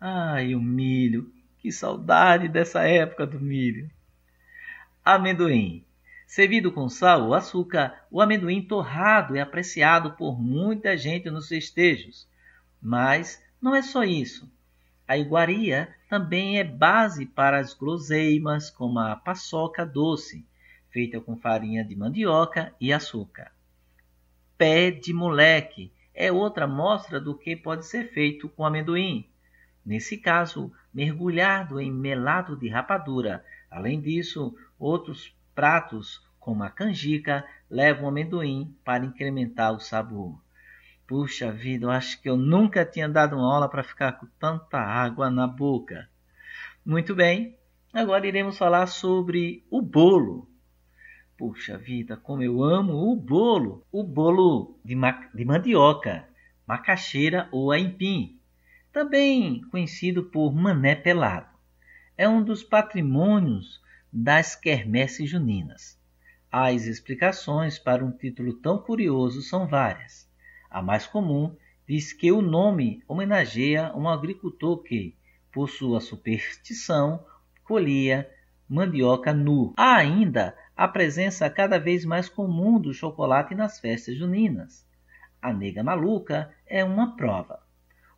Ai, 0.00 0.54
o 0.54 0.60
milho, 0.60 1.30
Que 1.58 1.70
saudade 1.70 2.48
dessa 2.48 2.88
época 2.88 3.26
do 3.26 3.38
milho. 3.38 3.90
Amendoim. 5.04 5.84
Servido 6.26 6.72
com 6.72 6.88
sal 6.88 7.26
ou 7.26 7.34
açúcar, 7.34 8.02
o 8.10 8.18
amendoim 8.18 8.62
torrado 8.62 9.36
é 9.36 9.42
apreciado 9.42 10.12
por 10.12 10.40
muita 10.40 10.96
gente 10.96 11.28
nos 11.28 11.48
festejos. 11.48 12.31
Mas 12.82 13.40
não 13.60 13.76
é 13.76 13.80
só 13.80 14.02
isso. 14.02 14.50
A 15.06 15.16
iguaria 15.16 15.94
também 16.08 16.58
é 16.58 16.64
base 16.64 17.24
para 17.24 17.60
as 17.60 17.72
guloseimas, 17.72 18.70
como 18.70 18.98
a 18.98 19.14
paçoca 19.14 19.86
doce, 19.86 20.44
feita 20.90 21.20
com 21.20 21.36
farinha 21.36 21.84
de 21.84 21.94
mandioca 21.94 22.74
e 22.80 22.92
açúcar. 22.92 23.52
Pé 24.58 24.90
de 24.90 25.12
moleque 25.12 25.92
é 26.12 26.32
outra 26.32 26.66
mostra 26.66 27.20
do 27.20 27.36
que 27.36 27.54
pode 27.54 27.86
ser 27.86 28.12
feito 28.12 28.48
com 28.48 28.66
amendoim. 28.66 29.28
Nesse 29.86 30.18
caso, 30.18 30.72
mergulhado 30.92 31.80
em 31.80 31.90
melado 31.90 32.56
de 32.56 32.68
rapadura. 32.68 33.44
Além 33.70 34.00
disso, 34.00 34.56
outros 34.78 35.32
pratos, 35.54 36.26
como 36.38 36.64
a 36.64 36.70
canjica, 36.70 37.44
levam 37.70 38.08
amendoim 38.08 38.76
para 38.84 39.04
incrementar 39.04 39.72
o 39.72 39.80
sabor. 39.80 40.41
Puxa 41.12 41.52
vida, 41.52 41.84
eu 41.84 41.90
acho 41.90 42.22
que 42.22 42.30
eu 42.30 42.38
nunca 42.38 42.86
tinha 42.86 43.06
dado 43.06 43.36
uma 43.36 43.54
aula 43.54 43.68
para 43.68 43.82
ficar 43.82 44.12
com 44.12 44.26
tanta 44.38 44.78
água 44.78 45.30
na 45.30 45.46
boca. 45.46 46.08
Muito 46.86 47.14
bem, 47.14 47.54
agora 47.92 48.26
iremos 48.26 48.56
falar 48.56 48.86
sobre 48.86 49.62
o 49.70 49.82
bolo. 49.82 50.48
Puxa 51.36 51.76
vida, 51.76 52.16
como 52.16 52.42
eu 52.42 52.64
amo 52.64 53.12
o 53.12 53.14
bolo! 53.14 53.86
O 53.92 54.02
bolo 54.02 54.80
de, 54.82 54.96
ma 54.96 55.28
de 55.34 55.44
mandioca, 55.44 56.26
macaxeira 56.66 57.46
ou 57.52 57.70
aipim, 57.70 58.40
também 58.90 59.60
conhecido 59.70 60.24
por 60.24 60.54
mané 60.54 60.94
pelado. 60.94 61.54
É 62.16 62.26
um 62.26 62.42
dos 62.42 62.62
patrimônios 62.62 63.82
das 64.10 64.56
quermesses 64.56 65.28
juninas. 65.28 66.00
As 66.50 66.86
explicações 66.86 67.78
para 67.78 68.02
um 68.02 68.10
título 68.10 68.54
tão 68.54 68.78
curioso 68.78 69.42
são 69.42 69.66
várias. 69.66 70.31
A 70.72 70.80
mais 70.80 71.06
comum 71.06 71.54
diz 71.86 72.14
que 72.14 72.32
o 72.32 72.40
nome 72.40 73.02
homenageia 73.06 73.92
um 73.94 74.08
agricultor 74.08 74.82
que, 74.82 75.14
por 75.52 75.68
sua 75.68 76.00
superstição, 76.00 77.22
colhia 77.62 78.26
mandioca 78.66 79.34
nu. 79.34 79.74
Há 79.76 79.96
ainda 79.96 80.56
a 80.74 80.88
presença 80.88 81.50
cada 81.50 81.78
vez 81.78 82.06
mais 82.06 82.26
comum 82.26 82.80
do 82.80 82.94
chocolate 82.94 83.54
nas 83.54 83.78
festas 83.78 84.16
juninas. 84.16 84.86
A 85.42 85.52
nega 85.52 85.84
maluca 85.84 86.50
é 86.66 86.82
uma 86.82 87.16
prova. 87.16 87.60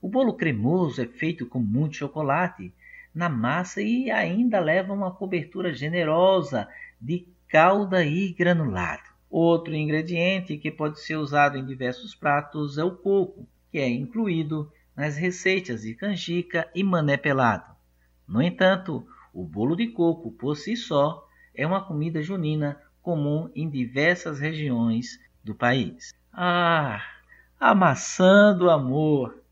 O 0.00 0.08
bolo 0.08 0.34
cremoso 0.34 1.02
é 1.02 1.06
feito 1.06 1.46
com 1.46 1.58
muito 1.58 1.96
chocolate 1.96 2.72
na 3.12 3.28
massa 3.28 3.82
e 3.82 4.12
ainda 4.12 4.60
leva 4.60 4.92
uma 4.92 5.10
cobertura 5.10 5.74
generosa 5.74 6.68
de 7.00 7.26
calda 7.48 8.04
e 8.04 8.32
granulado. 8.32 9.13
Outro 9.36 9.74
ingrediente 9.74 10.56
que 10.56 10.70
pode 10.70 11.00
ser 11.00 11.16
usado 11.16 11.58
em 11.58 11.66
diversos 11.66 12.14
pratos 12.14 12.78
é 12.78 12.84
o 12.84 12.94
coco, 12.94 13.48
que 13.68 13.78
é 13.78 13.88
incluído 13.88 14.70
nas 14.94 15.16
receitas 15.16 15.82
de 15.82 15.92
canjica 15.92 16.70
e 16.72 16.84
mané 16.84 17.16
pelado. 17.16 17.74
No 18.28 18.40
entanto, 18.40 19.04
o 19.32 19.44
bolo 19.44 19.74
de 19.74 19.88
coco 19.88 20.30
por 20.30 20.56
si 20.56 20.76
só 20.76 21.26
é 21.52 21.66
uma 21.66 21.84
comida 21.84 22.22
junina 22.22 22.80
comum 23.02 23.50
em 23.56 23.68
diversas 23.68 24.38
regiões 24.38 25.18
do 25.42 25.52
país. 25.52 26.14
Ah, 26.32 27.02
a 27.58 27.74
maçã 27.74 28.56
do 28.56 28.70
amor! 28.70 29.42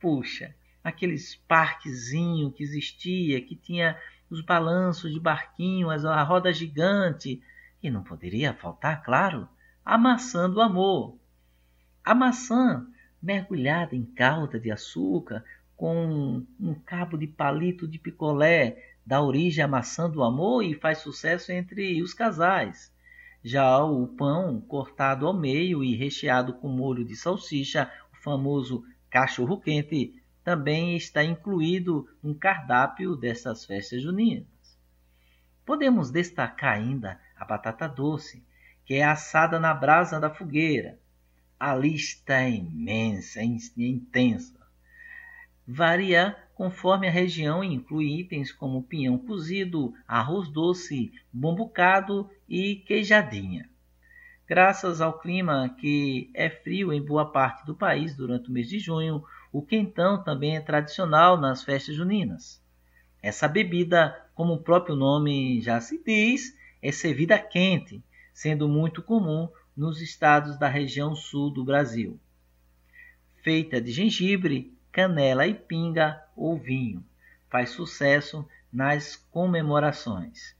Puxa, 0.00 0.54
aqueles 0.82 1.34
parquezinho 1.46 2.50
que 2.50 2.62
existia, 2.62 3.42
que 3.42 3.56
tinha 3.56 3.94
os 4.30 4.40
balanços 4.40 5.12
de 5.12 5.20
barquinho, 5.20 5.90
a 5.90 6.22
roda 6.22 6.50
gigante, 6.50 7.42
e 7.82 7.90
não 7.90 8.02
poderia 8.02 8.54
faltar, 8.54 9.02
claro, 9.02 9.48
a 9.84 9.98
maçã 9.98 10.48
do 10.48 10.60
amor. 10.60 11.16
A 12.04 12.14
maçã 12.14 12.86
mergulhada 13.20 13.94
em 13.94 14.04
calda 14.04 14.58
de 14.58 14.70
açúcar, 14.70 15.44
com 15.76 16.44
um 16.60 16.74
cabo 16.74 17.16
de 17.16 17.26
palito 17.26 17.88
de 17.88 17.98
picolé, 17.98 18.94
dá 19.04 19.20
origem 19.20 19.64
à 19.64 19.68
maçã 19.68 20.08
do 20.08 20.22
amor 20.22 20.62
e 20.62 20.74
faz 20.74 20.98
sucesso 20.98 21.50
entre 21.50 22.00
os 22.02 22.14
casais. 22.14 22.92
Já 23.42 23.82
o 23.84 24.06
pão 24.06 24.60
cortado 24.60 25.26
ao 25.26 25.34
meio 25.34 25.82
e 25.82 25.96
recheado 25.96 26.54
com 26.54 26.68
molho 26.68 27.04
de 27.04 27.16
salsicha, 27.16 27.90
o 28.12 28.16
famoso 28.22 28.84
cachorro 29.10 29.60
quente, 29.60 30.14
também 30.44 30.96
está 30.96 31.24
incluído 31.24 32.08
no 32.22 32.34
cardápio 32.34 33.16
dessas 33.16 33.64
festas 33.64 34.02
juninas. 34.02 34.46
Podemos 35.64 36.10
destacar 36.10 36.74
ainda 36.74 37.20
a 37.42 37.44
batata 37.44 37.88
doce, 37.88 38.46
que 38.84 38.94
é 38.94 39.02
assada 39.02 39.58
na 39.58 39.74
brasa 39.74 40.20
da 40.20 40.30
fogueira. 40.30 40.96
A 41.58 41.74
lista 41.74 42.34
é 42.34 42.50
imensa, 42.50 43.40
é 43.40 43.44
intensa. 43.44 44.60
Varia 45.66 46.36
conforme 46.54 47.08
a 47.08 47.10
região 47.10 47.64
e 47.64 47.74
inclui 47.74 48.20
itens 48.20 48.52
como 48.52 48.84
pinhão 48.84 49.18
cozido, 49.18 49.92
arroz 50.06 50.48
doce, 50.48 51.12
bombucado 51.32 52.30
e 52.48 52.76
queijadinha. 52.76 53.68
Graças 54.46 55.00
ao 55.00 55.18
clima 55.18 55.74
que 55.80 56.30
é 56.34 56.48
frio 56.48 56.92
em 56.92 57.04
boa 57.04 57.32
parte 57.32 57.66
do 57.66 57.74
país 57.74 58.14
durante 58.14 58.50
o 58.50 58.52
mês 58.52 58.68
de 58.68 58.78
junho, 58.78 59.24
o 59.52 59.62
quentão 59.62 60.22
também 60.22 60.56
é 60.56 60.60
tradicional 60.60 61.36
nas 61.40 61.64
festas 61.64 61.96
juninas. 61.96 62.62
Essa 63.20 63.48
bebida, 63.48 64.14
como 64.32 64.54
o 64.54 64.62
próprio 64.62 64.94
nome 64.94 65.60
já 65.60 65.80
se 65.80 66.00
diz, 66.04 66.61
é 66.82 66.90
servida 66.90 67.38
quente, 67.38 68.02
sendo 68.34 68.68
muito 68.68 69.02
comum 69.02 69.48
nos 69.76 70.02
estados 70.02 70.58
da 70.58 70.68
região 70.68 71.14
sul 71.14 71.50
do 71.50 71.64
Brasil. 71.64 72.18
Feita 73.42 73.80
de 73.80 73.92
gengibre, 73.92 74.76
canela 74.90 75.46
e 75.46 75.54
pinga 75.54 76.22
ou 76.36 76.58
vinho, 76.58 77.04
faz 77.48 77.70
sucesso 77.70 78.46
nas 78.72 79.16
comemorações. 79.16 80.54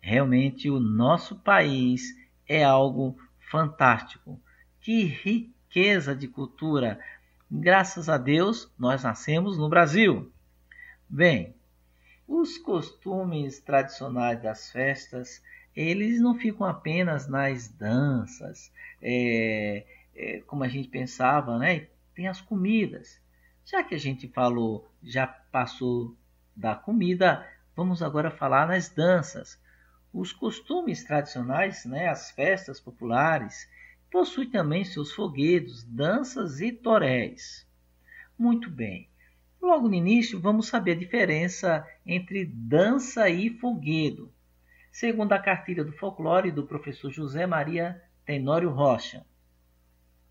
Realmente 0.00 0.68
o 0.68 0.80
nosso 0.80 1.36
país 1.36 2.16
é 2.46 2.64
algo 2.64 3.16
fantástico. 3.50 4.40
Que 4.80 5.04
riqueza 5.04 6.14
de 6.14 6.26
cultura! 6.26 6.98
Graças 7.50 8.08
a 8.08 8.16
Deus, 8.16 8.72
nós 8.78 9.02
nascemos 9.04 9.58
no 9.58 9.68
Brasil. 9.68 10.32
Bem, 11.08 11.54
os 12.40 12.56
costumes 12.56 13.60
tradicionais 13.60 14.42
das 14.42 14.70
festas 14.70 15.42
eles 15.76 16.18
não 16.18 16.34
ficam 16.34 16.66
apenas 16.66 17.28
nas 17.28 17.68
danças, 17.68 18.72
é, 19.02 19.84
é, 20.14 20.40
como 20.46 20.64
a 20.64 20.68
gente 20.68 20.88
pensava, 20.88 21.58
né? 21.58 21.88
Tem 22.14 22.28
as 22.28 22.40
comidas. 22.40 23.20
Já 23.64 23.82
que 23.82 23.94
a 23.94 23.98
gente 23.98 24.28
falou, 24.28 24.90
já 25.02 25.26
passou 25.26 26.16
da 26.56 26.74
comida, 26.74 27.46
vamos 27.76 28.02
agora 28.02 28.30
falar 28.30 28.66
nas 28.66 28.88
danças. 28.88 29.60
Os 30.12 30.32
costumes 30.32 31.04
tradicionais, 31.04 31.84
né, 31.84 32.08
as 32.08 32.30
festas 32.30 32.80
populares, 32.80 33.68
possuem 34.10 34.50
também 34.50 34.84
seus 34.84 35.12
foguedos, 35.12 35.84
danças 35.84 36.60
e 36.60 36.70
toréis. 36.72 37.66
Muito 38.38 38.70
bem. 38.70 39.11
Logo 39.62 39.88
no 39.88 39.94
início, 39.94 40.40
vamos 40.40 40.66
saber 40.66 40.92
a 40.92 40.98
diferença 40.98 41.86
entre 42.04 42.44
dança 42.44 43.30
e 43.30 43.48
foguedo 43.48 44.30
segundo 44.92 45.32
a 45.32 45.38
cartilha 45.38 45.82
do 45.82 45.92
folclore 45.92 46.52
do 46.52 46.66
professor 46.66 47.10
José 47.10 47.46
Maria 47.46 48.00
Tenório 48.26 48.68
Rocha. 48.68 49.24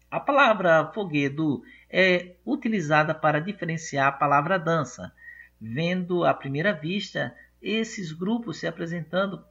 A 0.09 0.19
palavra 0.19 0.91
foguedo 0.93 1.63
é 1.89 2.35
utilizada 2.45 3.15
para 3.15 3.41
diferenciar 3.41 4.07
a 4.07 4.11
palavra 4.11 4.59
dança. 4.59 5.11
Vendo 5.59 6.23
à 6.23 6.33
primeira 6.33 6.73
vista 6.73 7.35
esses 7.61 8.11
grupos 8.11 8.59
se 8.59 8.67
apresentando, 8.67 9.43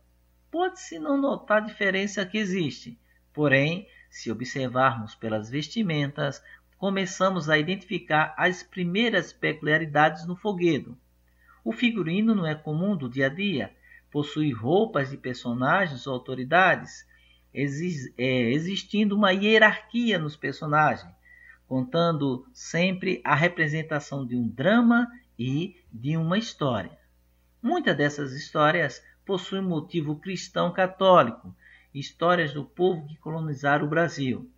pode-se 0.51 0.99
não 0.99 1.16
notar 1.16 1.59
a 1.59 1.66
diferença 1.66 2.24
que 2.24 2.39
existe. 2.39 2.99
Porém, 3.33 3.89
se 4.09 4.31
observarmos 4.31 5.14
pelas 5.14 5.51
vestimentas, 5.51 6.43
começamos 6.81 7.51
a 7.51 7.59
identificar 7.59 8.35
as 8.39 8.62
primeiras 8.62 9.35
peculiaridades 9.35 10.26
no 10.26 10.35
foguedo. 10.35 10.97
O 11.62 11.72
figurino 11.72 12.35
não 12.35 12.47
é 12.47 12.55
comum 12.55 12.97
do 12.97 13.07
dia 13.07 13.26
a 13.26 13.28
dia, 13.28 13.70
possui 14.11 14.51
roupas 14.51 15.11
de 15.11 15.18
personagens 15.18 16.07
ou 16.07 16.14
autoridades, 16.14 17.07
é, 17.53 18.51
existindo 18.51 19.14
uma 19.14 19.31
hierarquia 19.31 20.18
nos 20.18 20.37
personagens, 20.37 21.12
contando 21.68 22.47
sempre 22.51 23.20
a 23.22 23.35
representação 23.35 24.26
de 24.26 24.35
um 24.35 24.49
drama 24.49 25.07
e 25.39 25.76
de 25.93 26.16
uma 26.16 26.39
história. 26.39 26.99
Muitas 27.62 27.95
dessas 27.95 28.33
histórias 28.33 29.05
possuem 29.26 29.61
motivo 29.61 30.16
cristão 30.16 30.72
católico, 30.72 31.55
histórias 31.93 32.55
do 32.55 32.64
povo 32.64 33.07
que 33.07 33.16
colonizaram 33.16 33.85
o 33.85 33.91
Brasil. 33.91 34.51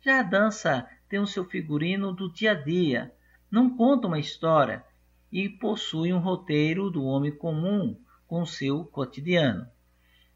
Já 0.00 0.20
a 0.20 0.22
dança 0.24 0.88
tem 1.08 1.18
o 1.18 1.26
seu 1.26 1.44
figurino 1.44 2.12
do 2.12 2.30
dia 2.30 2.52
a 2.52 2.54
dia, 2.54 3.12
não 3.50 3.76
conta 3.76 4.06
uma 4.06 4.18
história, 4.18 4.84
e 5.30 5.48
possui 5.48 6.12
um 6.12 6.18
roteiro 6.18 6.90
do 6.90 7.04
homem 7.04 7.30
comum 7.30 7.98
com 8.26 8.44
seu 8.46 8.84
cotidiano. 8.84 9.66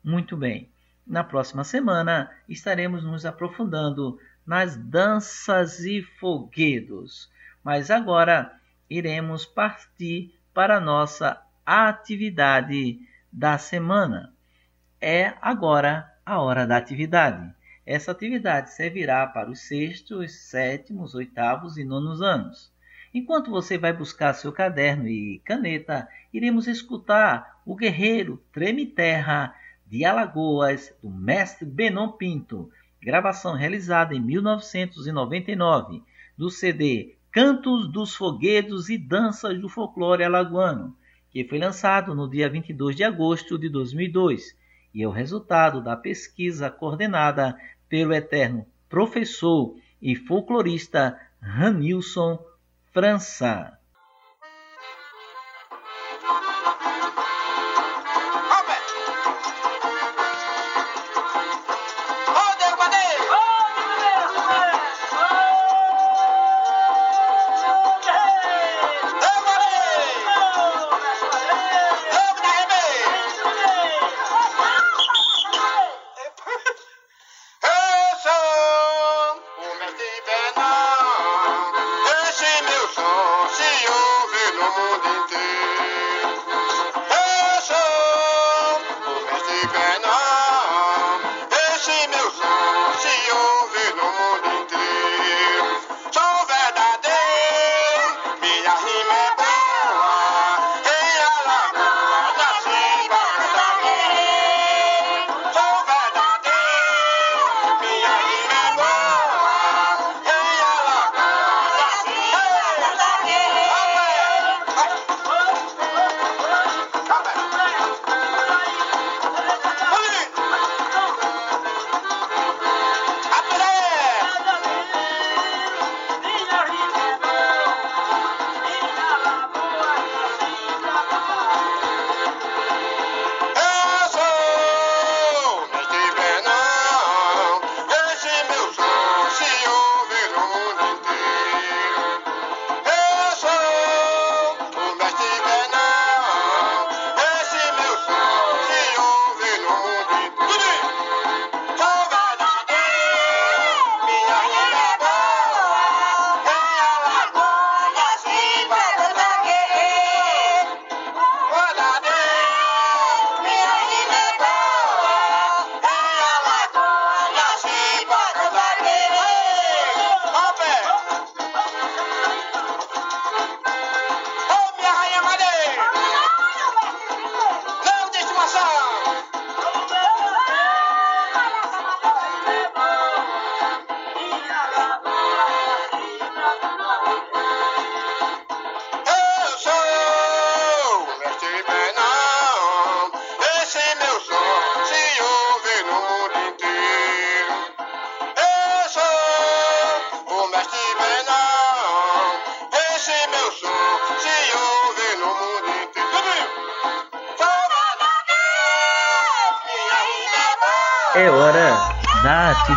Muito 0.03 0.37
bem. 0.37 0.71
Na 1.07 1.25
próxima 1.25 1.65
semana 1.65 2.31
estaremos 2.49 3.03
nos 3.03 3.25
aprofundando 3.25 4.19
nas 4.47 4.77
danças 4.77 5.81
e 5.81 6.03
foguedos, 6.03 7.31
mas 7.63 7.91
agora 7.91 8.55
iremos 8.89 9.47
partir 9.47 10.35
para 10.53 10.77
a 10.77 10.81
nossa 10.81 11.41
atividade 11.65 13.01
da 13.33 13.57
semana. 13.59 14.33
É 15.01 15.35
agora 15.41 16.13
a 16.25 16.41
hora 16.41 16.67
da 16.67 16.77
atividade. 16.77 17.53
Essa 17.85 18.13
atividade 18.13 18.73
servirá 18.73 19.27
para 19.27 19.51
os 19.51 19.61
sextos, 19.61 20.33
sétimos, 20.33 21.17
oitavos 21.17 21.77
e 21.77 21.85
nonos 21.85 22.23
anos. 22.23 22.73
Enquanto 23.13 23.51
você 23.51 23.77
vai 23.77 23.93
buscar 23.93 24.33
seu 24.35 24.53
caderno 24.53 25.09
e 25.09 25.41
caneta, 25.45 26.09
iremos 26.33 26.69
escutar 26.69 27.61
o 27.67 27.75
guerreiro 27.75 28.41
Treme 28.53 28.87
Terra 28.87 29.55
de 29.87 30.05
Alagoas, 30.05 30.95
do 31.03 31.11
mestre 31.11 31.67
Benon 31.67 32.13
Pinto, 32.13 32.71
gravação 33.03 33.55
realizada 33.55 34.15
em 34.15 34.21
1999, 34.21 36.03
do 36.39 36.51
CD 36.51 37.17
Cantos 37.33 37.91
dos 37.91 38.15
Foguedos 38.15 38.89
e 38.89 38.97
Danças 38.97 39.61
do 39.61 39.69
Folclore 39.69 40.23
Alagoano, 40.23 40.97
que 41.31 41.45
foi 41.45 41.59
lançado 41.59 42.15
no 42.15 42.31
dia 42.31 42.49
22 42.49 42.95
de 42.95 43.03
agosto 43.03 43.59
de 43.59 43.69
2002 43.69 44.57
e 44.95 45.03
é 45.03 45.09
o 45.09 45.11
resultado 45.11 45.83
da 45.83 45.97
pesquisa 45.97 46.71
coordenada 46.71 47.57
pelo 47.89 48.15
eterno 48.15 48.67
professor 48.89 49.77
e 50.01 50.15
folclorista 50.15 51.19
Ranilson 51.41 52.39
França. 52.93 53.79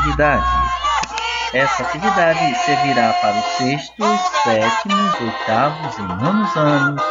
Atividade. 0.06 0.46
Essa 1.54 1.84
atividade 1.84 2.56
servirá 2.64 3.14
para 3.14 3.40
os 3.40 3.46
sextos, 3.58 4.20
sétimos, 4.44 5.20
oitavos 5.20 5.98
e 5.98 6.02
nonos 6.02 6.56
anos 6.56 7.02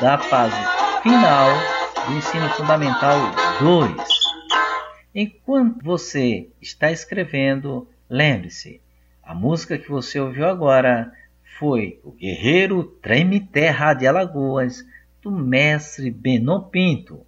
da 0.00 0.18
fase 0.18 0.56
final 1.02 1.48
do 2.06 2.14
ensino 2.14 2.48
fundamental 2.50 3.18
2. 3.60 3.94
Enquanto 5.14 5.84
você 5.84 6.48
está 6.60 6.90
escrevendo, 6.90 7.88
lembre-se, 8.10 8.80
a 9.22 9.32
música 9.32 9.78
que 9.78 9.88
você 9.88 10.18
ouviu 10.18 10.46
agora 10.46 11.12
foi 11.58 12.00
O 12.02 12.10
Guerreiro 12.10 12.82
Treme 13.00 13.40
Terra 13.40 13.94
de 13.94 14.06
Alagoas, 14.06 14.84
do 15.22 15.30
mestre 15.30 16.10
Benon 16.10 16.62
Pinto. 16.62 17.20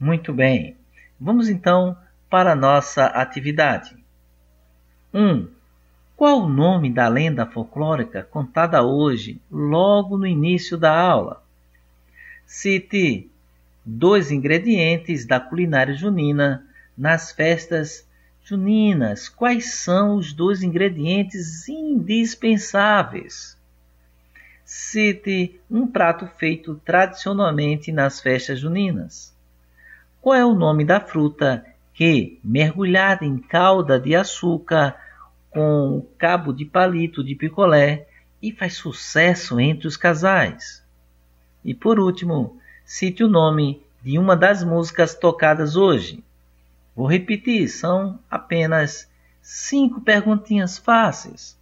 Muito 0.00 0.32
bem. 0.32 0.76
Vamos 1.20 1.48
então 1.48 1.96
para 2.28 2.54
nossa 2.54 3.06
atividade. 3.06 3.96
1. 5.12 5.20
Um, 5.20 5.48
qual 6.16 6.42
o 6.42 6.48
nome 6.48 6.92
da 6.92 7.06
lenda 7.08 7.46
folclórica 7.46 8.24
contada 8.24 8.82
hoje, 8.82 9.40
logo 9.50 10.18
no 10.18 10.26
início 10.26 10.76
da 10.76 10.92
aula? 10.92 11.42
Cite 12.44 13.30
dois 13.84 14.30
ingredientes 14.32 15.24
da 15.24 15.38
culinária 15.38 15.94
junina 15.94 16.66
nas 16.96 17.30
festas 17.30 18.06
juninas. 18.44 19.28
Quais 19.28 19.74
são 19.74 20.16
os 20.16 20.32
dois 20.32 20.62
ingredientes 20.62 21.68
indispensáveis? 21.68 23.56
Cite 24.64 25.60
um 25.70 25.86
prato 25.86 26.26
feito 26.36 26.74
tradicionalmente 26.84 27.92
nas 27.92 28.20
festas 28.20 28.58
juninas. 28.58 29.32
Qual 30.20 30.34
é 30.34 30.44
o 30.44 30.54
nome 30.54 30.84
da 30.84 31.00
fruta 31.00 31.64
que, 31.98 32.38
mergulhada 32.44 33.24
em 33.24 33.38
calda 33.38 33.98
de 33.98 34.14
açúcar 34.14 34.94
com 35.50 36.06
cabo 36.16 36.52
de 36.52 36.64
palito 36.64 37.24
de 37.24 37.34
picolé, 37.34 38.06
e 38.40 38.52
faz 38.52 38.74
sucesso 38.74 39.58
entre 39.58 39.88
os 39.88 39.96
casais? 39.96 40.80
E 41.64 41.74
por 41.74 41.98
último, 41.98 42.56
cite 42.84 43.24
o 43.24 43.28
nome 43.28 43.82
de 44.00 44.16
uma 44.16 44.36
das 44.36 44.62
músicas 44.62 45.16
tocadas 45.16 45.74
hoje. 45.74 46.22
Vou 46.94 47.08
repetir, 47.08 47.66
são 47.68 48.20
apenas 48.30 49.10
cinco 49.42 50.00
perguntinhas 50.00 50.78
fáceis. 50.78 51.58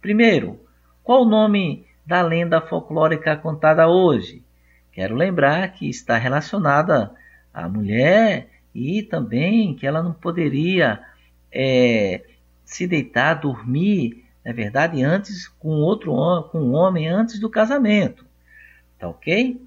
Primeiro, 0.00 0.60
qual 1.02 1.22
o 1.22 1.28
nome 1.28 1.84
da 2.06 2.22
lenda 2.22 2.60
folclórica 2.60 3.36
contada 3.36 3.88
hoje. 3.88 4.44
Quero 4.92 5.16
lembrar 5.16 5.72
que 5.72 5.90
está 5.90 6.16
relacionada 6.18 7.12
à 7.52 7.68
mulher 7.68 8.51
e 8.74 9.02
também 9.02 9.74
que 9.74 9.86
ela 9.86 10.02
não 10.02 10.12
poderia 10.12 11.02
é, 11.50 12.22
se 12.64 12.86
deitar, 12.86 13.34
dormir, 13.34 14.24
na 14.44 14.52
verdade, 14.52 15.02
antes 15.02 15.46
com 15.46 15.68
outro 15.68 16.12
com 16.50 16.60
um 16.60 16.72
homem 16.74 17.08
antes 17.08 17.38
do 17.38 17.50
casamento. 17.50 18.24
Tá 18.98 19.08
ok? 19.08 19.60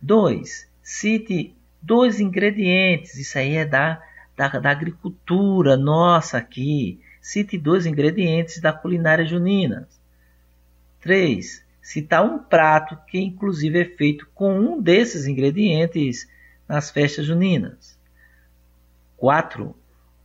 2. 0.00 0.68
Cite 0.82 1.54
dois 1.82 2.20
ingredientes. 2.20 3.16
Isso 3.16 3.38
aí 3.38 3.56
é 3.56 3.64
da, 3.64 4.02
da, 4.36 4.48
da 4.48 4.70
agricultura 4.70 5.76
nossa 5.76 6.38
aqui. 6.38 7.00
Cite 7.20 7.58
dois 7.58 7.86
ingredientes 7.86 8.60
da 8.60 8.72
culinária 8.72 9.24
junina. 9.24 9.88
3. 11.00 11.64
Citar 11.82 12.24
um 12.24 12.38
prato 12.38 12.96
que 13.08 13.18
inclusive 13.18 13.80
é 13.80 13.84
feito 13.84 14.28
com 14.34 14.58
um 14.58 14.80
desses 14.80 15.26
ingredientes 15.26 16.28
nas 16.68 16.90
festas 16.90 17.26
juninas. 17.26 17.95
4. 19.16 19.74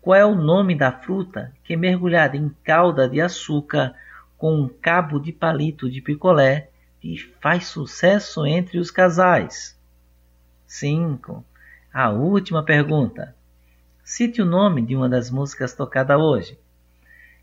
Qual 0.01 0.15
é 0.15 0.25
o 0.25 0.35
nome 0.35 0.75
da 0.75 0.91
fruta 0.91 1.53
que 1.63 1.73
é 1.73 1.77
mergulhada 1.77 2.35
em 2.35 2.49
calda 2.63 3.07
de 3.07 3.21
açúcar 3.21 3.93
com 4.37 4.55
um 4.55 4.67
cabo 4.67 5.19
de 5.19 5.31
palito 5.31 5.89
de 5.89 6.01
picolé 6.01 6.69
e 7.03 7.17
faz 7.39 7.67
sucesso 7.67 8.45
entre 8.45 8.79
os 8.79 8.89
casais? 8.89 9.77
5. 10.65 11.45
A 11.93 12.09
última 12.09 12.63
pergunta. 12.63 13.35
Cite 14.03 14.41
o 14.41 14.45
nome 14.45 14.81
de 14.81 14.95
uma 14.95 15.07
das 15.07 15.29
músicas 15.29 15.73
tocadas 15.73 16.19
hoje. 16.19 16.57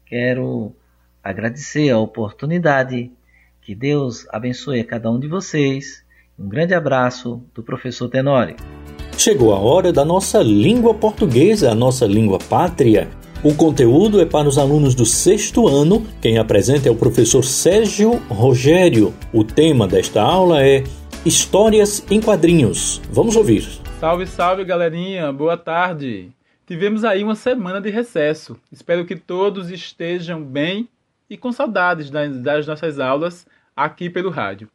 Quero 0.06 0.74
agradecer 1.22 1.90
a 1.90 1.98
oportunidade. 1.98 3.12
Que 3.60 3.74
Deus 3.74 4.26
abençoe 4.30 4.80
a 4.80 4.84
cada 4.84 5.10
um 5.10 5.20
de 5.20 5.28
vocês. 5.28 6.04
Um 6.38 6.48
grande 6.48 6.74
abraço 6.74 7.44
do 7.54 7.62
professor 7.62 8.08
Tenório. 8.08 8.77
Chegou 9.18 9.52
a 9.52 9.58
hora 9.58 9.92
da 9.92 10.04
nossa 10.04 10.40
língua 10.40 10.94
portuguesa, 10.94 11.72
a 11.72 11.74
nossa 11.74 12.06
língua 12.06 12.38
pátria. 12.38 13.08
O 13.42 13.52
conteúdo 13.52 14.20
é 14.20 14.24
para 14.24 14.46
os 14.46 14.56
alunos 14.56 14.94
do 14.94 15.04
sexto 15.04 15.66
ano. 15.66 16.06
Quem 16.22 16.38
apresenta 16.38 16.88
é 16.88 16.92
o 16.92 16.94
professor 16.94 17.42
Sérgio 17.44 18.12
Rogério. 18.28 19.12
O 19.32 19.42
tema 19.42 19.88
desta 19.88 20.22
aula 20.22 20.64
é 20.64 20.84
Histórias 21.26 22.06
em 22.08 22.20
Quadrinhos. 22.20 23.02
Vamos 23.10 23.34
ouvir. 23.34 23.66
Salve, 23.98 24.24
salve, 24.24 24.64
galerinha. 24.64 25.32
Boa 25.32 25.56
tarde. 25.56 26.30
Tivemos 26.64 27.04
aí 27.04 27.24
uma 27.24 27.34
semana 27.34 27.80
de 27.80 27.90
recesso. 27.90 28.56
Espero 28.70 29.04
que 29.04 29.16
todos 29.16 29.68
estejam 29.68 30.44
bem 30.44 30.88
e 31.28 31.36
com 31.36 31.50
saudades 31.50 32.08
das 32.08 32.68
nossas 32.68 33.00
aulas 33.00 33.44
aqui 33.74 34.08
pelo 34.08 34.30
rádio. 34.30 34.68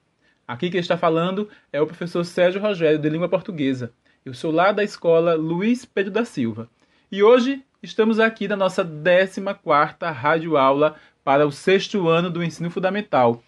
Aqui 0.46 0.70
quem 0.70 0.82
está 0.82 0.98
falando 0.98 1.48
é 1.72 1.82
o 1.82 1.88
professor 1.88 2.26
Sérgio 2.26 2.62
Rogério, 2.62 3.00
de 3.00 3.10
Língua 3.10 3.30
Portuguesa. 3.30 3.94
Eu 4.26 4.34
sou 4.34 4.52
lá 4.52 4.72
da 4.72 4.86
escola 4.86 5.36
Luiz 5.36 5.84
Pedro 5.84 6.10
da 6.10 6.24
Silva. 6.24 6.70
E 7.12 7.22
hoje 7.22 7.62
estamos 7.82 8.22
aqui 8.22 8.48
na 8.48 8.56
nossa 8.56 8.86
14ª 8.86 10.14
rádio 10.14 10.56
aula 10.56 10.96
para 11.26 11.46
o 11.46 11.52
sexto 11.52 12.08
ano 12.08 12.30
do 12.30 12.42
ensino 12.42 12.72
fundamental. 12.72 13.44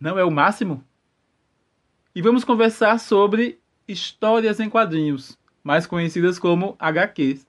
Não 0.00 0.18
é 0.18 0.24
o 0.24 0.30
máximo? 0.30 0.82
E 2.12 2.20
vamos 2.20 2.42
conversar 2.42 2.98
sobre 2.98 3.60
histórias 3.86 4.58
em 4.58 4.68
quadrinhos, 4.68 5.38
mais 5.62 5.86
conhecidas 5.86 6.36
como 6.36 6.74
HQs. 6.80 7.46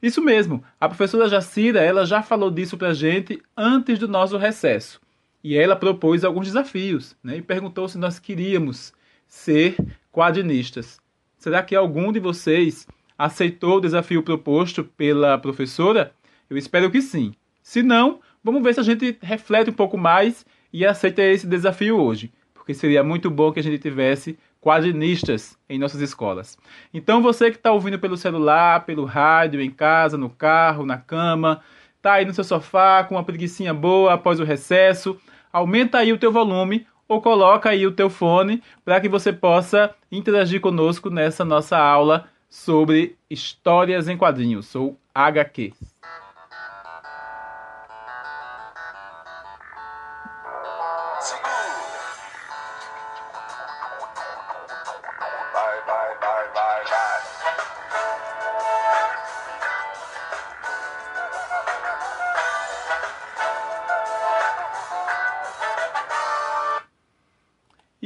Isso 0.00 0.22
mesmo, 0.22 0.64
a 0.80 0.88
professora 0.88 1.28
Jacira 1.28 1.80
ela 1.80 2.06
já 2.06 2.22
falou 2.22 2.50
disso 2.50 2.78
para 2.78 2.88
a 2.88 2.94
gente 2.94 3.42
antes 3.54 3.98
do 3.98 4.08
nosso 4.08 4.38
recesso. 4.38 5.02
E 5.44 5.54
ela 5.54 5.76
propôs 5.76 6.24
alguns 6.24 6.46
desafios 6.46 7.14
né, 7.22 7.36
e 7.36 7.42
perguntou 7.42 7.86
se 7.90 7.98
nós 7.98 8.18
queríamos 8.18 8.94
ser 9.28 9.76
quadrinistas. 10.10 10.98
Será 11.46 11.62
que 11.62 11.76
algum 11.76 12.10
de 12.10 12.18
vocês 12.18 12.88
aceitou 13.16 13.76
o 13.76 13.80
desafio 13.80 14.20
proposto 14.20 14.82
pela 14.82 15.38
professora? 15.38 16.12
Eu 16.50 16.56
espero 16.56 16.90
que 16.90 17.00
sim. 17.00 17.34
Se 17.62 17.84
não, 17.84 18.18
vamos 18.42 18.64
ver 18.64 18.74
se 18.74 18.80
a 18.80 18.82
gente 18.82 19.16
reflete 19.22 19.70
um 19.70 19.72
pouco 19.72 19.96
mais 19.96 20.44
e 20.72 20.84
aceita 20.84 21.22
esse 21.22 21.46
desafio 21.46 22.00
hoje, 22.00 22.32
porque 22.52 22.74
seria 22.74 23.04
muito 23.04 23.30
bom 23.30 23.52
que 23.52 23.60
a 23.60 23.62
gente 23.62 23.78
tivesse 23.78 24.36
quadrinistas 24.60 25.56
em 25.68 25.78
nossas 25.78 26.00
escolas. 26.00 26.58
Então 26.92 27.22
você 27.22 27.48
que 27.48 27.58
está 27.58 27.70
ouvindo 27.70 28.00
pelo 28.00 28.16
celular, 28.16 28.84
pelo 28.84 29.04
rádio, 29.04 29.60
em 29.60 29.70
casa, 29.70 30.18
no 30.18 30.28
carro, 30.28 30.84
na 30.84 30.98
cama, 30.98 31.62
tá 32.02 32.14
aí 32.14 32.24
no 32.24 32.34
seu 32.34 32.42
sofá 32.42 33.04
com 33.04 33.14
uma 33.14 33.22
preguiçinha 33.22 33.72
boa 33.72 34.14
após 34.14 34.40
o 34.40 34.44
recesso, 34.44 35.16
aumenta 35.52 35.98
aí 35.98 36.12
o 36.12 36.18
teu 36.18 36.32
volume 36.32 36.88
ou 37.08 37.20
coloca 37.20 37.70
aí 37.70 37.86
o 37.86 37.92
teu 37.92 38.10
fone 38.10 38.62
para 38.84 39.00
que 39.00 39.08
você 39.08 39.32
possa 39.32 39.94
interagir 40.10 40.60
conosco 40.60 41.10
nessa 41.10 41.44
nossa 41.44 41.78
aula 41.78 42.28
sobre 42.48 43.16
histórias 43.28 44.08
em 44.08 44.16
quadrinhos, 44.16 44.74
ou 44.74 44.96
HQ. 45.14 45.72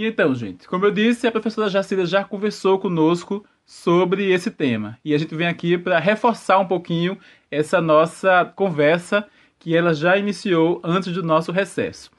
E 0.01 0.07
então, 0.07 0.35
gente, 0.35 0.67
como 0.67 0.87
eu 0.87 0.91
disse, 0.91 1.27
a 1.27 1.31
professora 1.31 1.69
Jacira 1.69 2.07
já 2.07 2.25
conversou 2.25 2.79
conosco 2.79 3.45
sobre 3.67 4.33
esse 4.33 4.51
tema. 4.51 4.99
E 5.05 5.15
a 5.15 5.19
gente 5.19 5.35
vem 5.35 5.47
aqui 5.47 5.77
para 5.77 5.99
reforçar 5.99 6.59
um 6.59 6.67
pouquinho 6.67 7.19
essa 7.51 7.83
nossa 7.83 8.51
conversa 8.57 9.27
que 9.59 9.77
ela 9.77 9.93
já 9.93 10.17
iniciou 10.17 10.81
antes 10.83 11.13
do 11.13 11.23
nosso 11.23 11.53
recesso. 11.53 12.11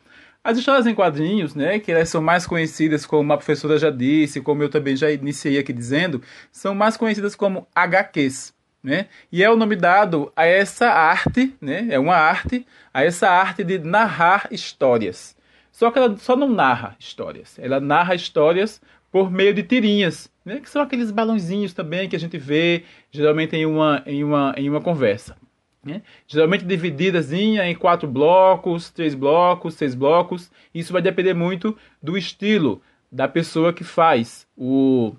As 0.43 0.59
histórias 0.59 0.85
em 0.85 0.93
quadrinhos, 0.93 1.55
né, 1.55 1.79
que 1.79 1.91
elas 1.91 2.07
são 2.07 2.21
mais 2.21 2.45
conhecidas 2.45 3.03
como 3.03 3.33
a 3.33 3.37
professora 3.37 3.79
já 3.79 3.89
disse, 3.89 4.41
como 4.41 4.61
eu 4.61 4.69
também 4.69 4.95
já 4.95 5.09
iniciei 5.09 5.57
aqui 5.57 5.73
dizendo, 5.73 6.21
são 6.51 6.75
mais 6.75 6.95
conhecidas 6.95 7.33
como 7.33 7.67
HQs, 7.73 8.53
né? 8.83 9.07
E 9.31 9.43
é 9.43 9.49
o 9.49 9.57
nome 9.57 9.75
dado 9.75 10.31
a 10.35 10.45
essa 10.45 10.87
arte, 10.87 11.55
né? 11.59 11.87
É 11.89 11.97
uma 11.97 12.15
arte, 12.15 12.63
a 12.93 13.03
essa 13.03 13.27
arte 13.27 13.63
de 13.63 13.79
narrar 13.79 14.47
histórias. 14.51 15.35
Só 15.71 15.89
que 15.89 15.97
ela 15.97 16.15
só 16.17 16.35
não 16.35 16.49
narra 16.49 16.95
histórias. 16.99 17.57
Ela 17.57 17.79
narra 17.79 18.13
histórias 18.13 18.81
por 19.11 19.31
meio 19.31 19.53
de 19.53 19.63
tirinhas, 19.63 20.31
né? 20.45 20.59
que 20.59 20.69
são 20.69 20.81
aqueles 20.81 21.11
balãozinhos 21.11 21.73
também 21.73 22.07
que 22.07 22.15
a 22.15 22.19
gente 22.19 22.37
vê 22.37 22.83
geralmente 23.11 23.55
em 23.55 23.65
uma, 23.65 24.01
em 24.05 24.23
uma, 24.23 24.53
em 24.57 24.69
uma 24.69 24.81
conversa. 24.81 25.35
Né? 25.83 26.01
Geralmente 26.27 26.63
divididas 26.63 27.33
em 27.33 27.75
quatro 27.75 28.07
blocos, 28.07 28.89
três 28.89 29.15
blocos, 29.15 29.73
seis 29.73 29.95
blocos. 29.95 30.51
Isso 30.73 30.93
vai 30.93 31.01
depender 31.01 31.33
muito 31.33 31.77
do 32.01 32.17
estilo 32.17 32.81
da 33.11 33.27
pessoa 33.27 33.73
que 33.73 33.83
faz 33.83 34.47
o, 34.55 35.13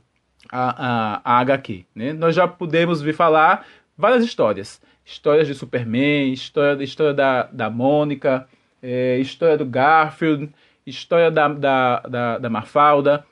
a, 0.51 1.21
a, 1.25 1.37
a 1.37 1.41
HQ. 1.41 1.85
Né? 1.95 2.13
Nós 2.13 2.35
já 2.35 2.49
podemos 2.49 3.03
ver 3.03 3.13
falar 3.13 3.67
várias 3.97 4.25
histórias. 4.25 4.81
Histórias 5.05 5.49
de 5.49 5.55
Superman, 5.55 6.33
história, 6.33 6.83
história 6.83 7.13
da, 7.13 7.43
da 7.45 7.69
Mônica, 7.69 8.49
é, 8.83 9.19
história 9.19 9.57
do 9.57 9.65
Garfield, 9.65 10.51
história 10.87 11.31
da, 11.31 11.49
da, 11.49 12.01
da, 12.01 12.39
da 12.39 12.51
Mafalda. 12.51 13.25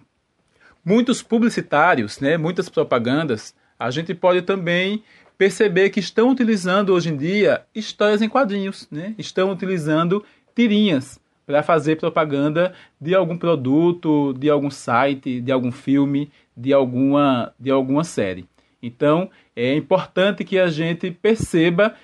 Muitos 0.84 1.22
publicitários, 1.22 2.20
né, 2.20 2.36
muitas 2.36 2.68
propagandas, 2.68 3.54
a 3.78 3.90
gente 3.90 4.14
pode 4.14 4.42
também 4.42 5.02
perceber 5.40 5.88
que 5.88 6.00
estão 6.00 6.30
utilizando 6.30 6.92
hoje 6.92 7.08
em 7.08 7.16
dia 7.16 7.62
histórias 7.74 8.20
em 8.20 8.28
quadrinhos, 8.28 8.86
né? 8.90 9.14
estão 9.16 9.50
utilizando 9.50 10.22
tirinhas 10.54 11.18
para 11.46 11.62
fazer 11.62 11.96
propaganda 11.96 12.74
de 13.00 13.14
algum 13.14 13.38
produto, 13.38 14.34
de 14.34 14.50
algum 14.50 14.70
site, 14.70 15.40
de 15.40 15.50
algum 15.50 15.72
filme, 15.72 16.30
de 16.54 16.74
alguma, 16.74 17.54
de 17.58 17.70
alguma 17.70 18.04
série. 18.04 18.46
Então, 18.82 19.30
é 19.56 19.74
importante 19.74 20.44
que 20.44 20.58
a 20.58 20.68
gente 20.68 21.10
perceba 21.10 21.94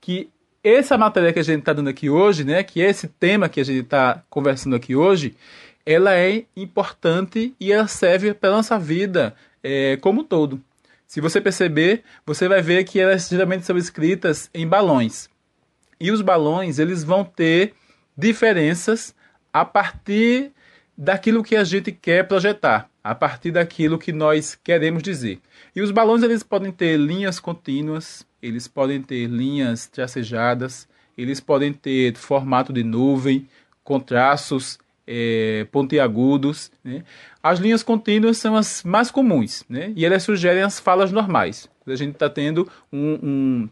que 0.00 0.30
essa 0.68 0.98
matéria 0.98 1.32
que 1.32 1.38
a 1.38 1.44
gente 1.44 1.60
está 1.60 1.72
dando 1.72 1.88
aqui 1.88 2.10
hoje, 2.10 2.42
né, 2.42 2.62
que 2.62 2.80
esse 2.80 3.06
tema 3.06 3.48
que 3.48 3.60
a 3.60 3.64
gente 3.64 3.84
está 3.84 4.24
conversando 4.28 4.74
aqui 4.74 4.96
hoje, 4.96 5.36
ela 5.84 6.14
é 6.14 6.44
importante 6.56 7.54
e 7.60 7.70
ela 7.70 7.86
serve 7.86 8.34
para 8.34 8.50
nossa 8.50 8.76
vida 8.76 9.34
é, 9.62 9.96
como 9.98 10.22
um 10.22 10.24
todo. 10.24 10.60
Se 11.06 11.20
você 11.20 11.40
perceber, 11.40 12.02
você 12.26 12.48
vai 12.48 12.60
ver 12.60 12.82
que 12.82 12.98
elas 12.98 13.28
geralmente 13.28 13.64
são 13.64 13.78
escritas 13.78 14.50
em 14.52 14.66
balões. 14.66 15.30
E 16.00 16.10
os 16.10 16.20
balões, 16.20 16.80
eles 16.80 17.04
vão 17.04 17.24
ter 17.24 17.72
diferenças 18.18 19.14
a 19.52 19.64
partir 19.64 20.50
daquilo 20.98 21.44
que 21.44 21.54
a 21.54 21.62
gente 21.62 21.92
quer 21.92 22.26
projetar, 22.26 22.90
a 23.04 23.14
partir 23.14 23.52
daquilo 23.52 23.98
que 23.98 24.12
nós 24.12 24.56
queremos 24.56 25.02
dizer. 25.02 25.38
E 25.76 25.80
os 25.80 25.92
balões 25.92 26.24
eles 26.24 26.42
podem 26.42 26.72
ter 26.72 26.96
linhas 26.96 27.38
contínuas, 27.38 28.26
eles 28.46 28.68
podem 28.68 29.02
ter 29.02 29.26
linhas 29.26 29.86
tracejadas, 29.86 30.88
eles 31.18 31.40
podem 31.40 31.72
ter 31.72 32.14
formato 32.16 32.72
de 32.72 32.84
nuvem, 32.84 33.48
com 33.82 33.98
traços 33.98 34.78
é, 35.06 35.66
pontiagudos. 35.70 36.70
Né? 36.84 37.04
As 37.42 37.58
linhas 37.58 37.82
contínuas 37.82 38.38
são 38.38 38.56
as 38.56 38.82
mais 38.84 39.10
comuns 39.10 39.64
né? 39.68 39.92
e 39.96 40.04
elas 40.04 40.22
sugerem 40.22 40.62
as 40.62 40.78
falas 40.78 41.10
normais. 41.10 41.68
A 41.86 41.94
gente 41.94 42.12
está 42.12 42.28
tendo 42.28 42.68
um, 42.92 43.18
um, 43.22 43.68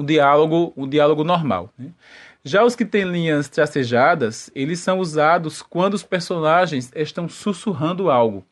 um, 0.00 0.04
diálogo, 0.04 0.72
um 0.76 0.88
diálogo 0.88 1.24
normal. 1.24 1.72
Né? 1.78 1.90
Já 2.44 2.64
os 2.64 2.74
que 2.76 2.84
têm 2.84 3.04
linhas 3.04 3.48
tracejadas, 3.48 4.50
eles 4.54 4.80
são 4.80 4.98
usados 4.98 5.62
quando 5.62 5.94
os 5.94 6.02
personagens 6.02 6.92
estão 6.94 7.28
sussurrando 7.28 8.10
algo. 8.10 8.44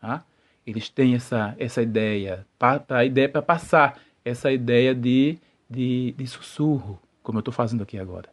Tá? 0.00 0.24
Eles 0.66 0.88
têm 0.88 1.14
essa, 1.14 1.54
essa 1.58 1.80
ideia, 1.80 2.44
para 2.58 3.04
ideia 3.04 3.28
para 3.28 3.40
passar 3.40 3.96
essa 4.26 4.50
ideia 4.50 4.94
de, 4.94 5.38
de, 5.70 6.14
de 6.18 6.26
sussurro, 6.26 7.00
como 7.22 7.38
eu 7.38 7.40
estou 7.40 7.54
fazendo 7.54 7.82
aqui 7.82 7.98
agora. 7.98 8.28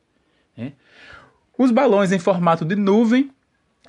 Né? 0.58 0.74
Os 1.58 1.72
balões 1.72 2.12
em 2.12 2.20
formato 2.20 2.66
de 2.66 2.76
nuvem, 2.76 3.32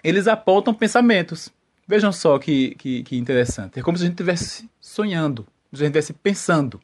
eles 0.02 0.28
apontam 0.28 0.74
pensamentos. 0.74 1.50
Vejam 1.88 2.12
só 2.12 2.38
que, 2.38 2.74
que, 2.76 3.02
que 3.02 3.16
interessante. 3.16 3.78
É 3.78 3.82
como 3.82 3.96
se 3.96 4.04
a 4.04 4.06
gente 4.06 4.14
estivesse 4.14 4.68
sonhando, 4.80 5.44
como 5.44 5.78
se 5.78 5.82
a 5.82 5.86
gente 5.86 5.96
estivesse 5.96 6.12
pensando. 6.12 6.80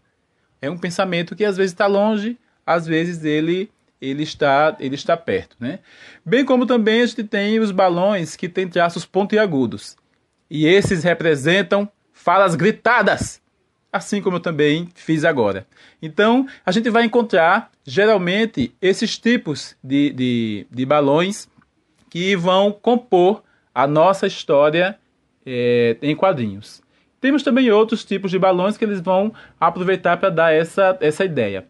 É 0.60 0.70
um 0.70 0.78
pensamento 0.78 1.36
que 1.36 1.44
às 1.44 1.56
vezes 1.56 1.72
está 1.72 1.86
longe, 1.86 2.38
às 2.66 2.86
vezes 2.86 3.24
ele 3.24 3.70
ele 4.00 4.22
está, 4.22 4.74
ele 4.80 4.94
está 4.94 5.14
perto. 5.14 5.56
Né? 5.60 5.80
Bem 6.24 6.42
como 6.42 6.64
também 6.64 7.02
a 7.02 7.06
gente 7.06 7.22
tem 7.24 7.58
os 7.58 7.70
balões 7.70 8.34
que 8.34 8.48
têm 8.48 8.66
traços 8.66 9.04
pontiagudos. 9.04 9.94
E 10.48 10.66
esses 10.66 11.04
representam 11.04 11.86
falas 12.10 12.54
gritadas, 12.54 13.42
assim 13.92 14.22
como 14.22 14.36
eu 14.36 14.40
também 14.40 14.88
fiz 14.94 15.24
agora. 15.24 15.66
Então, 16.00 16.46
a 16.64 16.72
gente 16.72 16.88
vai 16.90 17.04
encontrar, 17.04 17.70
geralmente, 17.84 18.72
esses 18.80 19.18
tipos 19.18 19.76
de, 19.82 20.12
de, 20.12 20.66
de 20.70 20.86
balões 20.86 21.48
que 22.08 22.36
vão 22.36 22.72
compor 22.72 23.42
a 23.74 23.86
nossa 23.86 24.26
história 24.26 24.98
é, 25.44 25.96
em 26.02 26.14
quadrinhos. 26.14 26.82
Temos 27.20 27.42
também 27.42 27.70
outros 27.70 28.04
tipos 28.04 28.30
de 28.30 28.38
balões 28.38 28.76
que 28.76 28.84
eles 28.84 29.00
vão 29.00 29.32
aproveitar 29.60 30.16
para 30.16 30.30
dar 30.30 30.52
essa, 30.52 30.96
essa 31.00 31.24
ideia. 31.24 31.66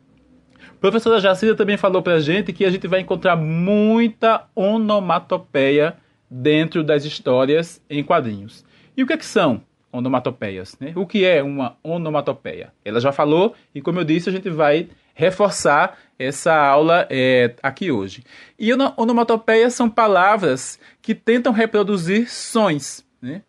A 0.69 0.81
professora 0.81 1.21
Jacida 1.21 1.55
também 1.55 1.77
falou 1.77 2.03
para 2.03 2.15
a 2.15 2.21
gente 2.21 2.53
que 2.53 2.65
a 2.65 2.71
gente 2.71 2.87
vai 2.87 3.01
encontrar 3.01 3.37
muita 3.37 4.47
onomatopeia 4.55 5.97
dentro 6.31 6.85
das 6.85 7.05
histórias 7.05 7.83
em 7.91 8.05
quadrinhos. 8.05 8.65
E 8.97 9.03
o 9.03 9.07
que, 9.07 9.13
é 9.13 9.17
que 9.17 9.27
são 9.27 9.63
onomatopeias? 9.93 10.77
Né? 10.81 10.93
O 10.95 11.07
que 11.07 11.25
é 11.25 11.43
uma 11.43 11.77
onomatopeia? 11.83 12.73
Ela 12.85 13.01
já 13.01 13.13
falou 13.13 13.55
e, 13.75 13.81
como 13.81 13.99
eu 13.99 14.05
disse, 14.05 14.29
a 14.29 14.33
gente 14.33 14.49
vai 14.49 14.89
reforçar 15.15 15.99
essa 16.19 16.55
aula 16.55 17.07
é, 17.11 17.55
aqui 17.63 17.91
hoje. 17.91 18.25
E 18.59 18.73
onomatopeias 18.73 19.75
são 19.75 19.89
palavras 19.89 20.79
que 21.03 21.15
tentam 21.15 21.53
reproduzir 21.53 22.31
sons. 22.31 23.05
Né? 23.21 23.43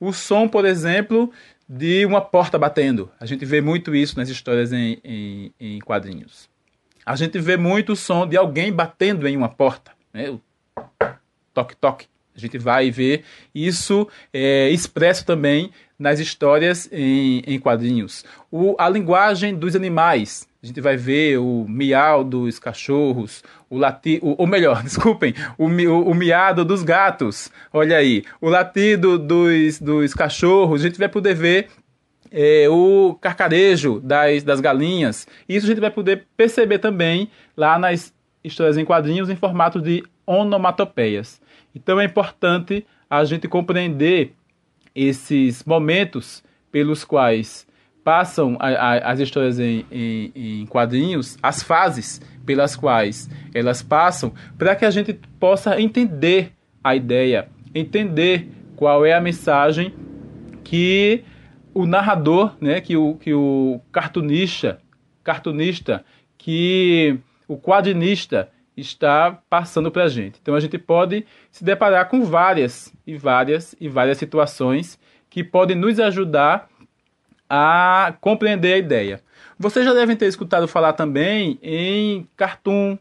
O 0.00 0.12
som, 0.12 0.48
por 0.48 0.64
exemplo, 0.64 1.30
de 1.68 2.04
uma 2.04 2.20
porta 2.20 2.58
batendo. 2.58 3.10
A 3.18 3.26
gente 3.26 3.44
vê 3.44 3.60
muito 3.60 3.94
isso 3.94 4.18
nas 4.18 4.28
histórias 4.28 4.72
em, 4.72 4.98
em, 5.04 5.54
em 5.58 5.78
quadrinhos. 5.78 6.50
A 7.04 7.16
gente 7.16 7.38
vê 7.38 7.56
muito 7.56 7.92
o 7.92 7.96
som 7.96 8.26
de 8.26 8.36
alguém 8.36 8.72
batendo 8.72 9.26
em 9.26 9.36
uma 9.36 9.48
porta, 9.48 9.92
né? 10.12 10.30
O 10.30 10.40
toque-toque. 11.52 12.06
A 12.34 12.40
gente 12.40 12.58
vai 12.58 12.90
ver 12.90 13.24
isso 13.54 14.08
é, 14.32 14.70
expresso 14.70 15.24
também 15.24 15.70
nas 15.98 16.18
histórias 16.18 16.88
em, 16.90 17.42
em 17.46 17.58
quadrinhos. 17.58 18.24
O, 18.50 18.74
a 18.78 18.88
linguagem 18.88 19.54
dos 19.54 19.76
animais. 19.76 20.48
A 20.62 20.66
gente 20.66 20.80
vai 20.80 20.96
ver 20.96 21.38
o 21.38 21.66
miau 21.68 22.22
dos 22.22 22.58
cachorros, 22.58 23.42
o 23.68 23.76
latido, 23.76 24.34
ou 24.38 24.46
melhor, 24.46 24.82
desculpem, 24.84 25.34
o, 25.58 25.66
o, 25.66 26.10
o, 26.10 26.14
miado 26.14 26.64
dos 26.64 26.82
gatos. 26.82 27.50
Olha 27.72 27.96
aí, 27.96 28.24
o 28.40 28.48
latido 28.48 29.18
dos, 29.18 29.80
dos 29.80 30.14
cachorros. 30.14 30.80
A 30.80 30.84
gente 30.84 30.98
vai 30.98 31.08
poder 31.08 31.34
ver 31.34 31.68
é, 32.30 32.68
o 32.68 33.16
carcarejo 33.20 34.00
das, 34.00 34.42
das 34.42 34.60
galinhas. 34.60 35.26
Isso 35.48 35.66
a 35.66 35.68
gente 35.68 35.80
vai 35.80 35.90
poder 35.90 36.26
perceber 36.36 36.78
também 36.78 37.28
lá 37.56 37.78
nas 37.78 38.14
histórias 38.42 38.78
em 38.78 38.84
quadrinhos 38.84 39.30
em 39.30 39.36
formato 39.36 39.80
de 39.80 40.02
onomatopeias. 40.26 41.40
Então 41.74 42.00
é 42.00 42.04
importante 42.04 42.86
a 43.08 43.24
gente 43.24 43.48
compreender 43.48 44.34
esses 44.94 45.64
momentos 45.64 46.42
pelos 46.70 47.04
quais 47.04 47.66
passam 48.04 48.56
a, 48.58 48.68
a, 48.68 49.12
as 49.12 49.20
histórias 49.20 49.58
em, 49.58 49.86
em, 49.90 50.32
em, 50.34 50.66
quadrinhos, 50.66 51.38
as 51.42 51.62
fases 51.62 52.20
pelas 52.44 52.74
quais 52.74 53.30
elas 53.54 53.82
passam, 53.82 54.32
para 54.58 54.74
que 54.74 54.84
a 54.84 54.90
gente 54.90 55.14
possa 55.38 55.80
entender 55.80 56.52
a 56.82 56.96
ideia, 56.96 57.48
entender 57.74 58.48
qual 58.74 59.06
é 59.06 59.14
a 59.14 59.20
mensagem 59.20 59.94
que 60.64 61.22
o 61.72 61.86
narrador, 61.86 62.54
né, 62.60 62.80
que 62.80 62.96
o, 62.96 63.14
que 63.14 63.32
o 63.32 63.80
cartunista, 63.92 64.80
cartunista, 65.22 66.04
que 66.36 67.18
o 67.46 67.56
quadrinista 67.56 68.50
está 68.82 69.38
passando 69.48 69.90
para 69.90 70.04
a 70.04 70.08
gente. 70.08 70.38
Então 70.40 70.54
a 70.54 70.60
gente 70.60 70.78
pode 70.78 71.24
se 71.50 71.64
deparar 71.64 72.08
com 72.08 72.24
várias 72.24 72.92
e 73.06 73.16
várias 73.16 73.74
e 73.80 73.88
várias 73.88 74.18
situações 74.18 74.98
que 75.30 75.42
podem 75.42 75.76
nos 75.76 75.98
ajudar 75.98 76.68
a 77.48 78.14
compreender 78.20 78.74
a 78.74 78.78
ideia. 78.78 79.20
Vocês 79.58 79.84
já 79.84 79.92
devem 79.92 80.16
ter 80.16 80.26
escutado 80.26 80.66
falar 80.66 80.92
também 80.94 81.58
em 81.62 82.26
cartoon, 82.36 82.98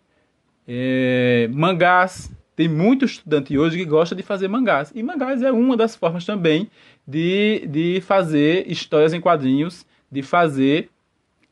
é, 0.68 1.50
mangás. 1.52 2.32
Tem 2.56 2.68
muito 2.68 3.06
estudante 3.06 3.58
hoje 3.58 3.78
que 3.78 3.86
gosta 3.86 4.14
de 4.14 4.22
fazer 4.22 4.48
mangás. 4.48 4.92
E 4.94 5.02
mangás 5.02 5.42
é 5.42 5.52
uma 5.52 5.76
das 5.76 5.96
formas 5.96 6.26
também 6.26 6.70
de, 7.08 7.66
de 7.68 8.02
fazer 8.02 8.70
histórias 8.70 9.14
em 9.14 9.22
quadrinhos, 9.22 9.86
de 10.12 10.22
fazer 10.22 10.90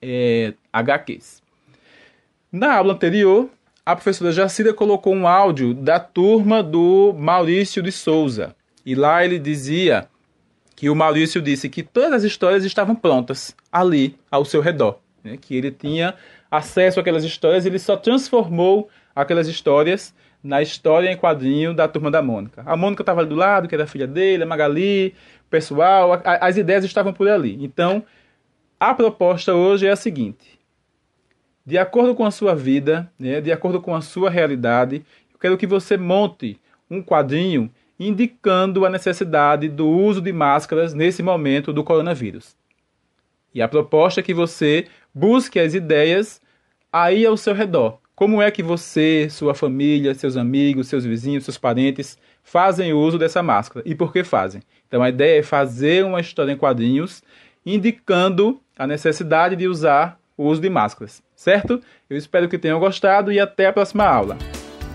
é, 0.01 0.53
HQs. 0.71 1.41
Na 2.51 2.75
aula 2.75 2.93
anterior, 2.93 3.49
a 3.85 3.95
professora 3.95 4.31
Jacira 4.31 4.73
colocou 4.73 5.13
um 5.13 5.27
áudio 5.27 5.73
da 5.73 5.99
turma 5.99 6.61
do 6.61 7.13
Maurício 7.17 7.81
de 7.81 7.91
Souza. 7.91 8.55
E 8.85 8.95
lá 8.95 9.23
ele 9.23 9.39
dizia 9.39 10.07
que 10.75 10.89
o 10.89 10.95
Maurício 10.95 11.41
disse 11.41 11.67
que 11.67 11.83
todas 11.83 12.13
as 12.13 12.23
histórias 12.23 12.63
estavam 12.63 12.95
prontas 12.95 13.55
ali 13.71 14.17
ao 14.31 14.45
seu 14.45 14.61
redor, 14.61 14.99
né? 15.23 15.37
que 15.37 15.55
ele 15.55 15.71
tinha 15.71 16.15
acesso 16.49 16.99
àquelas 16.99 17.23
histórias, 17.23 17.65
ele 17.65 17.79
só 17.79 17.97
transformou 17.97 18.89
aquelas 19.15 19.47
histórias 19.47 20.13
na 20.43 20.61
história 20.61 21.11
em 21.11 21.17
quadrinho 21.17 21.73
da 21.73 21.87
turma 21.87 22.09
da 22.09 22.21
Mônica. 22.21 22.63
A 22.65 22.77
Mônica 22.77 23.01
estava 23.01 23.21
ali 23.21 23.29
do 23.29 23.35
lado, 23.35 23.67
que 23.67 23.75
era 23.75 23.85
filha 23.85 24.07
dele, 24.07 24.43
a 24.43 24.45
Magali, 24.45 25.13
o 25.45 25.49
pessoal, 25.49 26.13
a, 26.13 26.21
as 26.47 26.57
ideias 26.57 26.85
estavam 26.85 27.11
por 27.11 27.27
ali. 27.27 27.57
Então, 27.61 28.03
a 28.79 28.93
proposta 28.93 29.53
hoje 29.53 29.85
é 29.85 29.91
a 29.91 29.95
seguinte: 29.95 30.58
de 31.69 31.77
acordo 31.77 32.15
com 32.15 32.25
a 32.25 32.31
sua 32.31 32.55
vida, 32.55 33.11
né, 33.19 33.39
de 33.39 33.51
acordo 33.51 33.79
com 33.79 33.93
a 33.93 34.01
sua 34.01 34.27
realidade, 34.27 35.05
eu 35.31 35.39
quero 35.39 35.55
que 35.55 35.67
você 35.67 35.97
monte 35.97 36.59
um 36.89 36.99
quadrinho 36.99 37.69
indicando 37.99 38.87
a 38.87 38.89
necessidade 38.89 39.69
do 39.69 39.87
uso 39.87 40.19
de 40.19 40.33
máscaras 40.33 40.95
nesse 40.95 41.21
momento 41.21 41.71
do 41.71 41.83
coronavírus. 41.83 42.55
E 43.53 43.61
a 43.61 43.67
proposta 43.67 44.19
é 44.19 44.23
que 44.23 44.33
você 44.33 44.87
busque 45.13 45.59
as 45.59 45.75
ideias 45.75 46.41
aí 46.91 47.23
ao 47.23 47.37
seu 47.37 47.53
redor. 47.53 47.99
Como 48.15 48.41
é 48.41 48.49
que 48.49 48.63
você, 48.63 49.27
sua 49.29 49.53
família, 49.53 50.15
seus 50.15 50.37
amigos, 50.37 50.87
seus 50.87 51.05
vizinhos, 51.05 51.43
seus 51.43 51.59
parentes 51.59 52.17
fazem 52.41 52.93
uso 52.93 53.19
dessa 53.19 53.43
máscara 53.43 53.87
e 53.87 53.93
por 53.93 54.11
que 54.11 54.23
fazem? 54.23 54.63
Então 54.87 55.03
a 55.03 55.09
ideia 55.09 55.37
é 55.37 55.43
fazer 55.43 56.03
uma 56.03 56.19
história 56.19 56.51
em 56.51 56.57
quadrinhos 56.57 57.21
indicando 57.63 58.59
a 58.75 58.87
necessidade 58.87 59.55
de 59.55 59.67
usar 59.67 60.19
o 60.39 60.47
uso 60.47 60.61
de 60.61 60.69
máscaras, 60.69 61.21
certo? 61.35 61.81
Eu 62.09 62.15
espero 62.15 62.47
que 62.47 62.57
tenham 62.57 62.79
gostado 62.79 63.29
e 63.29 63.41
até 63.41 63.67
a 63.67 63.73
próxima 63.73 64.05
aula. 64.05 64.37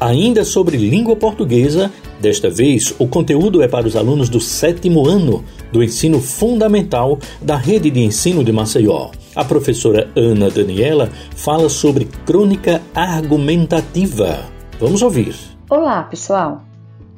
Ainda 0.00 0.42
sobre 0.42 0.78
língua 0.78 1.14
portuguesa, 1.14 1.92
desta 2.18 2.48
vez 2.48 2.94
o 2.98 3.06
conteúdo 3.06 3.62
é 3.62 3.68
para 3.68 3.86
os 3.86 3.94
alunos 3.94 4.30
do 4.30 4.40
sétimo 4.40 5.06
ano 5.06 5.44
do 5.70 5.84
ensino 5.84 6.18
fundamental 6.18 7.18
da 7.42 7.56
rede 7.56 7.90
de 7.90 8.00
ensino 8.00 8.42
de 8.42 8.52
Maceió. 8.52 9.10
A 9.36 9.44
professora 9.44 10.10
Ana 10.16 10.48
Daniela 10.48 11.10
fala 11.36 11.68
sobre 11.68 12.06
crônica 12.24 12.80
argumentativa. 12.94 14.38
Vamos 14.80 15.02
ouvir. 15.02 15.36
Olá, 15.68 16.04
pessoal. 16.04 16.64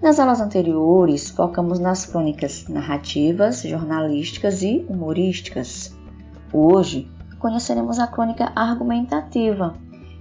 Nas 0.03 0.19
aulas 0.19 0.41
anteriores, 0.41 1.31
focamos 1.31 1.79
nas 1.79 2.07
crônicas 2.07 2.67
narrativas, 2.69 3.63
jornalísticas 3.63 4.63
e 4.63 4.85
humorísticas. 4.89 5.95
Hoje, 6.53 7.09
conheceremos 7.39 7.99
a 7.99 8.07
crônica 8.07 8.51
argumentativa, 8.55 9.75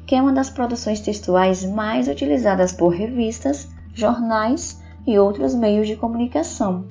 que 0.06 0.16
é 0.16 0.22
uma 0.22 0.34
das 0.34 0.50
produções 0.50 1.00
textuais 1.00 1.66
mais 1.66 2.08
utilizadas 2.08 2.72
por 2.72 2.90
revistas, 2.90 3.70
jornais 3.94 4.82
e 5.08 5.18
outros 5.18 5.56
meios 5.56 5.88
de 5.88 5.96
comunicação. 5.96 6.86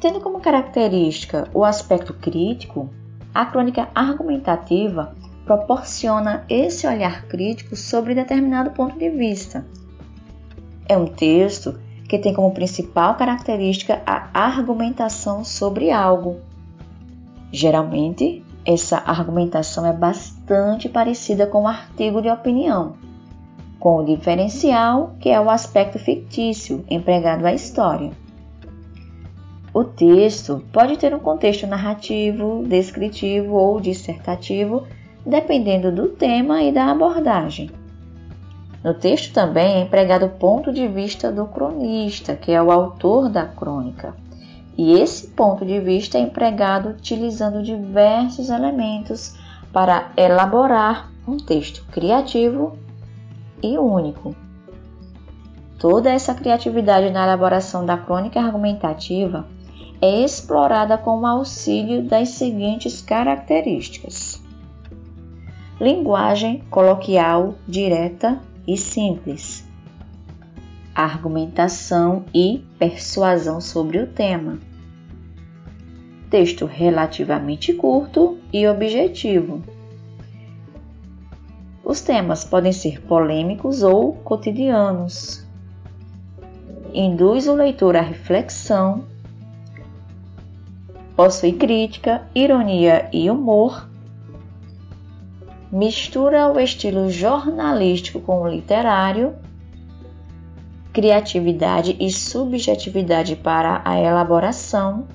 Tendo 0.00 0.20
como 0.20 0.40
característica 0.40 1.48
o 1.54 1.64
aspecto 1.64 2.12
crítico, 2.12 2.90
a 3.34 3.46
crônica 3.46 3.88
argumentativa 3.94 5.14
proporciona 5.44 6.44
esse 6.48 6.86
olhar 6.86 7.26
crítico 7.26 7.76
sobre 7.76 8.14
determinado 8.14 8.70
ponto 8.70 8.98
de 8.98 9.08
vista. 9.08 9.64
É 10.88 10.96
um 10.96 11.06
texto 11.06 11.78
que 12.08 12.18
tem 12.18 12.34
como 12.34 12.52
principal 12.52 13.16
característica 13.16 14.02
a 14.06 14.28
argumentação 14.32 15.44
sobre 15.44 15.90
algo. 15.90 16.40
Geralmente, 17.52 18.44
essa 18.66 18.98
argumentação 18.98 19.86
é 19.86 19.92
bastante 19.92 20.88
parecida 20.88 21.46
com 21.46 21.62
um 21.62 21.68
artigo 21.68 22.20
de 22.20 22.28
opinião, 22.28 22.94
com 23.78 23.98
o 23.98 24.04
diferencial 24.04 25.14
que 25.20 25.28
é 25.30 25.40
o 25.40 25.48
aspecto 25.48 26.00
fictício 26.00 26.84
empregado 26.90 27.46
à 27.46 27.54
história. 27.54 28.10
O 29.72 29.84
texto 29.84 30.64
pode 30.72 30.96
ter 30.96 31.14
um 31.14 31.18
contexto 31.20 31.66
narrativo, 31.66 32.64
descritivo 32.66 33.54
ou 33.54 33.80
dissertativo, 33.80 34.84
dependendo 35.24 35.92
do 35.92 36.08
tema 36.08 36.62
e 36.62 36.72
da 36.72 36.90
abordagem. 36.90 37.70
No 38.82 38.94
texto 38.94 39.32
também 39.32 39.74
é 39.76 39.80
empregado 39.82 40.26
o 40.26 40.30
ponto 40.30 40.72
de 40.72 40.88
vista 40.88 41.30
do 41.30 41.46
cronista, 41.46 42.34
que 42.34 42.52
é 42.52 42.62
o 42.62 42.72
autor 42.72 43.28
da 43.28 43.44
crônica. 43.44 44.14
E 44.76 44.92
esse 45.00 45.28
ponto 45.28 45.64
de 45.64 45.80
vista 45.80 46.18
é 46.18 46.20
empregado 46.20 46.90
utilizando 46.90 47.62
diversos 47.62 48.50
elementos 48.50 49.34
para 49.72 50.10
elaborar 50.16 51.10
um 51.26 51.36
texto 51.36 51.84
criativo 51.90 52.76
e 53.62 53.78
único. 53.78 54.34
Toda 55.78 56.10
essa 56.10 56.34
criatividade 56.34 57.10
na 57.10 57.24
elaboração 57.24 57.84
da 57.84 57.96
crônica 57.96 58.40
argumentativa 58.40 59.46
é 60.00 60.22
explorada 60.24 60.96
com 60.98 61.20
o 61.20 61.26
auxílio 61.26 62.02
das 62.02 62.30
seguintes 62.30 63.02
características: 63.02 64.42
linguagem 65.80 66.62
coloquial, 66.70 67.54
direta 67.66 68.40
e 68.66 68.76
simples. 68.76 69.65
Argumentação 70.96 72.24
e 72.32 72.64
persuasão 72.78 73.60
sobre 73.60 73.98
o 73.98 74.06
tema. 74.06 74.58
Texto 76.30 76.64
relativamente 76.64 77.74
curto 77.74 78.38
e 78.50 78.66
objetivo. 78.66 79.62
Os 81.84 82.00
temas 82.00 82.46
podem 82.46 82.72
ser 82.72 83.02
polêmicos 83.02 83.82
ou 83.82 84.14
cotidianos. 84.14 85.46
Induz 86.94 87.46
o 87.46 87.54
leitor 87.54 87.94
à 87.94 88.00
reflexão. 88.00 89.04
Possui 91.14 91.52
crítica, 91.52 92.26
ironia 92.34 93.10
e 93.12 93.30
humor 93.30 93.86
mistura 95.70 96.50
o 96.50 96.58
estilo 96.58 97.10
jornalístico 97.10 98.18
com 98.20 98.40
o 98.40 98.48
literário, 98.48 99.34
criatividade 100.96 101.94
e 102.00 102.10
subjetividade 102.10 103.36
para 103.36 103.82
a 103.84 104.00
elaboração, 104.00 105.06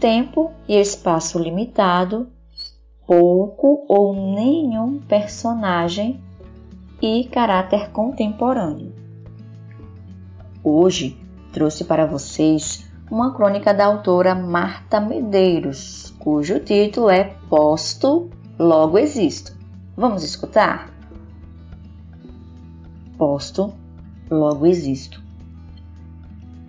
tempo 0.00 0.50
e 0.66 0.74
espaço 0.74 1.38
limitado, 1.38 2.26
pouco 3.06 3.86
ou 3.88 4.12
nenhum 4.34 4.98
personagem 4.98 6.20
e 7.00 7.28
caráter 7.30 7.90
contemporâneo. 7.92 8.92
Hoje 10.64 11.16
trouxe 11.52 11.84
para 11.84 12.04
vocês 12.04 12.90
uma 13.08 13.32
crônica 13.32 13.72
da 13.72 13.86
autora 13.86 14.34
Marta 14.34 15.00
Medeiros, 15.00 16.12
cujo 16.18 16.58
título 16.58 17.08
é 17.08 17.36
Posto 17.48 18.28
logo 18.58 18.98
existo. 18.98 19.56
Vamos 19.96 20.24
escutar? 20.24 20.90
Posto, 23.16 23.72
logo 24.32 24.66
existo. 24.66 25.22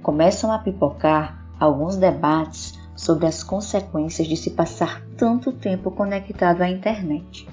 Começam 0.02 0.52
a 0.52 0.60
pipocar 0.60 1.46
alguns 1.60 1.96
debates 1.96 2.78
sobre 2.96 3.26
as 3.26 3.42
consequências 3.42 4.28
de 4.28 4.36
se 4.36 4.52
passar 4.52 5.02
tanto 5.18 5.52
tempo 5.52 5.90
conectado 5.90 6.62
à 6.62 6.70
internet. 6.70 7.48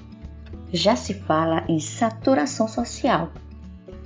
Já 0.71 0.95
se 0.95 1.13
fala 1.13 1.63
em 1.67 1.79
saturação 1.79 2.67
social, 2.67 3.31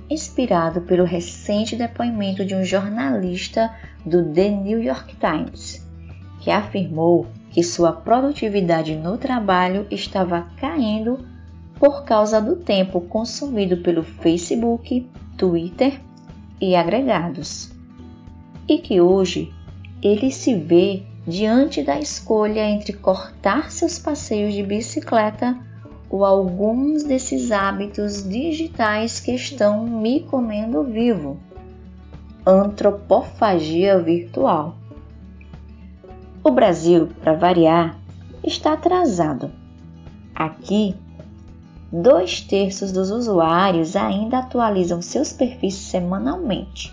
inspirado 0.08 0.80
pelo 0.82 1.04
recente 1.04 1.76
depoimento 1.76 2.44
de 2.44 2.54
um 2.54 2.64
jornalista 2.64 3.74
do 4.04 4.32
The 4.32 4.48
New 4.48 4.82
York 4.82 5.16
Times, 5.16 5.86
que 6.40 6.50
afirmou 6.50 7.26
que 7.50 7.62
sua 7.62 7.92
produtividade 7.92 8.94
no 8.94 9.18
trabalho 9.18 9.86
estava 9.90 10.46
caindo 10.58 11.35
por 11.78 12.04
causa 12.04 12.40
do 12.40 12.56
tempo 12.56 13.00
consumido 13.02 13.78
pelo 13.78 14.02
Facebook, 14.02 15.08
Twitter 15.36 16.00
e 16.60 16.74
agregados. 16.74 17.70
E 18.68 18.78
que 18.78 19.00
hoje 19.00 19.52
ele 20.02 20.30
se 20.30 20.54
vê 20.54 21.02
diante 21.26 21.82
da 21.82 21.98
escolha 21.98 22.64
entre 22.68 22.92
cortar 22.92 23.70
seus 23.70 23.98
passeios 23.98 24.54
de 24.54 24.62
bicicleta 24.62 25.56
ou 26.08 26.24
alguns 26.24 27.02
desses 27.02 27.50
hábitos 27.50 28.26
digitais 28.26 29.20
que 29.20 29.32
estão 29.32 29.84
me 29.84 30.20
comendo 30.20 30.84
vivo. 30.84 31.38
Antropofagia 32.46 33.98
virtual. 33.98 34.76
O 36.44 36.50
Brasil, 36.52 37.08
para 37.20 37.34
variar, 37.34 37.98
está 38.44 38.74
atrasado. 38.74 39.50
Aqui, 40.32 40.94
dois 41.92 42.40
terços 42.40 42.92
dos 42.92 43.10
usuários 43.10 43.96
ainda 43.96 44.38
atualizam 44.38 45.00
seus 45.00 45.32
perfis 45.32 45.74
semanalmente, 45.74 46.92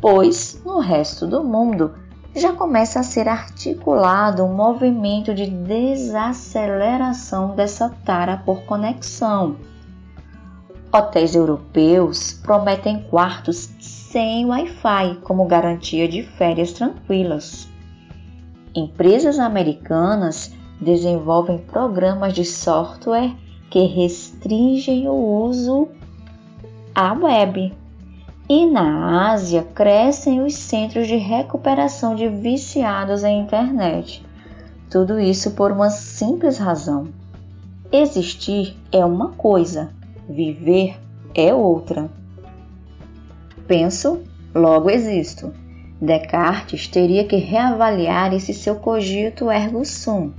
pois 0.00 0.60
no 0.64 0.80
resto 0.80 1.26
do 1.26 1.44
mundo 1.44 1.94
já 2.34 2.52
começa 2.52 3.00
a 3.00 3.02
ser 3.02 3.28
articulado 3.28 4.44
um 4.44 4.54
movimento 4.54 5.34
de 5.34 5.46
desaceleração 5.46 7.54
dessa 7.54 7.88
tara 8.04 8.36
por 8.36 8.62
conexão. 8.64 9.56
Hotéis 10.92 11.34
europeus 11.34 12.34
prometem 12.34 13.02
quartos 13.04 13.70
sem 13.80 14.44
Wi-Fi 14.46 15.20
como 15.22 15.46
garantia 15.46 16.06
de 16.06 16.22
férias 16.22 16.72
tranquilas. 16.72 17.66
Empresas 18.74 19.38
americanas 19.38 20.52
desenvolvem 20.80 21.58
programas 21.58 22.34
de 22.34 22.44
software 22.44 23.34
que 23.70 23.84
restringem 23.86 25.08
o 25.08 25.14
uso 25.14 25.88
à 26.94 27.12
web. 27.12 27.72
E 28.48 28.66
na 28.66 29.30
Ásia 29.32 29.66
crescem 29.74 30.40
os 30.40 30.54
centros 30.54 31.08
de 31.08 31.16
recuperação 31.16 32.14
de 32.14 32.28
viciados 32.28 33.24
em 33.24 33.40
internet. 33.40 34.24
Tudo 34.88 35.18
isso 35.18 35.50
por 35.52 35.72
uma 35.72 35.90
simples 35.90 36.58
razão. 36.58 37.08
Existir 37.90 38.76
é 38.92 39.04
uma 39.04 39.32
coisa, 39.32 39.90
viver 40.28 40.96
é 41.34 41.52
outra. 41.52 42.08
Penso, 43.66 44.20
logo 44.54 44.88
existo. 44.90 45.52
Descartes 46.00 46.86
teria 46.86 47.24
que 47.24 47.36
reavaliar 47.36 48.32
esse 48.32 48.54
seu 48.54 48.76
cogito 48.76 49.50
ergo 49.50 49.84
sum, 49.84 50.32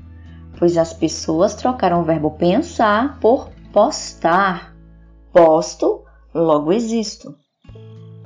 pois 0.57 0.77
as 0.77 0.93
pessoas 0.93 1.55
trocaram 1.55 2.01
o 2.01 2.03
verbo 2.03 2.31
pensar 2.31 3.19
por 3.19 3.49
postar. 3.71 4.75
Posto, 5.31 6.03
logo 6.33 6.71
existo. 6.71 7.35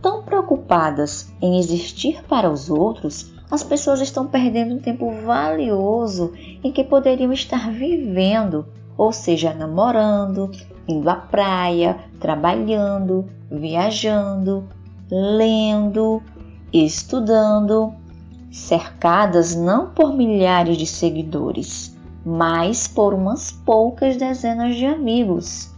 Tão 0.02 0.24
preocupadas 0.24 1.32
em 1.42 1.60
existir 1.60 2.24
para 2.24 2.50
os 2.50 2.70
outros, 2.70 3.32
as 3.52 3.64
pessoas 3.64 4.00
estão 4.00 4.28
perdendo 4.28 4.76
um 4.76 4.80
tempo 4.80 5.12
valioso 5.26 6.32
em 6.64 6.72
que 6.72 6.84
poderiam 6.84 7.34
estar 7.34 7.70
vivendo, 7.70 8.66
ou 8.98 9.12
seja, 9.12 9.54
namorando, 9.54 10.50
indo 10.88 11.10
à 11.10 11.16
praia, 11.16 12.00
trabalhando, 12.20 13.28
viajando, 13.52 14.68
lendo, 15.12 16.24
estudando, 16.72 17.94
cercadas 18.50 19.54
não 19.54 19.90
por 19.90 20.14
milhares 20.16 20.78
de 20.78 20.86
seguidores, 20.86 21.91
mas 22.26 22.88
por 22.88 23.14
umas 23.14 23.52
poucas 23.52 24.18
dezenas 24.18 24.76
de 24.76 24.86
amigos. 24.86 25.72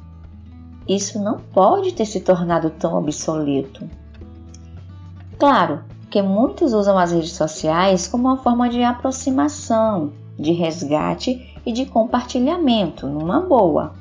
Isso 0.87 1.21
não 1.21 1.39
pode 1.39 1.93
ter 1.93 2.05
se 2.05 2.19
tornado 2.19 2.69
tão 2.69 2.97
obsoleto. 2.97 3.89
Claro 5.39 5.83
que 6.09 6.21
muitos 6.21 6.73
usam 6.73 6.97
as 6.97 7.11
redes 7.11 7.33
sociais 7.33 8.07
como 8.07 8.27
uma 8.27 8.37
forma 8.37 8.69
de 8.69 8.83
aproximação, 8.83 10.11
de 10.37 10.51
resgate 10.51 11.53
e 11.65 11.71
de 11.71 11.85
compartilhamento, 11.85 13.07
numa 13.07 13.39
boa. 13.39 13.93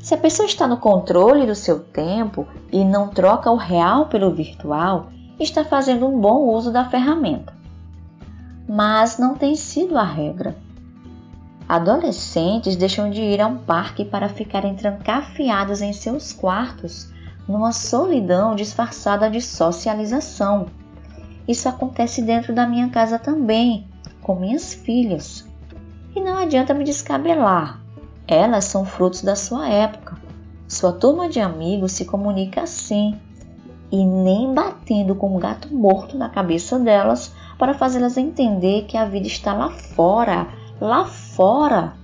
Se 0.00 0.14
a 0.14 0.18
pessoa 0.18 0.46
está 0.46 0.66
no 0.66 0.76
controle 0.76 1.46
do 1.46 1.54
seu 1.54 1.80
tempo 1.80 2.46
e 2.72 2.84
não 2.84 3.08
troca 3.08 3.50
o 3.50 3.56
real 3.56 4.06
pelo 4.06 4.32
virtual, 4.32 5.08
está 5.38 5.64
fazendo 5.64 6.06
um 6.06 6.18
bom 6.18 6.48
uso 6.48 6.72
da 6.72 6.84
ferramenta. 6.84 7.52
Mas 8.68 9.18
não 9.18 9.34
tem 9.34 9.54
sido 9.54 9.98
a 9.98 10.04
regra. 10.04 10.56
Adolescentes 11.68 12.76
deixam 12.76 13.10
de 13.10 13.20
ir 13.20 13.40
a 13.40 13.46
um 13.48 13.58
parque 13.58 14.04
para 14.04 14.28
ficarem 14.28 14.76
trancafiados 14.76 15.80
em 15.82 15.92
seus 15.92 16.32
quartos 16.32 17.08
numa 17.48 17.72
solidão 17.72 18.54
disfarçada 18.54 19.28
de 19.28 19.40
socialização. 19.40 20.66
Isso 21.46 21.68
acontece 21.68 22.22
dentro 22.22 22.54
da 22.54 22.66
minha 22.66 22.88
casa 22.88 23.18
também, 23.18 23.86
com 24.22 24.36
minhas 24.36 24.74
filhas. 24.74 25.46
E 26.14 26.20
não 26.20 26.38
adianta 26.38 26.74
me 26.74 26.84
descabelar. 26.84 27.80
Elas 28.26 28.64
são 28.64 28.84
frutos 28.84 29.22
da 29.22 29.36
sua 29.36 29.68
época. 29.68 30.16
Sua 30.68 30.92
turma 30.92 31.28
de 31.28 31.40
amigos 31.40 31.92
se 31.92 32.04
comunica 32.04 32.62
assim, 32.62 33.16
e 33.90 34.04
nem 34.04 34.52
batendo 34.52 35.14
com 35.14 35.36
um 35.36 35.38
gato 35.38 35.72
morto 35.72 36.18
na 36.18 36.28
cabeça 36.28 36.78
delas 36.78 37.32
para 37.58 37.74
fazê-las 37.74 38.16
entender 38.16 38.84
que 38.86 38.96
a 38.96 39.04
vida 39.04 39.28
está 39.28 39.52
lá 39.52 39.70
fora, 39.70 40.48
lá 40.80 41.04
fora. 41.04 41.94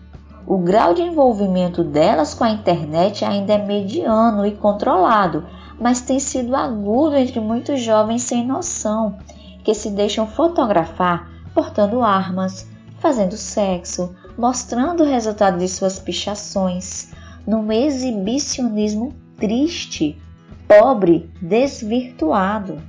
O 0.46 0.58
grau 0.58 0.92
de 0.92 1.02
envolvimento 1.02 1.84
delas 1.84 2.34
com 2.34 2.44
a 2.44 2.50
internet 2.50 3.24
ainda 3.24 3.54
é 3.54 3.64
mediano 3.64 4.44
e 4.44 4.52
controlado, 4.52 5.46
mas 5.80 6.00
tem 6.00 6.18
sido 6.18 6.56
agudo 6.56 7.16
entre 7.16 7.40
muitos 7.40 7.80
jovens 7.80 8.22
sem 8.22 8.46
noção, 8.46 9.18
que 9.62 9.74
se 9.74 9.90
deixam 9.90 10.26
fotografar 10.26 11.30
portando 11.54 12.02
armas, 12.02 12.68
fazendo 12.98 13.36
sexo, 13.36 14.14
mostrando 14.36 15.02
o 15.02 15.06
resultado 15.06 15.58
de 15.58 15.68
suas 15.68 15.98
pichações, 15.98 17.12
num 17.46 17.70
exibicionismo 17.70 19.14
triste, 19.36 20.20
pobre, 20.66 21.30
desvirtuado. 21.40 22.80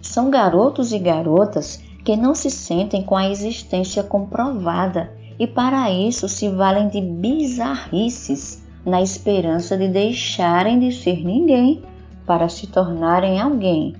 São 0.00 0.30
garotos 0.30 0.92
e 0.92 0.98
garotas 0.98 1.81
que 2.04 2.16
não 2.16 2.34
se 2.34 2.50
sentem 2.50 3.02
com 3.02 3.16
a 3.16 3.28
existência 3.28 4.02
comprovada 4.02 5.12
e 5.38 5.46
para 5.46 5.90
isso 5.90 6.28
se 6.28 6.48
valem 6.48 6.88
de 6.88 7.00
bizarrices 7.00 8.62
na 8.84 9.00
esperança 9.00 9.76
de 9.76 9.88
deixarem 9.88 10.78
de 10.78 10.92
ser 10.92 11.24
ninguém 11.24 11.82
para 12.26 12.48
se 12.48 12.66
tornarem 12.66 13.40
alguém, 13.40 13.94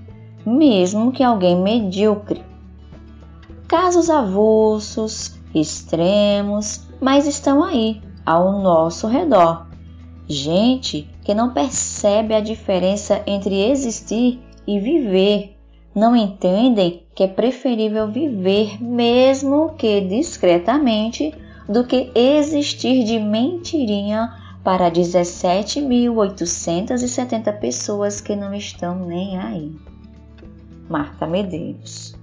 mesmo 0.44 1.12
que 1.12 1.22
alguém 1.22 1.60
medíocre. 1.60 2.42
Casos 3.68 4.10
avulsos, 4.10 5.40
extremos, 5.54 6.86
mas 7.00 7.26
estão 7.26 7.62
aí, 7.62 8.00
ao 8.24 8.60
nosso 8.60 9.06
redor. 9.06 9.66
Gente 10.28 11.08
que 11.24 11.34
não 11.34 11.52
percebe 11.52 12.34
a 12.34 12.40
diferença 12.40 13.22
entre 13.26 13.70
existir 13.70 14.40
e 14.66 14.78
viver 14.78 15.56
não 15.94 16.16
entendem 16.16 17.02
que 17.14 17.24
é 17.24 17.28
preferível 17.28 18.10
viver, 18.10 18.82
mesmo 18.82 19.74
que 19.74 20.00
discretamente, 20.00 21.34
do 21.68 21.84
que 21.84 22.10
existir 22.14 23.04
de 23.04 23.18
mentirinha 23.18 24.32
para 24.64 24.90
17.870 24.90 27.58
pessoas 27.58 28.18
que 28.20 28.34
não 28.34 28.54
estão 28.54 29.06
nem 29.06 29.38
aí. 29.38 29.76
Marta 30.88 31.26
Medeiros. 31.26 32.16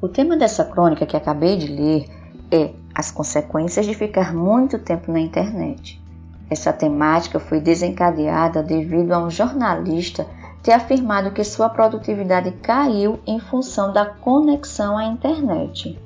O 0.00 0.08
tema 0.08 0.36
dessa 0.36 0.64
crônica 0.64 1.06
que 1.06 1.16
acabei 1.16 1.56
de 1.56 1.68
ler 1.68 2.08
é 2.50 2.72
as 2.94 3.10
consequências 3.10 3.86
de 3.86 3.94
ficar 3.94 4.34
muito 4.34 4.78
tempo 4.78 5.10
na 5.12 5.20
internet. 5.20 6.00
Essa 6.48 6.72
temática 6.72 7.38
foi 7.38 7.60
desencadeada 7.60 8.62
devido 8.62 9.12
a 9.12 9.22
um 9.24 9.30
jornalista 9.30 10.26
ter 10.62 10.72
afirmado 10.72 11.30
que 11.30 11.42
sua 11.44 11.68
produtividade 11.68 12.52
caiu 12.62 13.18
em 13.26 13.40
função 13.40 13.92
da 13.92 14.06
conexão 14.06 14.96
à 14.96 15.04
internet. 15.04 15.98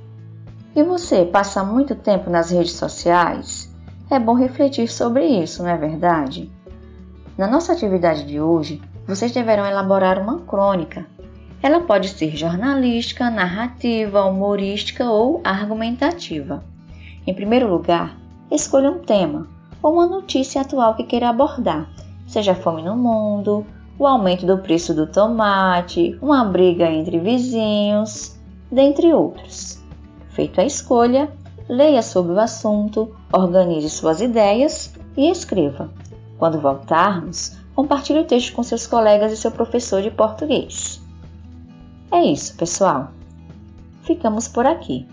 E 0.75 0.83
você 0.83 1.25
passa 1.25 1.65
muito 1.65 1.95
tempo 1.95 2.31
nas 2.31 2.51
redes 2.51 2.73
sociais? 2.73 3.73
É 4.11 4.19
bom 4.19 4.35
refletir 4.35 4.89
sobre 4.89 5.25
isso, 5.25 5.63
não 5.63 5.71
é 5.71 5.77
verdade? 5.77 6.51
Na 7.37 7.47
nossa 7.47 7.73
atividade 7.73 8.25
de 8.25 8.41
hoje, 8.41 8.81
vocês 9.07 9.33
deverão 9.33 9.67
elaborar 9.67 10.19
uma 10.19 10.41
crônica. 10.41 11.07
Ela 11.63 11.81
pode 11.81 12.09
ser 12.09 12.37
jornalística, 12.37 13.31
narrativa, 13.31 14.25
humorística 14.25 15.05
ou 15.11 15.41
argumentativa. 15.43 16.63
Em 17.27 17.35
primeiro 17.35 17.69
lugar, 17.69 18.17
escolha 18.51 18.91
um 18.91 18.99
tema 18.99 19.49
ou 19.83 19.95
uma 19.95 20.07
notícia 20.07 20.61
atual 20.61 20.95
que 20.95 21.05
queira 21.05 21.29
abordar, 21.29 21.89
seja 22.27 22.55
fome 22.55 22.83
no 22.83 22.97
mundo, 22.97 23.67
o 23.99 24.07
aumento 24.07 24.45
do 24.45 24.59
preço 24.59 24.93
do 24.93 25.07
tomate, 25.07 26.19
uma 26.21 26.45
briga 26.45 26.91
entre 26.91 27.19
vizinhos, 27.19 28.37
dentre 28.71 29.13
outros. 29.13 29.83
Feito 30.31 30.61
a 30.61 30.65
escolha, 30.65 31.33
leia 31.69 32.03
sobre 32.03 32.33
o 32.33 32.41
assunto, 32.41 33.15
organize 33.33 33.89
suas 33.89 34.21
ideias 34.21 34.93
e 35.17 35.31
escreva. 35.31 35.91
Quando 36.39 36.61
voltarmos, 36.61 37.57
compartilhe 37.75 38.21
o 38.21 38.25
texto 38.25 38.55
com 38.55 38.63
seus 38.63 38.87
colegas 38.87 39.33
e 39.33 39.37
seu 39.37 39.51
professor 39.51 40.03
de 40.03 40.11
português. 40.11 41.01
É 42.11 42.23
isso, 42.23 42.57
pessoal. 42.57 43.09
Ficamos 44.03 44.49
por 44.49 44.67
aqui. 44.67 45.07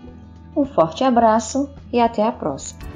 Um 0.56 0.64
forte 0.64 1.02
abraço 1.02 1.70
e 1.92 2.00
até 2.00 2.26
a 2.26 2.32
próxima. 2.32 2.91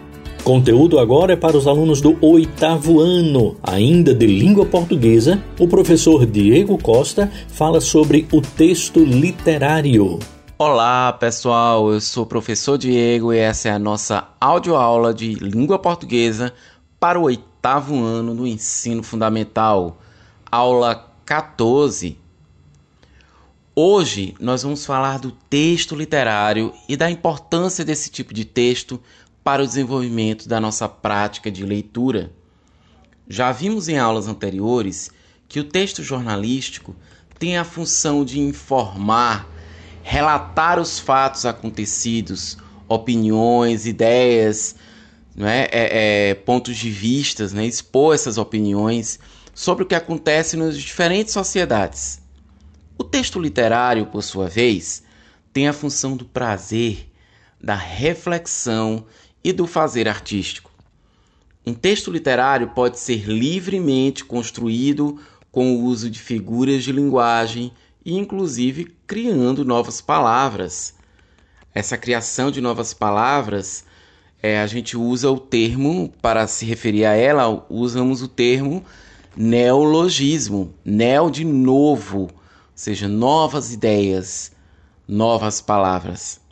Conteúdo 0.47 1.01
agora 1.01 1.33
é 1.33 1.37
para 1.37 1.57
os 1.57 1.67
alunos 1.67 2.01
do 2.01 2.17
oitavo 2.25 3.01
ano, 3.01 3.57
ainda 3.61 4.15
de 4.15 4.29
língua 4.29 4.65
portuguesa. 4.65 5.43
O 5.59 5.67
professor 5.67 6.25
Diego 6.25 6.79
Costa 6.79 7.29
fala 7.49 7.81
sobre 7.81 8.29
o 8.33 8.41
texto 8.41 9.05
literário. 9.05 10.21
Olá, 10.57 11.13
pessoal. 11.15 11.93
Eu 11.93 12.01
sou 12.01 12.23
o 12.23 12.29
professor 12.29 12.79
Diego 12.79 13.33
e 13.33 13.39
essa 13.39 13.71
é 13.71 13.73
a 13.73 13.79
nossa 13.81 14.29
audioaula 14.41 15.13
de 15.13 15.35
língua 15.35 15.81
portuguesa 15.81 16.55
para 17.01 17.19
o 17.19 17.25
oitavo 17.25 18.01
ano 18.01 18.33
do 18.33 18.47
ensino 18.47 19.03
fundamental, 19.03 19.99
aula 20.49 21.13
14. 21.25 22.17
Hoje 23.75 24.33
nós 24.39 24.63
vamos 24.63 24.87
falar 24.87 25.19
do 25.19 25.33
texto 25.51 25.97
literário 25.97 26.73
e 26.89 26.97
da 26.97 27.11
importância 27.11 27.85
desse 27.85 28.11
tipo 28.11 28.33
de 28.33 28.45
texto 28.45 29.01
para 29.47 29.63
o 29.63 29.67
desenvolvimento 29.67 30.49
da 30.49 30.61
nossa 30.61 30.89
prática 30.89 31.53
de 31.53 31.65
leitura. 31.65 32.33
Já 33.29 33.53
vimos 33.53 33.89
em 33.89 33.97
aulas 33.97 34.27
anteriores 34.27 35.09
que 35.47 35.61
o 35.61 35.65
texto 35.65 36.03
jornalístico 36.03 36.97
tem 37.39 37.57
a 37.57 37.63
função 37.63 38.25
de 38.25 38.41
informar, 38.41 39.49
relatar 40.03 40.81
os 40.81 40.99
fatos 40.99 41.47
acontecidos, 41.47 42.59
opiniões, 42.89 43.87
ideias, 43.87 44.75
né, 45.33 45.69
é, 45.71 46.31
é, 46.31 46.35
pontos 46.35 46.77
de 46.77 46.91
vista, 46.91 47.47
né, 47.51 47.67
expor 47.67 48.17
essas 48.17 48.39
opiniões 48.39 49.21
sobre 49.55 49.85
o 49.85 49.87
que 49.87 49.95
acontece 49.95 50.57
nas 50.57 50.77
diferentes 50.77 51.33
sociedades. 51.33 52.21
O 52.99 53.05
texto 53.05 53.39
literário, 53.39 54.07
por 54.07 54.25
sua 54.25 54.49
vez, 54.49 55.05
tem 55.53 55.69
a 55.69 55.73
função 55.73 56.17
do 56.17 56.25
prazer, 56.25 57.13
da 57.63 57.77
reflexão 57.77 59.07
e 59.47 59.53
do 59.53 59.65
fazer 59.65 60.09
artístico. 60.09 60.73
Um 61.65 61.73
texto 61.73 62.11
literário 62.11 62.71
pode 62.71 62.99
ser 62.99 63.29
livremente 63.29 64.25
construído 64.25 65.21
com 65.53 65.77
o 65.77 65.85
uso 65.85 66.11
de 66.11 66.19
figuras 66.19 66.83
de 66.83 66.91
linguagem 66.91 67.71
e, 68.05 68.17
inclusive, 68.17 68.93
criando 69.07 69.65
novas 69.65 70.01
palavras. 70.01 70.95
Essa 71.73 71.97
criação 71.97 72.51
de 72.51 72.61
novas 72.61 72.93
palavras, 72.93 73.85
é, 74.43 74.61
a 74.61 74.67
gente 74.67 74.97
usa 74.97 75.31
o 75.31 75.39
termo, 75.39 76.13
para 76.21 76.49
se 76.49 76.67
referir 76.67 77.05
a 77.05 77.15
ela, 77.15 77.65
usamos 77.71 78.23
o 78.23 78.29
termo 78.29 78.85
neologismo, 79.37 80.75
neo 80.85 81.31
de 81.31 81.45
novo, 81.45 82.23
ou 82.23 82.31
seja, 82.75 83.07
novas 83.07 83.73
ideias, 83.73 84.51
novas 85.07 85.61
palavras 85.61 86.45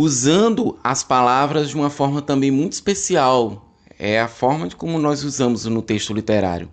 usando 0.00 0.78
as 0.82 1.04
palavras 1.04 1.68
de 1.68 1.76
uma 1.76 1.90
forma 1.90 2.22
também 2.22 2.50
muito 2.50 2.72
especial. 2.72 3.70
É 3.98 4.18
a 4.18 4.28
forma 4.28 4.66
de 4.66 4.74
como 4.74 4.98
nós 4.98 5.24
usamos 5.24 5.66
no 5.66 5.82
texto 5.82 6.14
literário. 6.14 6.70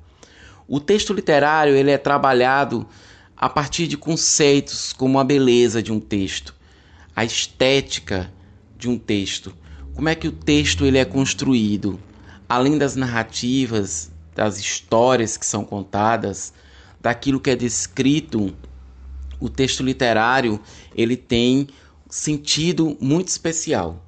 O 0.66 0.80
texto 0.80 1.12
literário 1.12 1.76
ele 1.76 1.92
é 1.92 1.98
trabalhado 1.98 2.88
a 3.36 3.50
partir 3.50 3.86
de 3.86 3.98
conceitos 3.98 4.94
como 4.94 5.20
a 5.20 5.26
beleza 5.26 5.84
de 5.84 5.92
um 5.92 6.00
texto, 6.00 6.56
a 7.14 7.26
estética 7.26 8.32
de 8.78 8.88
um 8.88 8.98
texto, 8.98 9.54
como 9.94 10.08
é 10.08 10.16
que 10.16 10.30
o 10.30 10.32
texto 10.32 10.86
ele 10.86 10.98
é 10.98 11.04
construído, 11.04 12.00
além 12.48 12.78
das 12.78 12.96
narrativas, 12.96 14.10
das 14.34 14.58
histórias 14.58 15.36
que 15.36 15.46
são 15.46 15.66
contadas, 15.66 16.54
daquilo 17.02 17.42
que 17.42 17.50
é 17.50 17.58
descrito, 17.58 18.56
o 19.38 19.50
texto 19.50 19.84
literário 19.84 20.62
ele 20.96 21.18
tem 21.18 21.68
sentido 22.10 22.98
muito 23.02 23.28
especial. 23.28 24.04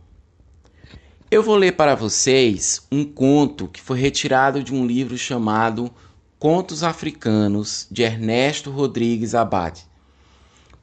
Eu 1.29 1.43
vou 1.43 1.55
ler 1.55 1.73
para 1.73 1.95
vocês 1.95 2.87
um 2.91 3.03
conto 3.03 3.67
que 3.67 3.81
foi 3.81 3.99
retirado 3.99 4.63
de 4.63 4.73
um 4.73 4.85
livro 4.85 5.17
chamado 5.17 5.91
Contos 6.39 6.83
Africanos 6.83 7.85
de 7.91 8.01
Ernesto 8.01 8.71
Rodrigues 8.71 9.35
Abad, 9.35 9.79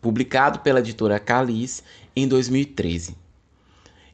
publicado 0.00 0.60
pela 0.60 0.80
editora 0.80 1.18
Calis 1.18 1.82
em 2.14 2.28
2013. 2.28 3.16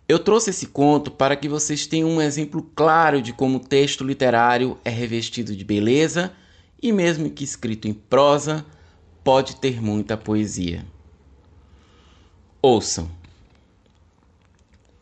Eu 0.09 0.19
trouxe 0.19 0.51
esse 0.51 0.69
conto 0.69 1.11
para 1.11 1.37
que 1.37 1.49
vocês 1.49 1.87
tenham 1.87 2.09
um 2.09 2.21
exemplo 2.21 2.63
claro 2.75 3.21
de 3.21 3.33
como 3.33 3.57
o 3.57 3.61
texto 3.61 4.05
literário 4.05 4.79
é 4.85 4.91
revestido 4.91 5.55
de 5.55 5.65
beleza 5.65 6.33
e, 6.81 6.93
mesmo 6.93 7.31
que 7.31 7.45
escrito 7.45 7.89
em 7.89 7.93
prosa, 7.93 8.65
pode 9.25 9.57
ter 9.57 9.83
muita 9.83 10.17
poesia. 10.17 10.85
Ouçam. 12.65 13.11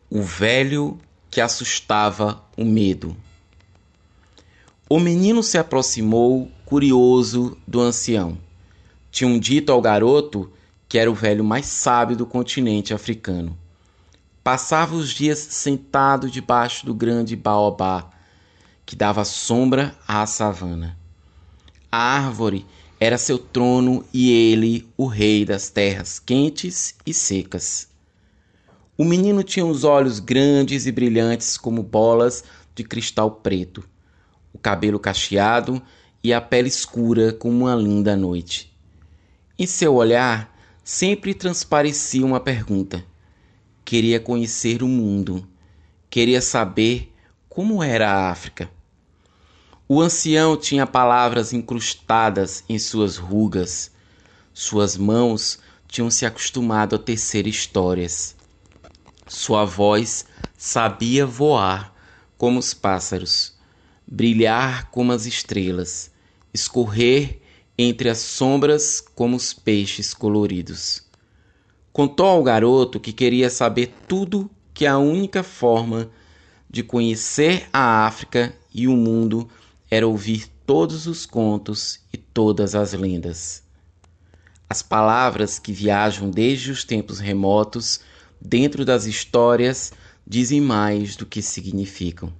O 0.09 0.23
velho 0.23 0.97
que 1.29 1.39
assustava 1.39 2.43
o 2.57 2.65
medo. 2.65 3.15
O 4.89 4.99
menino 4.99 5.43
se 5.43 5.59
aproximou, 5.59 6.51
curioso, 6.65 7.55
do 7.67 7.79
ancião. 7.79 8.35
Tinham 9.11 9.37
dito 9.37 9.71
ao 9.71 9.79
garoto 9.79 10.51
que 10.89 10.97
era 10.97 11.11
o 11.11 11.13
velho 11.13 11.43
mais 11.43 11.67
sábio 11.67 12.17
do 12.17 12.25
continente 12.25 12.95
africano. 12.95 13.55
Passava 14.43 14.95
os 14.95 15.11
dias 15.11 15.37
sentado 15.37 16.31
debaixo 16.31 16.83
do 16.83 16.95
grande 16.95 17.35
baobá, 17.35 18.09
que 18.87 18.95
dava 18.95 19.23
sombra 19.23 19.95
à 20.07 20.25
savana. 20.25 20.97
A 21.91 21.99
árvore 21.99 22.65
era 23.03 23.17
seu 23.17 23.39
trono 23.39 24.05
e 24.13 24.31
ele 24.31 24.87
o 24.95 25.07
rei 25.07 25.43
das 25.43 25.71
terras 25.71 26.19
quentes 26.19 26.93
e 27.03 27.11
secas. 27.11 27.87
O 28.95 29.03
menino 29.03 29.41
tinha 29.41 29.65
os 29.65 29.83
olhos 29.83 30.19
grandes 30.19 30.85
e 30.85 30.91
brilhantes 30.91 31.57
como 31.57 31.81
bolas 31.81 32.43
de 32.75 32.83
cristal 32.83 33.31
preto, 33.31 33.83
o 34.53 34.59
cabelo 34.59 34.99
cacheado 34.99 35.81
e 36.23 36.31
a 36.31 36.39
pele 36.39 36.67
escura 36.67 37.33
como 37.33 37.65
uma 37.65 37.73
linda 37.73 38.15
noite. 38.15 38.71
Em 39.57 39.65
seu 39.65 39.95
olhar 39.95 40.55
sempre 40.83 41.33
transparecia 41.33 42.23
uma 42.23 42.39
pergunta. 42.39 43.03
Queria 43.83 44.19
conhecer 44.19 44.83
o 44.83 44.87
mundo, 44.87 45.47
queria 46.07 46.39
saber 46.39 47.11
como 47.49 47.81
era 47.81 48.11
a 48.11 48.29
África. 48.29 48.69
O 49.93 49.99
ancião 50.01 50.55
tinha 50.55 50.87
palavras 50.87 51.51
incrustadas 51.51 52.63
em 52.69 52.79
suas 52.79 53.17
rugas. 53.17 53.91
Suas 54.53 54.95
mãos 54.95 55.59
tinham 55.85 56.09
se 56.09 56.25
acostumado 56.25 56.95
a 56.95 56.97
tecer 56.97 57.45
histórias. 57.45 58.33
Sua 59.27 59.65
voz 59.65 60.25
sabia 60.57 61.25
voar 61.25 61.93
como 62.37 62.57
os 62.57 62.73
pássaros, 62.73 63.53
brilhar 64.07 64.89
como 64.91 65.11
as 65.11 65.25
estrelas, 65.25 66.09
escorrer 66.53 67.41
entre 67.77 68.07
as 68.07 68.19
sombras 68.19 69.03
como 69.13 69.35
os 69.35 69.53
peixes 69.53 70.13
coloridos. 70.13 71.03
Contou 71.91 72.27
ao 72.27 72.43
garoto 72.43 72.97
que 72.97 73.11
queria 73.11 73.49
saber 73.49 73.93
tudo 74.07 74.49
que 74.73 74.85
a 74.85 74.97
única 74.97 75.43
forma 75.43 76.09
de 76.69 76.81
conhecer 76.81 77.67
a 77.73 78.05
África 78.07 78.55
e 78.73 78.87
o 78.87 78.95
mundo 78.95 79.49
era 79.91 80.07
ouvir 80.07 80.47
todos 80.65 81.05
os 81.05 81.25
contos 81.25 81.99
e 82.13 82.17
todas 82.17 82.73
as 82.73 82.93
lendas. 82.93 83.61
As 84.69 84.81
palavras 84.81 85.59
que 85.59 85.73
viajam 85.73 86.31
desde 86.31 86.71
os 86.71 86.85
tempos 86.85 87.19
remotos 87.19 87.99
dentro 88.39 88.85
das 88.85 89.05
histórias 89.05 89.91
dizem 90.25 90.61
mais 90.61 91.17
do 91.17 91.25
que 91.25 91.41
significam. 91.41 92.31